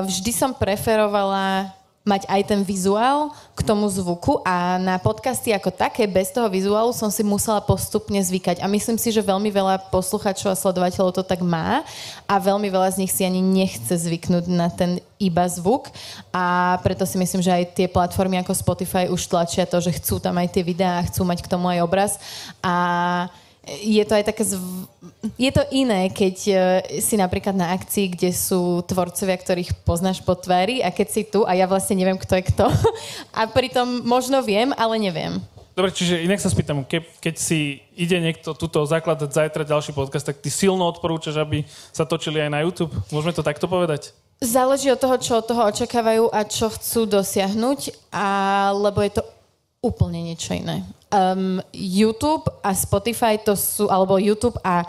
vždy 0.00 0.32
som 0.32 0.56
preferovala 0.56 1.74
mať 2.02 2.26
aj 2.26 2.42
ten 2.50 2.60
vizuál 2.66 3.30
k 3.54 3.62
tomu 3.62 3.86
zvuku 3.86 4.42
a 4.42 4.74
na 4.82 4.98
podcasty 4.98 5.54
ako 5.54 5.70
také, 5.70 6.10
bez 6.10 6.34
toho 6.34 6.50
vizuálu 6.50 6.90
som 6.90 7.06
si 7.14 7.22
musela 7.22 7.62
postupne 7.62 8.18
zvykať. 8.18 8.58
A 8.58 8.66
myslím 8.66 8.98
si, 8.98 9.14
že 9.14 9.22
veľmi 9.22 9.46
veľa 9.54 9.86
posluchačov 9.94 10.50
a 10.50 10.58
sledovateľov 10.58 11.14
to 11.14 11.22
tak 11.22 11.38
má 11.46 11.86
a 12.26 12.34
veľmi 12.42 12.66
veľa 12.66 12.98
z 12.98 13.06
nich 13.06 13.12
si 13.14 13.22
ani 13.22 13.38
nechce 13.38 13.94
zvyknúť 13.94 14.44
na 14.50 14.66
ten 14.66 14.98
iba 15.22 15.46
zvuk 15.46 15.94
a 16.34 16.74
preto 16.82 17.06
si 17.06 17.14
myslím, 17.14 17.38
že 17.38 17.54
aj 17.54 17.64
tie 17.78 17.86
platformy 17.86 18.42
ako 18.42 18.50
Spotify 18.50 19.06
už 19.06 19.22
tlačia 19.30 19.62
to, 19.62 19.78
že 19.78 19.94
chcú 20.02 20.18
tam 20.18 20.34
aj 20.42 20.58
tie 20.58 20.66
videá, 20.66 21.06
chcú 21.06 21.22
mať 21.22 21.46
k 21.46 21.50
tomu 21.54 21.70
aj 21.70 21.86
obraz 21.86 22.12
a 22.58 22.74
je 23.66 24.02
to 24.02 24.12
aj 24.18 24.24
také... 24.26 24.42
Zv... 24.42 24.58
Je 25.38 25.50
to 25.54 25.62
iné, 25.70 26.10
keď 26.10 26.36
uh, 26.50 26.58
si 26.98 27.14
napríklad 27.14 27.54
na 27.54 27.70
akcii, 27.78 28.10
kde 28.18 28.34
sú 28.34 28.82
tvorcovia, 28.82 29.38
ktorých 29.38 29.86
poznáš 29.86 30.18
po 30.18 30.34
tvári 30.34 30.82
a 30.82 30.90
keď 30.90 31.08
si 31.08 31.22
tu 31.22 31.46
a 31.46 31.54
ja 31.54 31.70
vlastne 31.70 31.94
neviem, 31.94 32.18
kto 32.18 32.42
je 32.42 32.44
kto. 32.50 32.66
a 33.38 33.46
pritom 33.46 34.02
možno 34.02 34.42
viem, 34.42 34.74
ale 34.74 34.98
neviem. 34.98 35.38
Dobre, 35.72 35.88
čiže 35.88 36.20
inak 36.20 36.36
sa 36.36 36.52
spýtam, 36.52 36.84
ke, 36.84 37.00
keď 37.22 37.34
si 37.40 37.80
ide 37.96 38.20
niekto 38.20 38.52
tuto 38.52 38.84
zakladať 38.84 39.30
zajtra 39.32 39.64
ďalší 39.64 39.96
podcast, 39.96 40.28
tak 40.28 40.42
ty 40.42 40.52
silno 40.52 40.84
odporúčaš, 40.84 41.40
aby 41.40 41.64
sa 41.94 42.04
točili 42.04 42.44
aj 42.44 42.50
na 42.52 42.60
YouTube? 42.60 42.92
Môžeme 43.08 43.32
to 43.32 43.40
takto 43.40 43.64
povedať? 43.64 44.12
Záleží 44.42 44.92
od 44.92 45.00
toho, 45.00 45.16
čo 45.16 45.40
od 45.40 45.48
toho 45.48 45.64
očakávajú 45.70 46.28
a 46.28 46.44
čo 46.44 46.68
chcú 46.68 47.08
dosiahnuť, 47.08 48.10
lebo 48.74 48.98
je 49.00 49.12
to 49.16 49.22
úplne 49.80 50.20
niečo 50.20 50.52
iné 50.52 50.84
um, 51.12 51.60
YouTube 51.70 52.48
a 52.64 52.72
Spotify 52.72 53.36
to 53.36 53.52
sú, 53.54 53.86
alebo 53.92 54.16
YouTube 54.16 54.56
a 54.64 54.88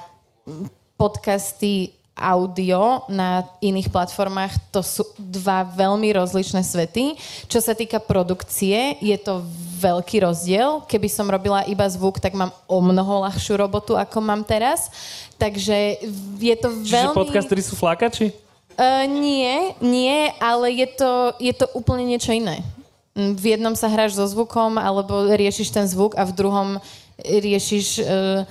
podcasty 0.95 1.91
audio 2.13 3.09
na 3.09 3.41
iných 3.57 3.89
platformách, 3.89 4.53
to 4.69 4.85
sú 4.85 5.01
dva 5.17 5.65
veľmi 5.65 6.13
rozličné 6.13 6.61
svety. 6.61 7.17
Čo 7.49 7.59
sa 7.59 7.73
týka 7.73 7.97
produkcie, 7.97 9.01
je 9.01 9.17
to 9.17 9.41
veľký 9.81 10.21
rozdiel. 10.21 10.85
Keby 10.85 11.09
som 11.09 11.25
robila 11.25 11.65
iba 11.65 11.89
zvuk, 11.89 12.21
tak 12.21 12.37
mám 12.37 12.53
o 12.69 12.77
mnoho 12.79 13.25
ľahšiu 13.25 13.57
robotu, 13.57 13.97
ako 13.97 14.21
mám 14.21 14.45
teraz. 14.45 14.93
Takže 15.41 16.05
je 16.37 16.55
to 16.55 16.69
Čiže 16.85 16.93
veľmi... 16.93 17.17
Čiže 17.17 17.21
podcastery 17.25 17.61
sú 17.65 17.73
flákači? 17.73 18.29
Uh, 18.73 19.05
nie, 19.05 19.73
nie, 19.81 20.33
ale 20.41 20.69
je 20.73 20.87
to, 20.97 21.11
je 21.37 21.53
to 21.53 21.65
úplne 21.77 22.09
niečo 22.09 22.33
iné 22.33 22.61
v 23.13 23.45
jednom 23.45 23.77
sa 23.77 23.89
hráš 23.93 24.17
so 24.17 24.25
zvukom, 24.25 24.81
alebo 24.81 25.29
riešiš 25.29 25.69
ten 25.69 25.85
zvuk 25.85 26.17
a 26.17 26.25
v 26.25 26.33
druhom 26.33 26.69
riešiš 27.21 28.01
uh, 28.01 28.41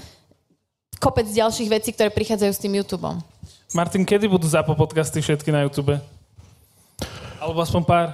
kopec 1.02 1.26
ďalších 1.26 1.66
vecí, 1.66 1.90
ktoré 1.90 2.14
prichádzajú 2.14 2.52
s 2.54 2.62
tým 2.62 2.78
YouTubeom. 2.78 3.18
Martin, 3.74 4.06
kedy 4.06 4.30
budú 4.30 4.46
ZAPO 4.46 4.78
podcasty 4.78 5.18
všetky 5.18 5.50
na 5.50 5.66
YouTube? 5.66 5.98
Alebo 7.42 7.58
aspoň 7.58 7.82
pár? 7.82 8.06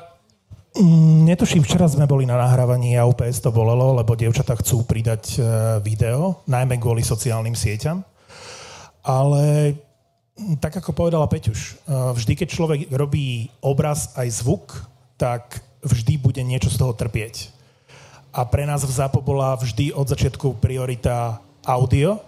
Mm, 0.72 1.28
netuším, 1.28 1.60
včera 1.68 1.84
sme 1.84 2.08
boli 2.08 2.24
na 2.24 2.40
nahrávaní 2.40 2.96
a 2.96 3.04
UPS 3.04 3.44
to 3.44 3.52
bolelo, 3.52 3.92
lebo 3.92 4.16
dievčatá 4.16 4.56
chcú 4.56 4.88
pridať 4.88 5.36
uh, 5.36 5.46
video, 5.84 6.40
najmä 6.48 6.80
kvôli 6.80 7.04
sociálnym 7.04 7.52
sieťam. 7.52 8.00
Ale 9.04 9.76
mm, 10.40 10.56
tak 10.64 10.80
ako 10.80 10.96
povedala 10.96 11.28
Peťuš, 11.28 11.76
uh, 11.84 12.16
vždy, 12.16 12.32
keď 12.40 12.48
človek 12.48 12.80
robí 12.88 13.52
obraz 13.60 14.16
aj 14.16 14.32
zvuk, 14.32 14.80
tak 15.20 15.67
vždy 15.82 16.18
bude 16.18 16.42
niečo 16.42 16.70
z 16.72 16.80
toho 16.80 16.92
trpieť. 16.94 17.54
A 18.34 18.44
pre 18.44 18.68
nás 18.68 18.84
v 18.84 18.92
ZAPO 18.92 19.24
bola 19.24 19.56
vždy 19.56 19.90
od 19.94 20.06
začiatku 20.06 20.60
priorita 20.60 21.40
audio. 21.64 22.20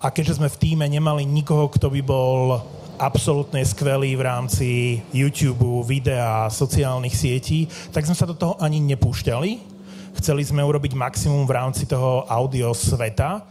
A 0.00 0.12
keďže 0.12 0.40
sme 0.40 0.52
v 0.52 0.60
týme 0.60 0.86
nemali 0.88 1.24
nikoho, 1.24 1.68
kto 1.68 1.88
by 1.88 2.00
bol 2.04 2.60
absolútne 3.00 3.60
skvelý 3.66 4.14
v 4.14 4.22
rámci 4.22 4.68
YouTube, 5.10 5.82
videa, 5.82 6.46
sociálnych 6.50 7.16
sietí, 7.16 7.66
tak 7.90 8.06
sme 8.06 8.16
sa 8.16 8.28
do 8.28 8.36
toho 8.36 8.54
ani 8.62 8.78
nepúšťali. 8.80 9.74
Chceli 10.14 10.42
sme 10.46 10.62
urobiť 10.62 10.94
maximum 10.94 11.42
v 11.42 11.56
rámci 11.58 11.90
toho 11.90 12.22
audio 12.30 12.70
sveta. 12.70 13.42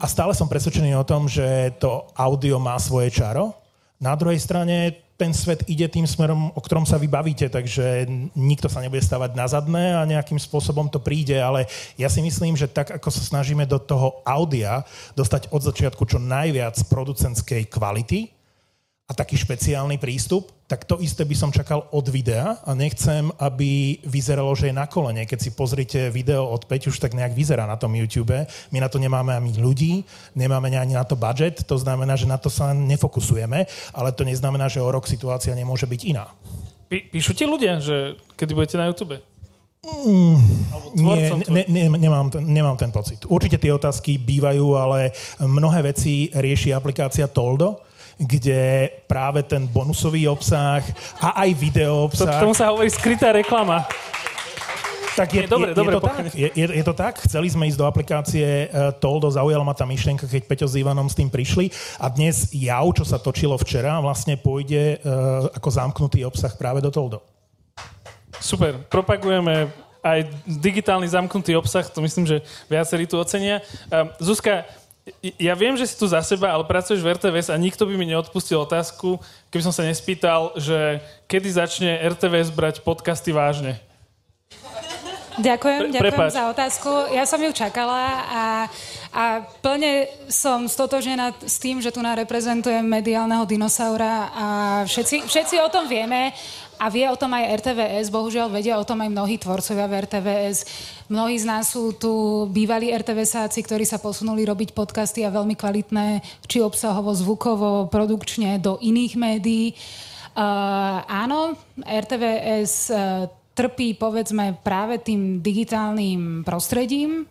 A 0.00 0.04
stále 0.08 0.32
som 0.32 0.48
presvedčený 0.48 0.96
o 0.96 1.06
tom, 1.06 1.28
že 1.28 1.76
to 1.76 2.08
audio 2.16 2.56
má 2.56 2.76
svoje 2.80 3.12
čaro. 3.12 3.52
Na 4.00 4.16
druhej 4.16 4.40
strane 4.40 5.03
ten 5.14 5.30
svet 5.30 5.62
ide 5.70 5.86
tým 5.86 6.10
smerom, 6.10 6.50
o 6.50 6.60
ktorom 6.60 6.82
sa 6.82 6.98
vybavíte, 6.98 7.46
takže 7.46 8.02
nikto 8.34 8.66
sa 8.66 8.82
nebude 8.82 8.98
stavať 8.98 9.30
na 9.38 9.46
zadné 9.46 9.94
a 9.94 10.02
nejakým 10.02 10.42
spôsobom 10.42 10.90
to 10.90 10.98
príde, 10.98 11.38
ale 11.38 11.70
ja 11.94 12.10
si 12.10 12.18
myslím, 12.18 12.58
že 12.58 12.66
tak, 12.66 12.90
ako 12.98 13.08
sa 13.14 13.22
snažíme 13.22 13.62
do 13.62 13.78
toho 13.78 14.26
audia 14.26 14.82
dostať 15.14 15.54
od 15.54 15.62
začiatku 15.62 16.02
čo 16.02 16.18
najviac 16.18 16.74
producentskej 16.90 17.70
kvality, 17.70 18.33
a 19.04 19.12
taký 19.12 19.36
špeciálny 19.36 20.00
prístup, 20.00 20.48
tak 20.64 20.88
to 20.88 20.96
isté 20.96 21.28
by 21.28 21.36
som 21.36 21.52
čakal 21.52 21.92
od 21.92 22.08
videa 22.08 22.56
a 22.64 22.72
nechcem, 22.72 23.28
aby 23.36 24.00
vyzeralo, 24.00 24.48
že 24.56 24.72
je 24.72 24.80
na 24.80 24.88
kolene. 24.88 25.28
Keď 25.28 25.38
si 25.44 25.50
pozrite 25.52 26.08
video 26.08 26.48
od 26.48 26.64
už 26.64 26.96
tak 26.96 27.12
nejak 27.12 27.36
vyzerá 27.36 27.68
na 27.68 27.76
tom 27.76 27.92
YouTube. 27.92 28.32
My 28.72 28.78
na 28.80 28.88
to 28.88 28.96
nemáme 28.96 29.36
ani 29.36 29.60
ľudí, 29.60 30.08
nemáme 30.32 30.72
ani 30.72 30.96
na 30.96 31.04
to 31.04 31.20
budget, 31.20 31.68
to 31.68 31.76
znamená, 31.76 32.16
že 32.16 32.24
na 32.24 32.40
to 32.40 32.48
sa 32.48 32.72
nefokusujeme, 32.72 33.68
ale 33.92 34.08
to 34.16 34.24
neznamená, 34.24 34.72
že 34.72 34.80
o 34.80 34.88
rok 34.88 35.04
situácia 35.04 35.52
nemôže 35.52 35.84
byť 35.84 36.00
iná. 36.08 36.32
Pí- 36.88 37.04
píšu 37.12 37.36
ti 37.36 37.44
ľudia, 37.44 37.84
že 37.84 38.16
kedy 38.40 38.56
budete 38.56 38.80
na 38.80 38.88
YouTube? 38.88 39.20
Mm, 39.84 40.40
nie, 40.96 41.28
ne, 41.52 41.62
ne, 41.68 41.82
nemám, 41.92 42.32
ten, 42.32 42.40
nemám 42.40 42.80
ten 42.80 42.88
pocit. 42.88 43.20
Určite 43.28 43.60
tie 43.60 43.68
otázky 43.68 44.16
bývajú, 44.16 44.80
ale 44.80 45.12
mnohé 45.44 45.92
veci 45.92 46.32
rieši 46.32 46.72
aplikácia 46.72 47.28
Toldo, 47.28 47.83
kde 48.18 48.90
práve 49.10 49.42
ten 49.42 49.66
bonusový 49.66 50.28
obsah 50.28 50.82
a 51.18 51.42
aj 51.42 51.50
video 51.54 52.06
obsah... 52.06 52.40
To, 52.40 52.50
tomu 52.50 52.54
sa 52.54 52.70
hovorí 52.70 52.90
skrytá 52.90 53.34
reklama. 53.34 53.86
Tak 55.14 55.30
je, 55.30 55.46
je, 55.46 55.50
dobre, 55.50 55.70
je, 55.70 55.78
dobre, 55.78 55.94
je, 55.94 55.98
to 55.98 56.02
tak? 56.02 56.24
Je, 56.34 56.48
je, 56.58 56.84
to 56.84 56.94
tak? 56.94 57.14
Chceli 57.22 57.46
sme 57.46 57.70
ísť 57.70 57.78
do 57.78 57.86
aplikácie 57.86 58.66
uh, 58.66 58.90
Toldo, 58.98 59.30
zaujala 59.30 59.62
ma 59.62 59.70
tá 59.70 59.86
myšlienka, 59.86 60.26
keď 60.26 60.42
Peťo 60.42 60.66
s 60.66 60.74
Ivanom 60.74 61.06
s 61.06 61.14
tým 61.14 61.30
prišli 61.30 61.70
a 62.02 62.10
dnes 62.10 62.50
JAV, 62.50 62.98
čo 62.98 63.04
sa 63.06 63.22
točilo 63.22 63.54
včera, 63.54 64.02
vlastne 64.02 64.34
pôjde 64.34 64.98
uh, 65.06 65.46
ako 65.54 65.68
zamknutý 65.70 66.26
obsah 66.26 66.50
práve 66.58 66.82
do 66.82 66.90
Toldo. 66.90 67.22
Super, 68.42 68.74
propagujeme 68.90 69.70
aj 70.02 70.26
digitálny 70.50 71.06
zamknutý 71.06 71.54
obsah, 71.54 71.86
to 71.86 72.02
myslím, 72.02 72.26
že 72.26 72.42
viacerí 72.66 73.06
tu 73.06 73.14
ocenia. 73.14 73.62
Uh, 73.86 74.10
Zuzka, 74.18 74.66
ja 75.36 75.52
viem, 75.52 75.76
že 75.76 75.84
si 75.84 75.96
tu 76.00 76.08
za 76.08 76.24
seba, 76.24 76.56
ale 76.56 76.64
pracuješ 76.64 77.04
v 77.04 77.12
RTVS 77.12 77.52
a 77.52 77.60
nikto 77.60 77.84
by 77.84 77.94
mi 78.00 78.08
neodpustil 78.08 78.56
otázku, 78.64 79.20
keby 79.52 79.62
som 79.64 79.74
sa 79.74 79.84
nespýtal, 79.84 80.56
že 80.56 81.04
kedy 81.28 81.48
začne 81.52 81.92
RTVS 82.08 82.48
brať 82.48 82.80
podcasty 82.80 83.28
vážne. 83.28 83.76
Ďakujem, 85.34 85.90
Pre, 85.90 85.98
ďakujem 85.98 86.30
za 86.30 86.46
otázku. 86.46 86.90
Ja 87.10 87.26
som 87.26 87.42
ju 87.42 87.50
čakala 87.50 88.22
a, 88.22 88.44
a 89.10 89.22
plne 89.58 90.06
som 90.30 90.70
stotožená 90.70 91.34
s 91.42 91.58
tým, 91.58 91.82
že 91.82 91.90
tu 91.90 91.98
reprezentujem 91.98 92.86
mediálneho 92.86 93.42
dinosaura 93.42 94.30
a 94.30 94.46
všetci, 94.86 95.26
všetci 95.26 95.58
o 95.58 95.68
tom 95.74 95.90
vieme 95.90 96.30
a 96.78 96.86
vie 96.90 97.06
o 97.08 97.16
tom 97.18 97.32
aj 97.34 97.64
RTVS, 97.64 98.12
bohužiaľ 98.12 98.50
vedia 98.50 98.78
o 98.78 98.84
tom 98.84 99.00
aj 99.00 99.10
mnohí 99.10 99.36
tvorcovia 99.38 99.86
v 99.86 99.96
RTVS. 100.06 100.58
Mnohí 101.08 101.36
z 101.38 101.46
nás 101.46 101.70
sú 101.70 101.94
tu 101.96 102.44
bývalí 102.50 102.92
RTVSáci, 102.92 103.60
ktorí 103.62 103.86
sa 103.86 104.02
posunuli 104.02 104.44
robiť 104.44 104.74
podcasty 104.74 105.22
a 105.22 105.34
veľmi 105.34 105.54
kvalitné, 105.54 106.20
či 106.46 106.60
obsahovo, 106.60 107.14
zvukovo, 107.14 107.88
produkčne 107.88 108.58
do 108.58 108.76
iných 108.82 109.14
médií. 109.14 109.72
Uh, 110.34 111.00
áno, 111.06 111.54
RTVS 111.86 112.90
uh, 112.90 113.30
trpí, 113.54 113.94
povedzme, 113.94 114.58
práve 114.66 114.98
tým 114.98 115.38
digitálnym 115.38 116.42
prostredím, 116.42 117.24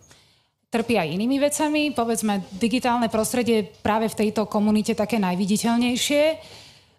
trpí 0.72 0.98
aj 0.98 1.12
inými 1.14 1.38
vecami. 1.38 1.82
Povedzme, 1.94 2.42
digitálne 2.56 3.06
prostredie 3.06 3.62
práve 3.62 4.10
v 4.10 4.26
tejto 4.26 4.50
komunite 4.50 4.96
také 4.98 5.22
najviditeľnejšie. 5.22 6.22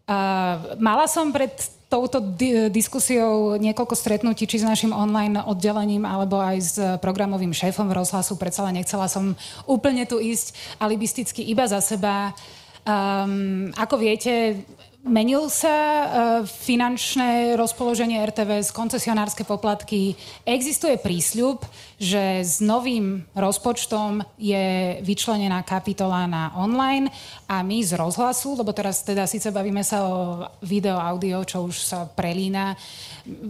Uh, 0.05 0.77
mala 0.77 1.09
som 1.09 1.33
pred 1.33 1.51
touto 1.95 2.19
di- 2.19 2.67
diskusiou 2.67 3.55
niekoľko 3.55 3.95
stretnutí, 3.95 4.43
či 4.43 4.59
s 4.59 4.67
našim 4.67 4.91
online 4.91 5.39
oddelením, 5.39 6.03
alebo 6.03 6.43
aj 6.43 6.57
s 6.59 6.75
programovým 6.99 7.55
šéfom 7.55 7.87
v 7.87 8.03
rozhlasu. 8.03 8.35
Predsa 8.35 8.67
len 8.67 8.83
nechcela 8.83 9.07
som 9.07 9.31
úplne 9.63 10.03
tu 10.03 10.19
ísť 10.19 10.51
alibisticky 10.83 11.39
iba 11.47 11.63
za 11.71 11.79
seba. 11.79 12.35
Um, 12.83 13.71
ako 13.79 13.95
viete, 13.95 14.59
Menil 15.06 15.53
sa 15.53 15.70
uh, 15.70 16.06
finančné 16.49 17.53
rozpoloženie 17.53 18.18
RTVS, 18.26 18.74
koncesionárske 18.74 19.45
poplatky. 19.45 20.18
Existuje 20.41 20.97
prísľub, 20.97 21.62
že 22.01 22.41
s 22.41 22.58
novým 22.58 23.22
rozpočtom 23.38 24.26
je 24.41 24.97
vyčlenená 25.06 25.62
kapitola 25.62 26.26
na 26.26 26.58
online 26.58 27.14
a 27.45 27.62
my 27.62 27.86
z 27.86 27.93
rozhlasu, 27.93 28.58
lebo 28.58 28.74
teraz 28.74 29.06
teda 29.06 29.30
síce 29.30 29.53
bavíme 29.53 29.86
sa 29.86 30.10
o 30.10 30.49
video, 30.66 30.97
audio, 30.97 31.45
čo 31.45 31.70
už 31.70 31.86
sa 31.86 32.10
prelína, 32.10 32.74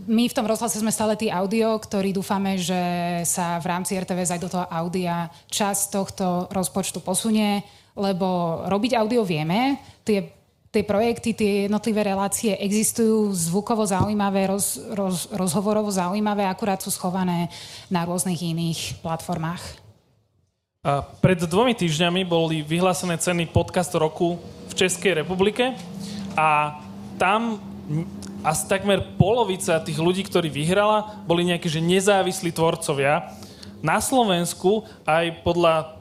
my 0.08 0.28
v 0.28 0.36
tom 0.36 0.48
rozhlase 0.48 0.80
sme 0.80 0.92
stále 0.92 1.16
tí 1.16 1.28
audio, 1.32 1.76
ktorí 1.80 2.16
dúfame, 2.16 2.60
že 2.60 2.80
sa 3.24 3.64
v 3.64 3.72
rámci 3.72 3.96
RTVS 3.96 4.36
aj 4.36 4.44
do 4.44 4.52
toho 4.52 4.66
audia 4.68 5.32
čas 5.52 5.88
tohto 5.88 6.48
rozpočtu 6.52 7.04
posunie, 7.04 7.64
lebo 7.96 8.60
robiť 8.68 8.92
audio 8.96 9.24
vieme, 9.24 9.80
tie 10.04 10.36
tie 10.76 10.84
projekty, 10.84 11.32
tie 11.32 11.52
jednotlivé 11.72 12.04
relácie 12.04 12.52
existujú 12.60 13.32
zvukovo 13.32 13.88
zaujímavé, 13.88 14.52
roz, 14.52 14.76
roz, 14.92 15.32
rozhovorovo 15.32 15.88
zaujímavé, 15.88 16.44
akurát 16.44 16.84
sú 16.84 16.92
schované 16.92 17.48
na 17.88 18.04
rôznych 18.04 18.44
iných 18.44 19.00
platformách. 19.00 19.64
A 20.84 21.02
pred 21.24 21.40
dvomi 21.40 21.72
týždňami 21.72 22.28
boli 22.28 22.60
vyhlásené 22.60 23.16
ceny 23.16 23.48
podcast 23.56 23.96
roku 23.96 24.36
v 24.68 24.74
Českej 24.76 25.24
republike 25.24 25.72
a 26.36 26.78
tam 27.16 27.64
asi 28.44 28.68
takmer 28.68 29.16
polovica 29.16 29.80
tých 29.80 29.98
ľudí, 29.98 30.28
ktorí 30.28 30.52
vyhrala, 30.52 31.24
boli 31.24 31.48
nejakí 31.48 31.72
že 31.72 31.80
nezávislí 31.80 32.52
tvorcovia. 32.52 33.32
Na 33.80 34.04
Slovensku 34.04 34.84
aj 35.08 35.42
podľa 35.42 35.96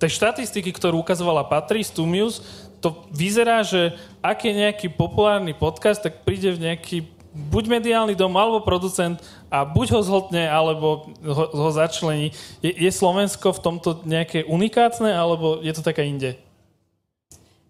tej 0.00 0.16
štatistiky, 0.16 0.72
ktorú 0.72 1.04
ukazovala 1.04 1.44
Patri 1.44 1.84
Stumius, 1.84 2.40
to 2.80 3.04
vyzerá, 3.12 3.60
že 3.60 3.94
ak 4.24 4.44
je 4.44 4.52
nejaký 4.56 4.86
populárny 4.92 5.52
podcast, 5.52 6.00
tak 6.00 6.24
príde 6.24 6.52
v 6.56 6.64
nejaký 6.64 6.98
buď 7.30 7.64
mediálny 7.78 8.18
dom, 8.18 8.34
alebo 8.34 8.64
producent 8.64 9.22
a 9.46 9.62
buď 9.62 9.94
ho 9.94 10.00
zhltne, 10.02 10.50
alebo 10.50 11.14
ho, 11.22 11.44
ho 11.46 11.70
začlení. 11.70 12.34
Je, 12.58 12.74
je 12.74 12.90
Slovensko 12.90 13.54
v 13.54 13.62
tomto 13.62 14.02
nejaké 14.02 14.42
unikátne, 14.48 15.14
alebo 15.14 15.62
je 15.62 15.70
to 15.70 15.82
taká 15.86 16.02
inde? 16.02 16.34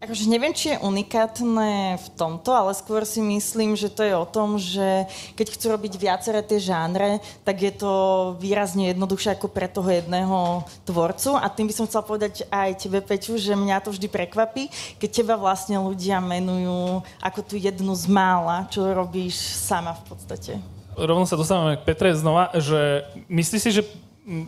Akože 0.01 0.33
neviem, 0.33 0.57
či 0.57 0.73
je 0.73 0.81
unikátne 0.81 2.01
v 2.01 2.09
tomto, 2.17 2.57
ale 2.57 2.73
skôr 2.73 3.05
si 3.05 3.21
myslím, 3.21 3.77
že 3.77 3.93
to 3.93 4.01
je 4.01 4.17
o 4.17 4.25
tom, 4.25 4.57
že 4.57 5.05
keď 5.37 5.53
chcú 5.53 5.77
robiť 5.77 5.93
viaceré 6.01 6.41
tie 6.41 6.57
žánre, 6.57 7.21
tak 7.45 7.61
je 7.61 7.69
to 7.69 7.93
výrazne 8.41 8.97
jednoduchšie 8.97 9.37
ako 9.37 9.53
pre 9.53 9.69
toho 9.69 9.93
jedného 9.93 10.65
tvorcu. 10.89 11.37
A 11.37 11.53
tým 11.53 11.69
by 11.69 11.77
som 11.77 11.85
chcela 11.85 12.01
povedať 12.01 12.49
aj 12.49 12.81
tebe, 12.81 13.05
Peťu, 13.05 13.37
že 13.37 13.53
mňa 13.53 13.85
to 13.85 13.93
vždy 13.93 14.09
prekvapí, 14.09 14.73
keď 14.97 15.21
teba 15.21 15.37
vlastne 15.37 15.77
ľudia 15.77 16.17
menujú 16.25 17.05
ako 17.21 17.41
tú 17.45 17.61
jednu 17.61 17.93
z 17.93 18.09
mála, 18.09 18.73
čo 18.73 18.81
robíš 18.89 19.37
sama 19.37 19.93
v 20.01 20.17
podstate. 20.17 20.53
Rovno 20.97 21.29
sa 21.29 21.37
dostávame 21.37 21.77
k 21.77 21.85
Petre 21.85 22.17
znova, 22.17 22.49
že 22.57 23.05
myslíš 23.29 23.61
si, 23.61 23.71
že 23.77 23.83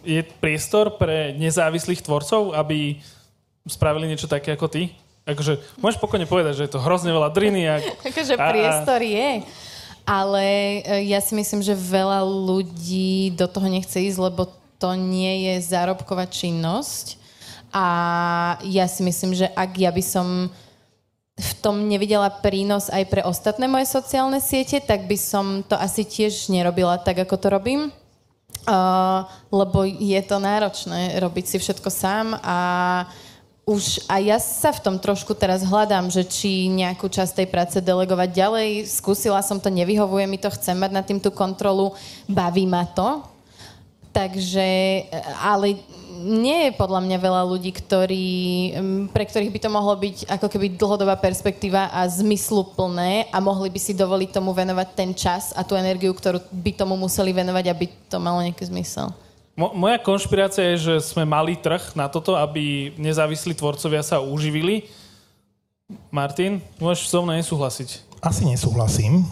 je 0.00 0.24
priestor 0.40 0.96
pre 0.96 1.36
nezávislých 1.36 2.00
tvorcov, 2.00 2.56
aby 2.56 3.04
spravili 3.68 4.08
niečo 4.08 4.32
také 4.32 4.56
ako 4.56 4.72
ty? 4.72 4.96
Akože, 5.22 5.62
môžeš 5.78 6.02
pokojne 6.02 6.26
povedať, 6.26 6.58
že 6.58 6.64
je 6.66 6.72
to 6.74 6.82
hrozne 6.82 7.14
veľa 7.14 7.30
driny. 7.30 7.62
A, 7.70 7.74
akože 8.10 8.34
priestor 8.34 9.00
je. 9.02 9.46
Ale 10.02 10.46
e, 10.82 11.06
ja 11.14 11.22
si 11.22 11.38
myslím, 11.38 11.62
že 11.62 11.78
veľa 11.78 12.26
ľudí 12.26 13.30
do 13.38 13.46
toho 13.46 13.70
nechce 13.70 13.94
ísť, 14.02 14.18
lebo 14.18 14.50
to 14.82 14.98
nie 14.98 15.46
je 15.46 15.62
zárobková 15.62 16.26
činnosť. 16.26 17.22
A 17.70 17.86
ja 18.66 18.90
si 18.90 19.06
myslím, 19.06 19.38
že 19.38 19.46
ak 19.54 19.78
ja 19.78 19.94
by 19.94 20.02
som 20.02 20.50
v 21.32 21.52
tom 21.62 21.86
nevidela 21.86 22.28
prínos 22.28 22.90
aj 22.90 23.06
pre 23.08 23.22
ostatné 23.22 23.70
moje 23.70 23.88
sociálne 23.88 24.42
siete, 24.42 24.82
tak 24.82 25.06
by 25.06 25.16
som 25.16 25.62
to 25.64 25.78
asi 25.78 26.02
tiež 26.04 26.50
nerobila 26.50 26.98
tak, 26.98 27.22
ako 27.22 27.38
to 27.38 27.48
robím. 27.48 27.82
Uh, 28.62 29.24
lebo 29.48 29.82
je 29.86 30.20
to 30.22 30.36
náročné 30.36 31.18
robiť 31.18 31.44
si 31.50 31.56
všetko 31.58 31.88
sám 31.88 32.36
a 32.44 32.58
uh, 33.08 33.21
už 33.62 34.10
aj 34.10 34.22
ja 34.26 34.38
sa 34.42 34.74
v 34.74 34.82
tom 34.82 34.96
trošku 34.98 35.38
teraz 35.38 35.62
hľadám, 35.62 36.10
že 36.10 36.26
či 36.26 36.66
nejakú 36.66 37.06
časť 37.06 37.42
tej 37.42 37.48
práce 37.48 37.78
delegovať 37.78 38.34
ďalej. 38.34 38.68
Skúsila 38.90 39.38
som 39.38 39.62
to, 39.62 39.70
nevyhovuje 39.70 40.26
mi 40.26 40.34
to, 40.34 40.50
chcem 40.50 40.74
mať 40.74 40.90
nad 40.90 41.06
tým 41.06 41.22
tú 41.22 41.30
kontrolu, 41.30 41.94
baví 42.26 42.66
ma 42.66 42.82
to. 42.90 43.22
Takže, 44.12 44.68
ale 45.40 45.78
nie 46.20 46.68
je 46.68 46.76
podľa 46.76 47.00
mňa 47.00 47.18
veľa 47.22 47.42
ľudí, 47.48 47.72
ktorí, 47.72 48.28
pre 49.08 49.24
ktorých 49.24 49.54
by 49.54 49.60
to 49.62 49.70
mohlo 49.72 49.94
byť 49.96 50.28
ako 50.28 50.46
keby 50.52 50.76
dlhodobá 50.76 51.16
perspektíva 51.16 51.88
a 51.88 52.04
zmysluplné 52.04 53.32
a 53.32 53.38
mohli 53.40 53.72
by 53.72 53.80
si 53.80 53.96
dovoliť 53.96 54.36
tomu 54.36 54.52
venovať 54.52 54.88
ten 54.92 55.16
čas 55.16 55.56
a 55.56 55.64
tú 55.64 55.78
energiu, 55.78 56.12
ktorú 56.12 56.44
by 56.52 56.76
tomu 56.76 56.98
museli 57.00 57.32
venovať, 57.32 57.64
aby 57.72 57.88
to 58.10 58.20
malo 58.20 58.44
nejaký 58.44 58.68
zmysel. 58.68 59.16
Mo- 59.62 59.70
moja 59.78 59.94
konšpirácia 60.02 60.74
je, 60.74 60.90
že 60.90 60.94
sme 61.14 61.22
mali 61.22 61.54
trh 61.54 61.94
na 61.94 62.10
toto, 62.10 62.34
aby 62.34 62.90
nezávislí 62.98 63.54
tvorcovia 63.54 64.02
sa 64.02 64.18
uživili. 64.18 64.90
Martin, 66.10 66.58
môžeš 66.82 67.06
so 67.06 67.22
mnou 67.22 67.38
nesúhlasiť. 67.38 68.02
Asi 68.18 68.42
nesúhlasím. 68.42 69.22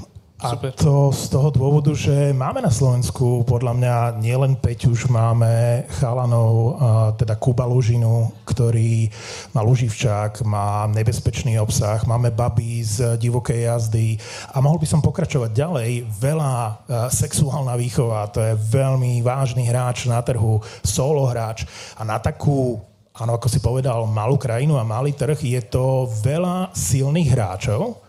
A 0.40 0.56
Super. 0.56 0.72
to 0.72 1.12
z 1.12 1.28
toho 1.28 1.52
dôvodu, 1.52 1.92
že 1.92 2.32
máme 2.32 2.64
na 2.64 2.72
Slovensku 2.72 3.44
podľa 3.44 3.76
mňa 3.76 3.96
nielen 4.24 4.56
Peť, 4.56 4.88
už 4.88 5.12
máme 5.12 5.84
chalanov, 6.00 6.80
teda 7.20 7.36
Kuba 7.36 7.68
Lužinu, 7.68 8.32
ktorý 8.48 9.12
má 9.52 9.60
Luživčák, 9.60 10.40
má 10.48 10.88
nebezpečný 10.88 11.60
obsah, 11.60 12.00
máme 12.08 12.32
baby 12.32 12.80
z 12.80 13.20
divokej 13.20 13.68
jazdy 13.68 14.16
a 14.56 14.64
mohol 14.64 14.80
by 14.80 14.88
som 14.88 15.04
pokračovať 15.04 15.52
ďalej. 15.52 16.08
Veľa 16.08 16.88
sexuálna 17.12 17.76
výchova, 17.76 18.32
to 18.32 18.40
je 18.40 18.56
veľmi 18.56 19.20
vážny 19.20 19.68
hráč 19.68 20.08
na 20.08 20.24
trhu, 20.24 20.56
solo 20.80 21.28
hráč 21.28 21.68
a 22.00 22.02
na 22.08 22.16
takú 22.16 22.80
áno, 23.12 23.36
ako 23.36 23.48
si 23.52 23.60
povedal, 23.60 24.08
malú 24.08 24.40
krajinu 24.40 24.80
a 24.80 24.88
malý 24.88 25.12
trh, 25.12 25.36
je 25.36 25.60
to 25.68 26.08
veľa 26.24 26.72
silných 26.72 27.28
hráčov, 27.28 28.08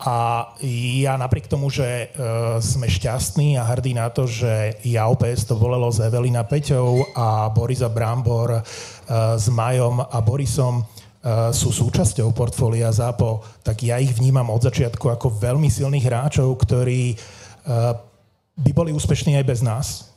a 0.00 0.50
ja 1.02 1.14
napriek 1.14 1.46
tomu, 1.46 1.70
že 1.70 2.10
uh, 2.10 2.58
sme 2.58 2.90
šťastní 2.90 3.54
a 3.54 3.62
hrdí 3.62 3.94
na 3.94 4.10
to, 4.10 4.26
že 4.26 4.74
ja 4.82 5.06
OPS 5.06 5.46
to 5.46 5.54
volelo 5.54 5.86
s 5.86 6.02
Evelina 6.02 6.42
Peťou 6.42 7.14
a 7.14 7.46
Borisa 7.54 7.86
Brambor 7.86 8.58
uh, 8.58 8.62
s 9.38 9.46
Majom 9.46 10.02
a 10.02 10.18
Borisom 10.18 10.82
uh, 10.82 11.54
sú 11.54 11.70
súčasťou 11.70 12.34
portfólia 12.34 12.90
ZAPO, 12.90 13.62
tak 13.62 13.86
ja 13.86 14.02
ich 14.02 14.10
vnímam 14.18 14.50
od 14.50 14.66
začiatku 14.66 15.14
ako 15.14 15.38
veľmi 15.38 15.70
silných 15.70 16.06
hráčov, 16.06 16.50
ktorí 16.58 17.16
by 18.54 18.70
boli 18.76 18.92
úspešní 18.92 19.40
aj 19.40 19.44
bez 19.48 19.64
nás. 19.64 20.12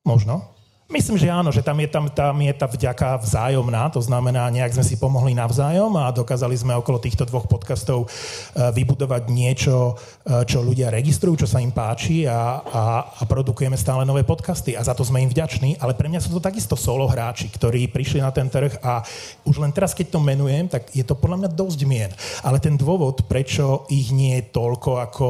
Možno. 0.00 0.59
Myslím, 0.90 1.22
že 1.22 1.30
áno, 1.30 1.54
že 1.54 1.62
tam 1.62 1.78
je, 1.78 1.86
tam, 1.86 2.10
tam 2.10 2.34
je 2.42 2.50
tá 2.50 2.66
vďaka 2.66 3.22
vzájomná, 3.22 3.94
to 3.94 4.02
znamená, 4.02 4.50
nejak 4.50 4.74
sme 4.74 4.82
si 4.82 4.98
pomohli 4.98 5.38
navzájom 5.38 5.94
a 5.94 6.10
dokázali 6.10 6.58
sme 6.58 6.74
okolo 6.74 6.98
týchto 6.98 7.22
dvoch 7.30 7.46
podcastov 7.46 8.10
uh, 8.10 8.74
vybudovať 8.74 9.22
niečo, 9.30 9.94
uh, 9.94 10.42
čo 10.42 10.58
ľudia 10.58 10.90
registrujú, 10.90 11.46
čo 11.46 11.48
sa 11.48 11.62
im 11.62 11.70
páči 11.70 12.26
a, 12.26 12.58
a, 12.58 12.82
a 13.06 13.22
produkujeme 13.22 13.78
stále 13.78 14.02
nové 14.02 14.26
podcasty 14.26 14.74
a 14.74 14.82
za 14.82 14.90
to 14.90 15.06
sme 15.06 15.22
im 15.22 15.30
vďační, 15.30 15.78
ale 15.78 15.94
pre 15.94 16.10
mňa 16.10 16.26
sú 16.26 16.34
to 16.34 16.42
takisto 16.42 16.74
solo 16.74 17.06
hráči, 17.06 17.46
ktorí 17.54 17.86
prišli 17.86 18.18
na 18.18 18.34
ten 18.34 18.50
trh 18.50 18.82
a 18.82 19.06
už 19.46 19.62
len 19.62 19.70
teraz, 19.70 19.94
keď 19.94 20.18
to 20.18 20.18
menujem, 20.18 20.66
tak 20.66 20.90
je 20.90 21.06
to 21.06 21.14
podľa 21.14 21.46
mňa 21.46 21.50
dosť 21.54 21.80
mien. 21.86 22.10
Ale 22.42 22.58
ten 22.58 22.74
dôvod, 22.74 23.30
prečo 23.30 23.86
ich 23.94 24.10
nie 24.10 24.42
je 24.42 24.50
toľko 24.50 25.06
ako 25.06 25.26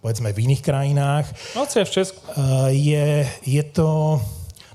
povedzme 0.00 0.32
v 0.32 0.50
iných 0.50 0.62
krajinách, 0.64 1.26
no, 1.52 1.68
v 1.68 1.92
Česku. 1.92 2.16
Uh, 2.32 2.72
je, 2.72 3.28
je 3.44 3.62
to 3.68 4.16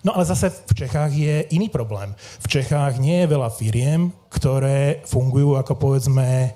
No 0.08 0.16
ale 0.16 0.24
zase 0.24 0.47
v 0.47 0.74
Čechách 0.88 1.12
je 1.12 1.43
iný 1.51 1.68
problém. 1.68 2.16
V 2.39 2.47
Čechách 2.47 2.95
nie 2.95 3.28
je 3.28 3.32
veľa 3.36 3.51
firiem, 3.51 4.16
ktoré 4.32 5.03
fungujú 5.03 5.60
ako 5.60 5.76
povedzme 5.76 6.55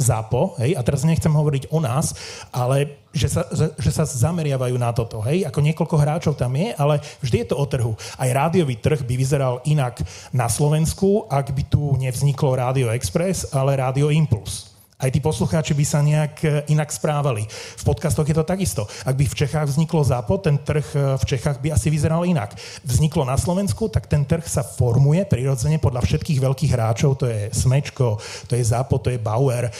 ZAPO, 0.00 0.56
hej, 0.64 0.76
a 0.76 0.80
teraz 0.80 1.04
nechcem 1.04 1.32
hovoriť 1.32 1.72
o 1.72 1.80
nás, 1.80 2.16
ale 2.52 3.04
že 3.12 3.32
sa, 3.32 3.48
že, 3.52 3.92
sa 3.92 4.04
zameriavajú 4.04 4.76
na 4.76 4.92
toto, 4.92 5.24
hej, 5.24 5.44
ako 5.44 5.60
niekoľko 5.64 5.96
hráčov 5.96 6.34
tam 6.36 6.52
je, 6.56 6.72
ale 6.76 7.00
vždy 7.20 7.44
je 7.44 7.48
to 7.48 7.56
o 7.56 7.64
trhu. 7.68 7.92
Aj 8.16 8.28
rádiový 8.28 8.76
trh 8.76 9.04
by 9.04 9.14
vyzeral 9.16 9.60
inak 9.68 10.00
na 10.36 10.48
Slovensku, 10.48 11.28
ak 11.28 11.52
by 11.52 11.64
tu 11.68 11.96
nevzniklo 12.00 12.56
Rádio 12.56 12.92
Express, 12.92 13.52
ale 13.56 13.76
Rádio 13.80 14.12
Impuls 14.12 14.75
Aj 14.96 15.12
tí 15.12 15.20
poslucháči 15.20 15.76
by 15.76 15.84
sa 15.84 16.00
nejak 16.00 16.34
e, 16.40 16.48
inak 16.72 16.88
správali. 16.88 17.44
V 17.52 17.82
podcastoch 17.84 18.24
je 18.24 18.32
to 18.32 18.48
takisto. 18.48 18.88
Ak 19.04 19.12
by 19.12 19.28
v 19.28 19.38
Čechách 19.44 19.68
vzniklo 19.68 20.00
zápo, 20.00 20.40
ten 20.40 20.56
trh 20.56 20.88
e, 20.96 21.20
v 21.20 21.24
Čechách 21.36 21.60
by 21.60 21.76
asi 21.76 21.92
vyzeral 21.92 22.24
inak. 22.24 22.56
Vzniklo 22.80 23.28
na 23.28 23.36
Slovensku, 23.36 23.92
tak 23.92 24.08
ten 24.08 24.24
trh 24.24 24.48
sa 24.48 24.64
formuje 24.64 25.28
prirodzene 25.28 25.76
podľa 25.76 26.00
všetkých 26.00 26.40
veľkých 26.40 26.72
hráčov, 26.72 27.20
to 27.20 27.28
je 27.28 27.52
Smečko, 27.52 28.16
to 28.48 28.56
je 28.56 28.64
zápo, 28.64 28.96
to 28.96 29.12
je 29.12 29.20
Bauer, 29.20 29.68
e, 29.68 29.72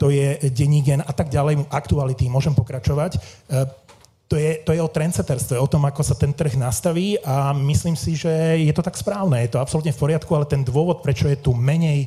to 0.00 0.08
je 0.08 0.40
Denigen 0.48 1.04
a 1.04 1.12
tak 1.12 1.28
ďalej, 1.28 1.68
aktuality, 1.68 2.24
môžem 2.32 2.56
pokračovať 2.56 3.20
to 4.30 4.38
je, 4.38 4.62
to 4.62 4.70
je 4.70 4.78
o 4.78 4.86
trendsetterstve, 4.86 5.58
o 5.58 5.66
tom, 5.66 5.82
ako 5.90 6.06
sa 6.06 6.14
ten 6.14 6.30
trh 6.30 6.54
nastaví 6.54 7.18
a 7.18 7.50
myslím 7.50 7.98
si, 7.98 8.14
že 8.14 8.30
je 8.62 8.70
to 8.70 8.78
tak 8.78 8.94
správne, 8.94 9.42
je 9.42 9.50
to 9.50 9.58
absolútne 9.58 9.90
v 9.90 9.98
poriadku, 9.98 10.30
ale 10.38 10.46
ten 10.46 10.62
dôvod, 10.62 11.02
prečo 11.02 11.26
je 11.26 11.34
tu 11.34 11.50
menej 11.50 12.06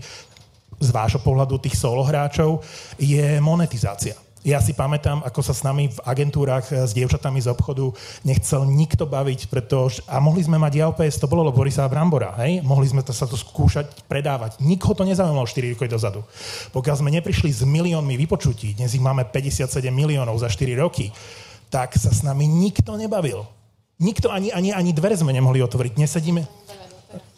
z 0.83 0.91
vášho 0.91 1.23
pohľadu 1.23 1.57
tých 1.63 1.79
solohráčov, 1.79 2.59
je 2.99 3.39
monetizácia. 3.39 4.19
Ja 4.43 4.59
si 4.59 4.75
pamätám, 4.75 5.23
ako 5.23 5.39
sa 5.39 5.55
s 5.55 5.63
nami 5.63 5.87
v 5.87 5.99
agentúrach 6.03 6.67
s 6.67 6.91
dievčatami 6.91 7.39
z 7.39 7.47
obchodu 7.47 7.95
nechcel 8.27 8.67
nikto 8.67 9.07
baviť, 9.07 9.47
pretože... 9.47 10.03
A 10.03 10.19
mohli 10.19 10.43
sme 10.43 10.59
mať 10.59 10.83
JLPS, 10.83 11.23
to 11.23 11.31
bolo 11.31 11.47
Borisa 11.55 11.87
Brambora, 11.87 12.35
hej? 12.43 12.59
Mohli 12.59 12.91
sme 12.91 13.01
to, 13.07 13.15
sa 13.15 13.23
to 13.23 13.39
skúšať 13.39 14.03
predávať. 14.03 14.59
Nikoho 14.59 14.99
to 14.99 15.07
nezaujímalo 15.07 15.47
4 15.47 15.79
roky 15.79 15.87
dozadu. 15.87 16.27
Pokiaľ 16.75 16.95
sme 16.99 17.15
neprišli 17.15 17.55
s 17.55 17.63
miliónmi 17.63 18.19
vypočutí, 18.19 18.75
dnes 18.75 18.91
ich 18.91 18.99
máme 18.99 19.23
57 19.23 19.63
miliónov 19.95 20.35
za 20.35 20.51
4 20.51 20.75
roky, 20.75 21.15
tak 21.71 21.95
sa 21.95 22.11
s 22.11 22.19
nami 22.19 22.43
nikto 22.43 22.99
nebavil. 22.99 23.47
Nikto 24.03 24.27
ani, 24.27 24.51
ani, 24.51 24.75
ani 24.75 24.91
dvere 24.91 25.15
sme 25.15 25.31
nemohli 25.31 25.63
otvoriť. 25.63 25.95
Nesedíme... 25.95 26.62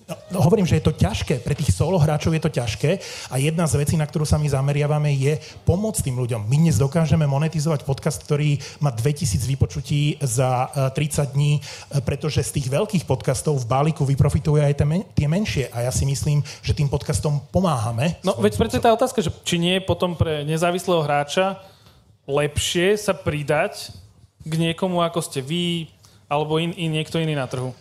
No, 0.06 0.38
hovorím, 0.38 0.70
že 0.70 0.78
je 0.78 0.86
to 0.86 0.94
ťažké, 0.94 1.42
pre 1.42 1.58
tých 1.58 1.74
solo 1.74 1.98
hráčov 1.98 2.30
je 2.38 2.44
to 2.46 2.54
ťažké 2.54 3.02
a 3.34 3.42
jedna 3.42 3.66
z 3.66 3.82
vecí, 3.82 3.98
na 3.98 4.06
ktorú 4.06 4.22
sa 4.22 4.38
my 4.38 4.46
zameriavame, 4.46 5.10
je 5.18 5.42
pomôcť 5.66 6.06
tým 6.06 6.22
ľuďom. 6.22 6.46
My 6.46 6.62
dnes 6.62 6.78
dokážeme 6.78 7.26
monetizovať 7.26 7.82
podcast, 7.90 8.22
ktorý 8.22 8.62
má 8.86 8.94
2000 8.94 9.42
vypočutí 9.50 10.22
za 10.22 10.70
30 10.94 10.94
e, 10.94 11.26
dní, 11.34 11.52
e, 11.58 11.62
pretože 12.06 12.46
z 12.46 12.62
tých 12.62 12.70
veľkých 12.70 13.10
podcastov 13.10 13.58
v 13.58 13.66
balíku 13.66 14.06
vyprofitujú 14.06 14.62
aj 14.62 14.78
tie, 14.78 14.86
men- 14.86 15.10
tie 15.18 15.26
menšie 15.26 15.66
a 15.74 15.90
ja 15.90 15.92
si 15.92 16.06
myslím, 16.06 16.46
že 16.62 16.78
tým 16.78 16.86
podcastom 16.86 17.42
pomáhame. 17.50 18.22
No 18.22 18.38
veď 18.38 18.62
preto 18.62 18.78
tá 18.78 18.94
otázka, 18.94 19.26
že 19.26 19.34
či 19.42 19.58
nie 19.58 19.82
je 19.82 19.90
potom 19.90 20.14
pre 20.14 20.46
nezávislého 20.46 21.02
hráča 21.02 21.66
lepšie 22.30 22.94
sa 22.94 23.18
pridať 23.18 23.90
k 24.46 24.54
niekomu, 24.54 25.02
ako 25.02 25.18
ste 25.26 25.42
vy, 25.42 25.90
alebo 26.30 26.62
in, 26.62 26.74
in, 26.78 26.94
niekto 26.94 27.18
iný 27.18 27.34
na 27.34 27.50
trhu? 27.50 27.74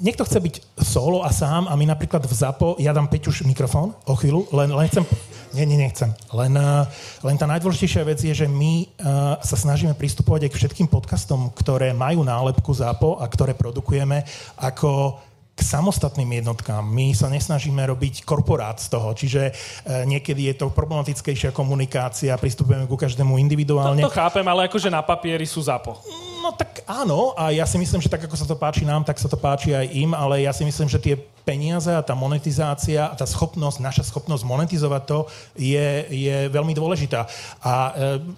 Niekto 0.00 0.24
chce 0.24 0.40
byť 0.40 0.54
solo 0.80 1.22
a 1.22 1.30
sám 1.30 1.68
a 1.68 1.76
my 1.76 1.84
napríklad 1.84 2.24
v 2.24 2.32
ZAPO, 2.32 2.80
ja 2.80 2.96
dám 2.96 3.06
Peťuš 3.06 3.44
mikrofón 3.44 3.92
o 4.08 4.16
chvíľu, 4.16 4.48
len, 4.56 4.72
len 4.72 4.88
chcem... 4.88 5.04
Nie, 5.50 5.66
nie, 5.66 5.74
nechcem. 5.74 6.14
Len, 6.30 6.54
eh, 6.54 6.86
len 7.26 7.34
tá 7.34 7.42
najdôležitejšia 7.50 8.02
vec 8.06 8.22
je, 8.22 8.30
že 8.30 8.46
my 8.46 8.86
uh, 8.86 9.34
sa 9.42 9.58
snažíme 9.58 9.98
pristupovať 9.98 10.46
aj 10.46 10.50
k 10.54 10.58
všetkým 10.62 10.86
podcastom, 10.86 11.50
ktoré 11.58 11.90
majú 11.90 12.22
nálepku 12.22 12.70
ZAPO 12.70 13.18
a 13.18 13.26
ktoré 13.26 13.58
produkujeme 13.58 14.22
ako 14.54 15.18
k 15.60 15.62
samostatným 15.62 16.40
jednotkám. 16.40 16.80
My 16.80 17.12
sa 17.12 17.28
nesnažíme 17.28 17.84
robiť 17.84 18.24
korporát 18.24 18.80
z 18.80 18.88
toho, 18.88 19.12
čiže 19.12 19.52
e, 19.84 20.08
niekedy 20.08 20.48
je 20.48 20.64
to 20.64 20.72
problematickejšia 20.72 21.52
komunikácia, 21.52 22.32
pristupujeme 22.40 22.88
ku 22.88 22.96
každému 22.96 23.36
individuálne. 23.36 24.00
To, 24.00 24.08
to 24.08 24.16
chápem, 24.16 24.46
ale 24.48 24.72
akože 24.72 24.88
na 24.88 25.04
papieri 25.04 25.44
sú 25.44 25.60
ZAPO. 25.60 26.00
No 26.40 26.56
tak 26.56 26.80
áno, 26.88 27.36
a 27.36 27.52
ja 27.52 27.68
si 27.68 27.76
myslím, 27.76 28.00
že 28.00 28.08
tak 28.08 28.24
ako 28.24 28.32
sa 28.32 28.48
to 28.48 28.56
páči 28.56 28.88
nám, 28.88 29.04
tak 29.04 29.20
sa 29.20 29.28
to 29.28 29.36
páči 29.36 29.76
aj 29.76 29.92
im, 29.92 30.16
ale 30.16 30.48
ja 30.48 30.56
si 30.56 30.64
myslím, 30.64 30.88
že 30.88 30.96
tie 30.96 31.20
peniaze 31.50 31.90
a 31.90 32.06
tá 32.06 32.14
monetizácia 32.14 33.10
a 33.10 33.14
tá 33.18 33.26
schopnosť, 33.26 33.82
naša 33.82 34.06
schopnosť 34.06 34.46
monetizovať 34.46 35.02
to 35.02 35.18
je, 35.58 36.06
je 36.06 36.36
veľmi 36.46 36.70
dôležitá. 36.78 37.26
A 37.66 37.74
e, 37.74 37.90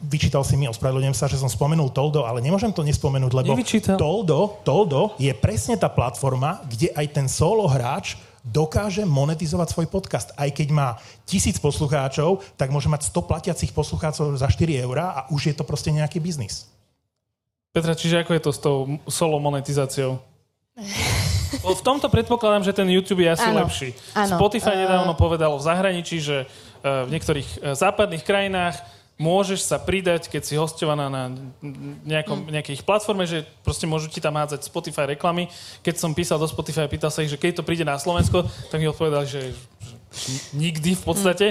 vyčítal 0.08 0.40
si 0.48 0.56
mi, 0.56 0.64
ospravedlňujem 0.72 1.12
sa, 1.12 1.28
že 1.28 1.36
som 1.36 1.52
spomenul 1.52 1.92
Toldo, 1.92 2.24
ale 2.24 2.40
nemôžem 2.40 2.72
to 2.72 2.80
nespomenúť, 2.80 3.32
lebo 3.36 3.52
Toldo, 4.00 4.64
Toldo 4.64 5.12
je 5.20 5.32
presne 5.36 5.76
tá 5.76 5.92
platforma, 5.92 6.64
kde 6.64 6.88
aj 6.96 7.06
ten 7.12 7.28
solo 7.28 7.68
hráč 7.68 8.16
dokáže 8.42 9.06
monetizovať 9.06 9.68
svoj 9.70 9.86
podcast. 9.92 10.34
Aj 10.34 10.50
keď 10.50 10.68
má 10.74 10.88
tisíc 11.22 11.62
poslucháčov, 11.62 12.42
tak 12.58 12.74
môže 12.74 12.90
mať 12.90 13.12
100 13.12 13.30
platiacich 13.30 13.70
poslucháčov 13.70 14.34
za 14.34 14.48
4 14.50 14.82
eurá 14.82 15.14
a 15.14 15.20
už 15.30 15.52
je 15.52 15.54
to 15.54 15.62
proste 15.62 15.94
nejaký 15.94 16.18
biznis. 16.18 16.66
Petra, 17.72 17.96
čiže 17.96 18.20
ako 18.20 18.32
je 18.36 18.42
to 18.42 18.50
s 18.52 18.60
tou 18.60 18.76
solo 19.08 19.40
monetizáciou? 19.40 20.31
V 21.76 21.82
tomto 21.84 22.08
predpokladám, 22.08 22.64
že 22.64 22.72
ten 22.72 22.88
YouTube 22.88 23.20
je 23.20 23.30
asi 23.36 23.44
ano. 23.44 23.64
lepší. 23.64 23.92
Ano. 24.16 24.40
Spotify 24.40 24.72
nedávno 24.88 25.12
povedal 25.12 25.52
v 25.52 25.62
zahraničí, 25.62 26.16
že 26.24 26.44
e, 26.44 26.46
v 26.80 27.10
niektorých 27.12 27.48
e, 27.60 27.76
západných 27.76 28.24
krajinách 28.24 28.80
môžeš 29.20 29.68
sa 29.68 29.76
pridať, 29.76 30.32
keď 30.32 30.42
si 30.42 30.54
hostovaná 30.56 31.12
na 31.12 31.28
nejakom, 32.08 32.48
mm. 32.48 32.50
nejakej 32.56 32.76
platforme, 32.82 33.28
že 33.28 33.44
proste 33.60 33.84
môžu 33.84 34.08
ti 34.08 34.18
tam 34.18 34.34
hádzať 34.40 34.64
Spotify 34.64 35.04
reklamy. 35.12 35.52
Keď 35.84 35.94
som 36.00 36.16
písal 36.16 36.40
do 36.40 36.48
Spotify 36.48 36.88
a 36.88 36.92
pýtal 36.92 37.12
sa 37.12 37.20
ich, 37.20 37.30
že 37.30 37.36
keď 37.36 37.60
to 37.60 37.66
príde 37.68 37.84
na 37.84 38.00
Slovensko, 38.00 38.48
tak 38.72 38.80
mi 38.80 38.88
odpovedali, 38.88 39.28
že, 39.28 39.52
že 39.52 39.94
nikdy 40.56 40.96
v 40.96 41.02
podstate. 41.04 41.46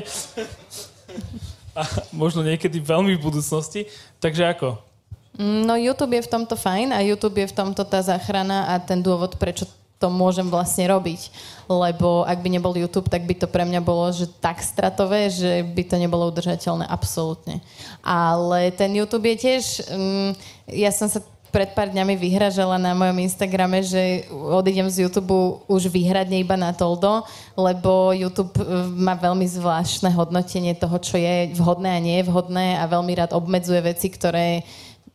A 1.78 1.88
možno 2.11 2.43
niekedy 2.43 2.82
veľmi 2.84 3.15
v 3.15 3.24
budúcnosti. 3.24 3.88
Takže 4.19 4.43
ako? 4.49 4.91
No 5.40 5.80
YouTube 5.80 6.20
je 6.20 6.28
v 6.28 6.32
tomto 6.32 6.60
fajn 6.60 6.92
a 6.92 7.00
YouTube 7.00 7.40
je 7.40 7.48
v 7.48 7.56
tomto 7.56 7.88
tá 7.88 8.04
záchrana 8.04 8.76
a 8.76 8.80
ten 8.84 9.00
dôvod, 9.00 9.40
prečo 9.40 9.64
to 10.02 10.10
môžem 10.10 10.50
vlastne 10.50 10.90
robiť. 10.90 11.30
Lebo 11.70 12.26
ak 12.26 12.42
by 12.42 12.50
nebol 12.58 12.74
YouTube, 12.74 13.08
tak 13.08 13.24
by 13.30 13.38
to 13.38 13.46
pre 13.46 13.62
mňa 13.64 13.86
bolo 13.86 14.10
že 14.10 14.26
tak 14.42 14.58
stratové, 14.66 15.30
že 15.30 15.62
by 15.62 15.84
to 15.86 15.96
nebolo 16.02 16.34
udržateľné 16.34 16.90
absolútne. 16.90 17.62
Ale 18.02 18.74
ten 18.74 18.90
YouTube 18.98 19.30
je 19.30 19.38
tiež... 19.38 19.64
Um, 19.94 20.34
ja 20.66 20.90
som 20.90 21.06
sa 21.06 21.22
pred 21.52 21.76
pár 21.76 21.92
dňami 21.92 22.16
vyhražala 22.16 22.80
na 22.80 22.96
mojom 22.96 23.28
Instagrame, 23.28 23.84
že 23.84 24.24
odídem 24.32 24.88
z 24.88 25.06
YouTube 25.06 25.60
už 25.68 25.92
vyhradne 25.92 26.40
iba 26.40 26.56
na 26.56 26.72
Toldo, 26.72 27.28
lebo 27.60 28.16
YouTube 28.16 28.56
e, 28.56 28.64
má 28.96 29.20
veľmi 29.20 29.44
zvláštne 29.44 30.16
hodnotenie 30.16 30.72
toho, 30.80 30.96
čo 31.04 31.20
je 31.20 31.52
vhodné 31.60 31.92
a 31.92 32.00
nie 32.00 32.24
je 32.24 32.28
vhodné 32.32 32.80
a 32.80 32.88
veľmi 32.88 33.12
rád 33.20 33.36
obmedzuje 33.36 33.84
veci, 33.84 34.08
ktoré 34.08 34.64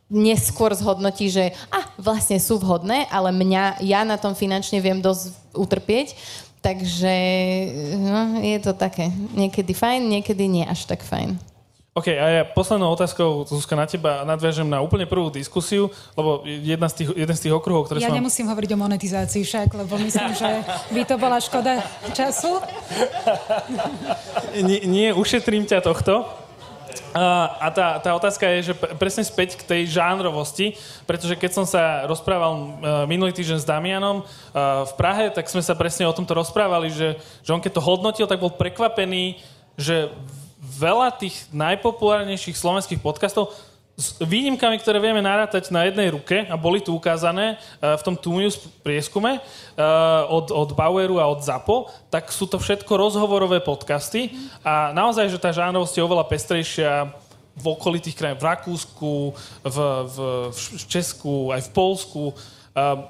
neskôr 0.07 0.71
zhodnotí, 0.71 1.27
že 1.27 1.51
a, 1.67 1.91
vlastne 1.99 2.39
sú 2.39 2.59
vhodné, 2.59 3.07
ale 3.11 3.35
mňa, 3.35 3.83
ja 3.83 4.07
na 4.07 4.15
tom 4.15 4.33
finančne 4.33 4.79
viem 4.79 5.03
dosť 5.03 5.35
utrpieť, 5.51 6.15
takže 6.63 7.15
no, 7.99 8.39
je 8.39 8.59
to 8.63 8.71
také 8.71 9.11
niekedy 9.35 9.75
fajn, 9.75 10.07
niekedy 10.07 10.47
nie 10.47 10.63
až 10.63 10.87
tak 10.87 11.03
fajn. 11.03 11.35
OK, 11.97 12.13
a 12.13 12.25
ja 12.29 12.43
poslednou 12.45 12.93
otázkou, 12.93 13.41
Zuzka, 13.49 13.73
na 13.73 13.89
teba 13.89 14.21
nadviažem 14.21 14.69
na 14.69 14.85
úplne 14.85 15.09
prvú 15.09 15.33
diskusiu, 15.33 15.89
lebo 16.13 16.45
jedna 16.45 16.85
z 16.93 17.01
tých, 17.01 17.09
jeden 17.25 17.33
z 17.33 17.41
tých 17.49 17.53
okruhov, 17.57 17.89
ktoré 17.89 18.05
Ja 18.05 18.13
som... 18.13 18.21
nemusím 18.21 18.45
hovoriť 18.45 18.69
o 18.69 18.81
monetizácii 18.85 19.41
však, 19.41 19.73
lebo 19.73 19.97
myslím, 20.05 20.29
že 20.37 20.61
by 20.93 21.01
to 21.09 21.17
bola 21.17 21.41
škoda 21.41 21.81
času. 22.13 22.61
nie, 24.69 24.85
nie, 24.85 25.09
ušetrím 25.09 25.65
ťa 25.65 25.81
tohto. 25.81 26.45
A 27.15 27.67
tá, 27.73 27.97
tá 27.99 28.11
otázka 28.13 28.45
je, 28.57 28.71
že 28.71 28.73
presne 28.97 29.25
späť 29.25 29.57
k 29.59 29.67
tej 29.67 29.81
žánrovosti, 29.89 30.77
pretože 31.03 31.35
keď 31.35 31.51
som 31.51 31.65
sa 31.65 32.05
rozprával 32.05 32.53
e, 32.53 32.65
minulý 33.09 33.33
týždeň 33.33 33.59
s 33.61 33.69
Damianom 33.69 34.21
e, 34.21 34.23
v 34.85 34.93
Prahe, 34.95 35.33
tak 35.33 35.49
sme 35.49 35.65
sa 35.65 35.73
presne 35.73 36.05
o 36.05 36.15
tomto 36.15 36.37
rozprávali, 36.37 36.93
že, 36.93 37.17
že 37.41 37.51
on 37.51 37.59
keď 37.59 37.77
to 37.77 37.85
hodnotil, 37.85 38.25
tak 38.29 38.41
bol 38.41 38.53
prekvapený, 38.53 39.41
že 39.75 40.13
veľa 40.57 41.13
tých 41.17 41.49
najpopulárnejších 41.53 42.57
slovenských 42.57 43.01
podcastov 43.01 43.53
s 43.97 44.21
výnimkami, 44.21 44.77
ktoré 44.77 45.01
vieme 45.01 45.25
narátať 45.25 45.73
na 45.73 45.89
jednej 45.89 46.13
ruke 46.13 46.45
a 46.45 46.53
boli 46.53 46.85
tu 46.85 46.93
ukázané 46.93 47.57
uh, 47.57 47.97
v 47.97 48.05
tom 48.05 48.13
Tunius 48.13 48.61
prieskume 48.85 49.41
uh, 49.41 49.41
od, 50.29 50.53
od 50.53 50.69
Baueru 50.77 51.17
a 51.17 51.25
od 51.25 51.41
ZAPO, 51.41 51.89
tak 52.13 52.29
sú 52.29 52.45
to 52.45 52.61
všetko 52.61 52.93
rozhovorové 52.93 53.57
podcasty 53.57 54.37
a 54.61 54.93
naozaj, 54.93 55.33
že 55.33 55.41
tá 55.41 55.49
žánrovosť 55.49 55.97
je 55.97 56.05
oveľa 56.05 56.29
pestrejšia 56.29 57.09
v 57.57 57.65
okolitých 57.73 58.13
krajín, 58.13 58.37
v 58.37 58.45
Rakúsku, 58.45 59.13
v, 59.65 59.77
v, 60.05 60.17
v 60.53 60.83
Česku, 60.85 61.49
aj 61.49 61.65
v 61.65 61.69
Polsku. 61.73 62.23
Uh, 62.77 63.09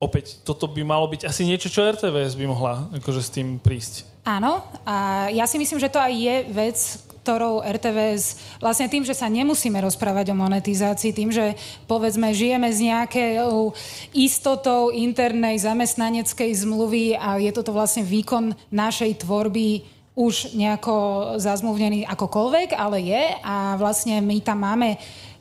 opäť, 0.00 0.40
toto 0.40 0.64
by 0.64 0.80
malo 0.80 1.12
byť 1.12 1.28
asi 1.28 1.44
niečo, 1.44 1.68
čo 1.68 1.84
RTVS 1.84 2.40
by 2.40 2.46
mohla 2.48 2.88
akože 2.96 3.20
s 3.20 3.28
tým 3.36 3.60
prísť. 3.60 4.08
Áno, 4.24 4.64
a 4.88 5.28
ja 5.28 5.44
si 5.44 5.60
myslím, 5.60 5.76
že 5.76 5.92
to 5.92 6.00
aj 6.00 6.12
je 6.12 6.36
vec, 6.56 6.78
ktorou 7.20 7.60
RTVS, 7.60 8.58
vlastne 8.64 8.88
tým, 8.88 9.04
že 9.04 9.12
sa 9.12 9.28
nemusíme 9.28 9.76
rozprávať 9.76 10.32
o 10.32 10.40
monetizácii, 10.40 11.12
tým, 11.12 11.30
že 11.30 11.52
povedzme 11.84 12.32
žijeme 12.32 12.72
z 12.72 12.88
nejakou 12.90 13.76
istotou 14.16 14.88
internej 14.88 15.60
zamestnaneckej 15.60 16.50
zmluvy 16.64 17.20
a 17.20 17.36
je 17.36 17.52
toto 17.52 17.76
vlastne 17.76 18.02
výkon 18.02 18.56
našej 18.72 19.20
tvorby 19.22 19.84
už 20.16 20.52
nejako 20.52 20.94
zazmluvnený 21.38 22.04
akokoľvek, 22.04 22.76
ale 22.76 22.98
je. 23.00 23.24
A 23.40 23.78
vlastne 23.80 24.20
my 24.20 24.36
tam 24.42 24.66
máme 24.66 25.00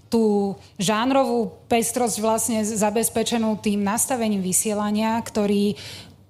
tú 0.10 0.56
žánrovú 0.82 1.54
pestrosť 1.70 2.18
vlastne 2.18 2.60
zabezpečenú 2.66 3.62
tým 3.62 3.84
nastavením 3.86 4.42
vysielania, 4.42 5.22
ktorý 5.22 5.78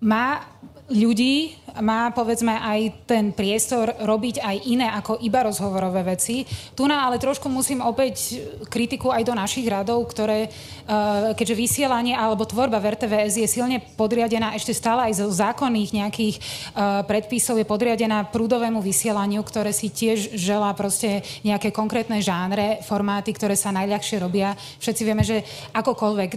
má 0.03 0.43
ľudí, 0.89 1.53
má 1.77 2.09
povedzme 2.09 2.57
aj 2.57 3.05
ten 3.05 3.29
priestor 3.29 3.93
robiť 4.01 4.41
aj 4.41 4.55
iné 4.65 4.89
ako 4.89 5.21
iba 5.21 5.45
rozhovorové 5.45 6.17
veci. 6.17 6.43
Tu 6.73 6.83
na 6.89 7.05
ale 7.05 7.21
trošku 7.21 7.45
musím 7.45 7.85
opäť 7.85 8.41
kritiku 8.67 9.13
aj 9.13 9.23
do 9.23 9.37
našich 9.37 9.69
radov, 9.69 10.01
ktoré, 10.09 10.49
uh, 10.49 11.31
keďže 11.37 11.55
vysielanie 11.55 12.17
alebo 12.17 12.49
tvorba 12.49 12.81
v 12.81 12.97
RTVS 12.97 13.33
je 13.37 13.47
silne 13.47 13.77
podriadená 13.95 14.57
ešte 14.57 14.73
stále 14.73 15.13
aj 15.13 15.21
zo 15.21 15.27
zákonných 15.29 15.93
nejakých 15.93 16.35
uh, 16.41 17.05
predpisov, 17.05 17.61
je 17.61 17.69
podriadená 17.69 18.25
prúdovému 18.33 18.81
vysielaniu, 18.81 19.45
ktoré 19.45 19.69
si 19.69 19.93
tiež 19.93 20.35
želá 20.35 20.73
proste 20.73 21.21
nejaké 21.45 21.69
konkrétne 21.69 22.17
žánre, 22.19 22.81
formáty, 22.81 23.29
ktoré 23.31 23.53
sa 23.53 23.69
najľahšie 23.69 24.17
robia. 24.17 24.57
Všetci 24.81 25.01
vieme, 25.05 25.21
že 25.21 25.45
akokoľvek 25.77 26.31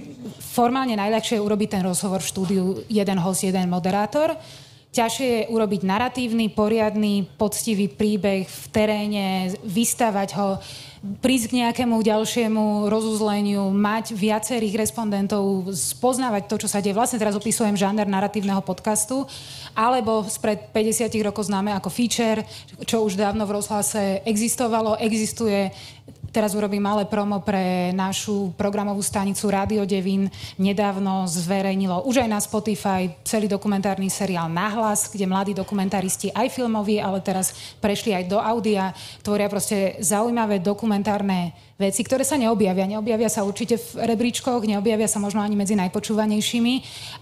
formálne 0.52 0.94
najľahšie 0.94 1.40
je 1.40 1.44
urobiť 1.44 1.68
ten 1.80 1.82
rozhovor 1.82 2.20
v 2.20 2.30
štúdiu 2.30 2.64
jeden 2.92 3.18
host, 3.18 3.48
jeden 3.48 3.72
moderátor. 3.72 4.41
Ťažšie 4.92 5.28
je 5.32 5.48
urobiť 5.48 5.88
naratívny, 5.88 6.52
poriadny, 6.52 7.24
poctivý 7.40 7.88
príbeh 7.88 8.44
v 8.44 8.64
teréne, 8.68 9.56
vystavať 9.64 10.28
ho, 10.36 10.60
prísť 11.24 11.48
k 11.48 11.58
nejakému 11.64 11.96
ďalšiemu 11.96 12.92
rozuzleniu, 12.92 13.72
mať 13.72 14.12
viacerých 14.12 14.84
respondentov, 14.84 15.72
spoznávať 15.72 16.44
to, 16.44 16.56
čo 16.60 16.68
sa 16.68 16.84
deje. 16.84 16.92
Vlastne 16.92 17.16
teraz 17.16 17.32
opisujem 17.32 17.72
žáner 17.72 18.04
naratívneho 18.04 18.60
podcastu, 18.60 19.24
alebo 19.72 20.28
spred 20.28 20.68
50 20.76 21.08
rokov 21.24 21.48
známe 21.48 21.72
ako 21.72 21.88
feature, 21.88 22.44
čo 22.84 23.00
už 23.00 23.16
dávno 23.16 23.48
v 23.48 23.64
rozhlase 23.64 24.20
existovalo, 24.28 25.00
existuje 25.00 25.72
Teraz 26.32 26.56
urobím 26.56 26.80
malé 26.80 27.04
promo 27.04 27.44
pre 27.44 27.92
našu 27.92 28.56
programovú 28.56 29.04
stanicu 29.04 29.52
Radio 29.52 29.84
Devin. 29.84 30.32
Nedávno 30.56 31.28
zverejnilo 31.28 32.08
už 32.08 32.24
aj 32.24 32.28
na 32.32 32.40
Spotify 32.40 33.12
celý 33.20 33.52
dokumentárny 33.52 34.08
seriál 34.08 34.48
Nahlas, 34.48 35.12
kde 35.12 35.28
mladí 35.28 35.52
dokumentaristi 35.52 36.32
aj 36.32 36.56
filmoví, 36.56 36.96
ale 37.04 37.20
teraz 37.20 37.76
prešli 37.84 38.16
aj 38.16 38.32
do 38.32 38.40
audia. 38.40 38.96
Tvoria 39.20 39.52
proste 39.52 40.00
zaujímavé 40.00 40.64
dokumentárne 40.64 41.52
veci, 41.76 42.00
ktoré 42.00 42.24
sa 42.24 42.40
neobjavia. 42.40 42.88
Neobjavia 42.88 43.28
sa 43.28 43.44
určite 43.44 43.76
v 43.76 44.00
rebríčkoch, 44.00 44.64
neobjavia 44.64 45.12
sa 45.12 45.20
možno 45.20 45.44
ani 45.44 45.52
medzi 45.52 45.76
najpočúvanejšími, 45.76 46.74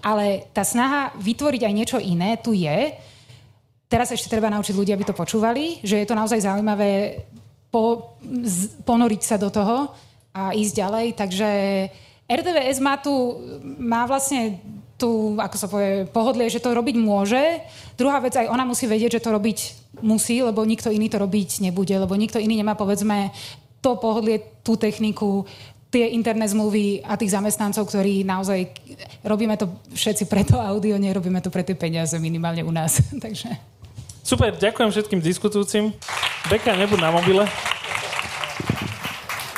ale 0.06 0.46
tá 0.54 0.62
snaha 0.62 1.11
vytvoriť 1.18 1.66
aj 1.66 1.74
niečo 1.74 1.98
iné 1.98 2.38
tu 2.38 2.54
je. 2.54 2.94
Teraz 3.90 4.14
ešte 4.14 4.30
treba 4.30 4.54
naučiť 4.54 4.70
ľudí, 4.70 4.94
aby 4.94 5.02
to 5.02 5.18
počúvali, 5.18 5.82
že 5.82 5.98
je 5.98 6.06
to 6.06 6.14
naozaj 6.14 6.46
zaujímavé 6.46 7.26
po, 7.70 8.14
z, 8.42 8.74
ponoriť 8.82 9.22
sa 9.22 9.36
do 9.38 9.48
toho 9.48 9.94
a 10.34 10.52
ísť 10.54 10.74
ďalej. 10.74 11.06
Takže 11.14 11.48
RTVS 12.30 12.78
má 12.78 12.98
tu, 12.98 13.14
má 13.78 14.06
vlastne 14.06 14.58
tu, 15.00 15.34
ako 15.40 15.56
sa 15.56 15.66
povie, 15.66 16.04
pohodlie, 16.12 16.52
že 16.52 16.60
to 16.60 16.76
robiť 16.76 16.96
môže. 17.00 17.40
Druhá 17.96 18.20
vec, 18.20 18.36
aj 18.36 18.52
ona 18.52 18.68
musí 18.68 18.84
vedieť, 18.84 19.16
že 19.16 19.24
to 19.24 19.32
robiť 19.32 19.58
musí, 20.04 20.44
lebo 20.44 20.60
nikto 20.62 20.92
iný 20.92 21.08
to 21.08 21.16
robiť 21.16 21.64
nebude, 21.64 21.96
lebo 21.96 22.12
nikto 22.12 22.36
iný 22.36 22.60
nemá, 22.60 22.76
povedzme, 22.76 23.32
to 23.80 23.96
pohodlie, 23.96 24.44
tú 24.60 24.76
techniku, 24.76 25.48
tie 25.88 26.12
interné 26.12 26.46
zmluvy 26.46 27.02
a 27.02 27.16
tých 27.16 27.34
zamestnancov, 27.34 27.88
ktorí 27.88 28.22
naozaj 28.22 28.70
robíme 29.24 29.56
to 29.56 29.66
všetci 29.90 30.28
pre 30.28 30.46
to 30.46 30.60
audio, 30.60 31.00
nerobíme 31.00 31.40
to 31.42 31.50
pre 31.50 31.64
tie 31.64 31.74
peniaze 31.74 32.14
minimálne 32.20 32.62
u 32.62 32.70
nás. 32.70 33.02
Takže... 33.24 33.79
Super, 34.30 34.54
ďakujem 34.54 34.94
všetkým 34.94 35.18
diskutujúcim. 35.18 35.90
Beka, 36.46 36.78
nebud 36.78 37.02
na 37.02 37.10
mobile. 37.10 37.42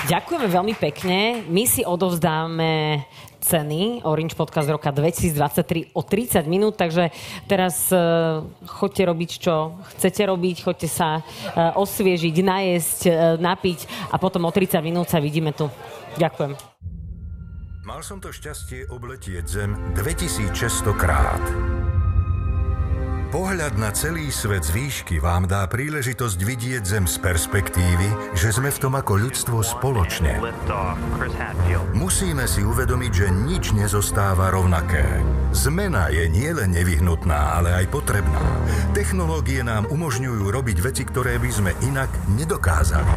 Ďakujeme 0.09 0.49
veľmi 0.49 0.73
pekne. 0.81 1.45
My 1.45 1.69
si 1.69 1.85
odovzdáme 1.85 3.05
ceny 3.45 4.01
Orange 4.09 4.33
Podcast 4.33 4.73
roka 4.73 4.89
2023 4.89 5.93
o 5.93 6.01
30 6.01 6.49
minút, 6.49 6.81
takže 6.81 7.13
teraz 7.45 7.93
uh, 7.93 8.49
chodte 8.65 9.05
robiť, 9.05 9.31
čo 9.45 9.77
chcete 9.93 10.25
robiť, 10.25 10.65
chodte 10.65 10.89
sa 10.89 11.21
uh, 11.21 11.77
osviežiť, 11.77 12.33
najesť, 12.41 13.01
uh, 13.13 13.15
napiť 13.37 14.09
a 14.09 14.17
potom 14.17 14.49
o 14.49 14.53
30 14.57 14.81
minút 14.81 15.13
sa 15.13 15.21
vidíme 15.21 15.53
tu. 15.53 15.69
Ďakujem. 16.17 16.57
Mal 17.85 18.01
som 18.01 18.25
to 18.25 18.33
šťastie 18.33 18.89
obletieť 18.89 19.45
Zem 19.45 19.77
2600 20.01 20.97
krát. 20.97 21.45
Pohľad 23.33 23.81
na 23.81 23.89
celý 23.97 24.29
svet 24.29 24.61
z 24.61 24.77
výšky 24.77 25.17
vám 25.17 25.49
dá 25.49 25.65
príležitosť 25.65 26.37
vidieť 26.37 26.85
Zem 26.85 27.09
z 27.09 27.17
perspektívy, 27.17 28.37
že 28.37 28.53
sme 28.53 28.69
v 28.69 28.77
tom 28.77 28.93
ako 28.93 29.17
ľudstvo 29.17 29.65
spoločne. 29.65 30.37
Musíme 31.97 32.45
si 32.45 32.61
uvedomiť, 32.61 33.13
že 33.17 33.33
nič 33.33 33.73
nezostáva 33.73 34.53
rovnaké. 34.53 35.25
Zmena 35.57 36.13
je 36.13 36.29
nielen 36.29 36.77
nevyhnutná, 36.77 37.57
ale 37.57 37.73
aj 37.73 37.89
potrebná. 37.89 38.45
Technológie 38.93 39.65
nám 39.65 39.89
umožňujú 39.89 40.53
robiť 40.53 40.85
veci, 40.85 41.09
ktoré 41.09 41.41
by 41.41 41.49
sme 41.49 41.73
inak 41.89 42.13
nedokázali. 42.37 43.17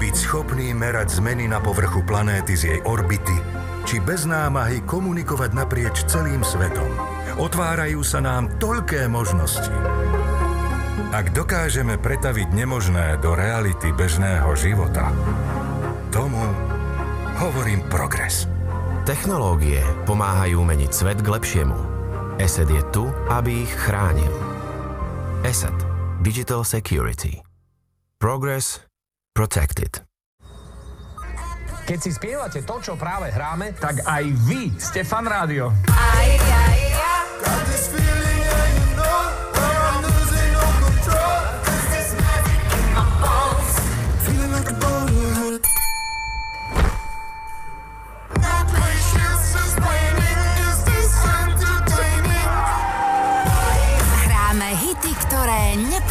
Byť 0.00 0.14
schopný 0.16 0.72
merať 0.72 1.20
zmeny 1.20 1.44
na 1.44 1.60
povrchu 1.60 2.00
planéty 2.08 2.56
z 2.56 2.62
jej 2.72 2.80
orbity, 2.88 3.36
či 3.84 4.00
bez 4.00 4.24
námahy 4.24 4.80
komunikovať 4.88 5.50
naprieč 5.52 6.08
celým 6.08 6.40
svetom. 6.40 7.13
Otvárajú 7.34 8.06
sa 8.06 8.22
nám 8.22 8.62
toľké 8.62 9.10
možnosti. 9.10 9.74
Ak 11.10 11.34
dokážeme 11.34 11.98
pretaviť 11.98 12.54
nemožné 12.54 13.18
do 13.18 13.34
reality 13.34 13.90
bežného 13.90 14.54
života, 14.54 15.10
tomu 16.14 16.42
hovorím 17.42 17.82
progres. 17.90 18.46
Technológie 19.02 19.82
pomáhajú 20.06 20.62
meniť 20.62 20.90
svet 20.94 21.18
k 21.26 21.28
lepšiemu. 21.34 21.78
ESET 22.38 22.70
je 22.70 22.82
tu, 22.94 23.10
aby 23.26 23.66
ich 23.66 23.72
chránil. 23.82 24.30
ESET 25.42 25.74
Digital 26.22 26.62
Security. 26.62 27.42
Progress 28.22 28.78
Protected. 29.34 30.06
Keď 31.84 31.98
si 31.98 32.10
spievate 32.14 32.64
to, 32.64 32.80
čo 32.80 32.94
práve 32.94 33.28
hráme, 33.28 33.76
tak 33.76 34.06
aj 34.06 34.24
vy 34.48 34.72
ste 34.78 35.04
fan 35.04 35.28
rádio. 35.28 35.68
Aj, 35.90 36.30
aj, 36.40 36.78
ja. 36.88 37.14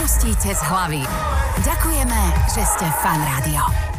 Nepustíte 0.04 0.52
z 0.52 0.62
hlavy. 0.68 1.04
Ďakujeme, 1.64 2.22
že 2.52 2.62
ste 2.68 2.88
fan 3.00 3.24
rádio. 3.24 3.93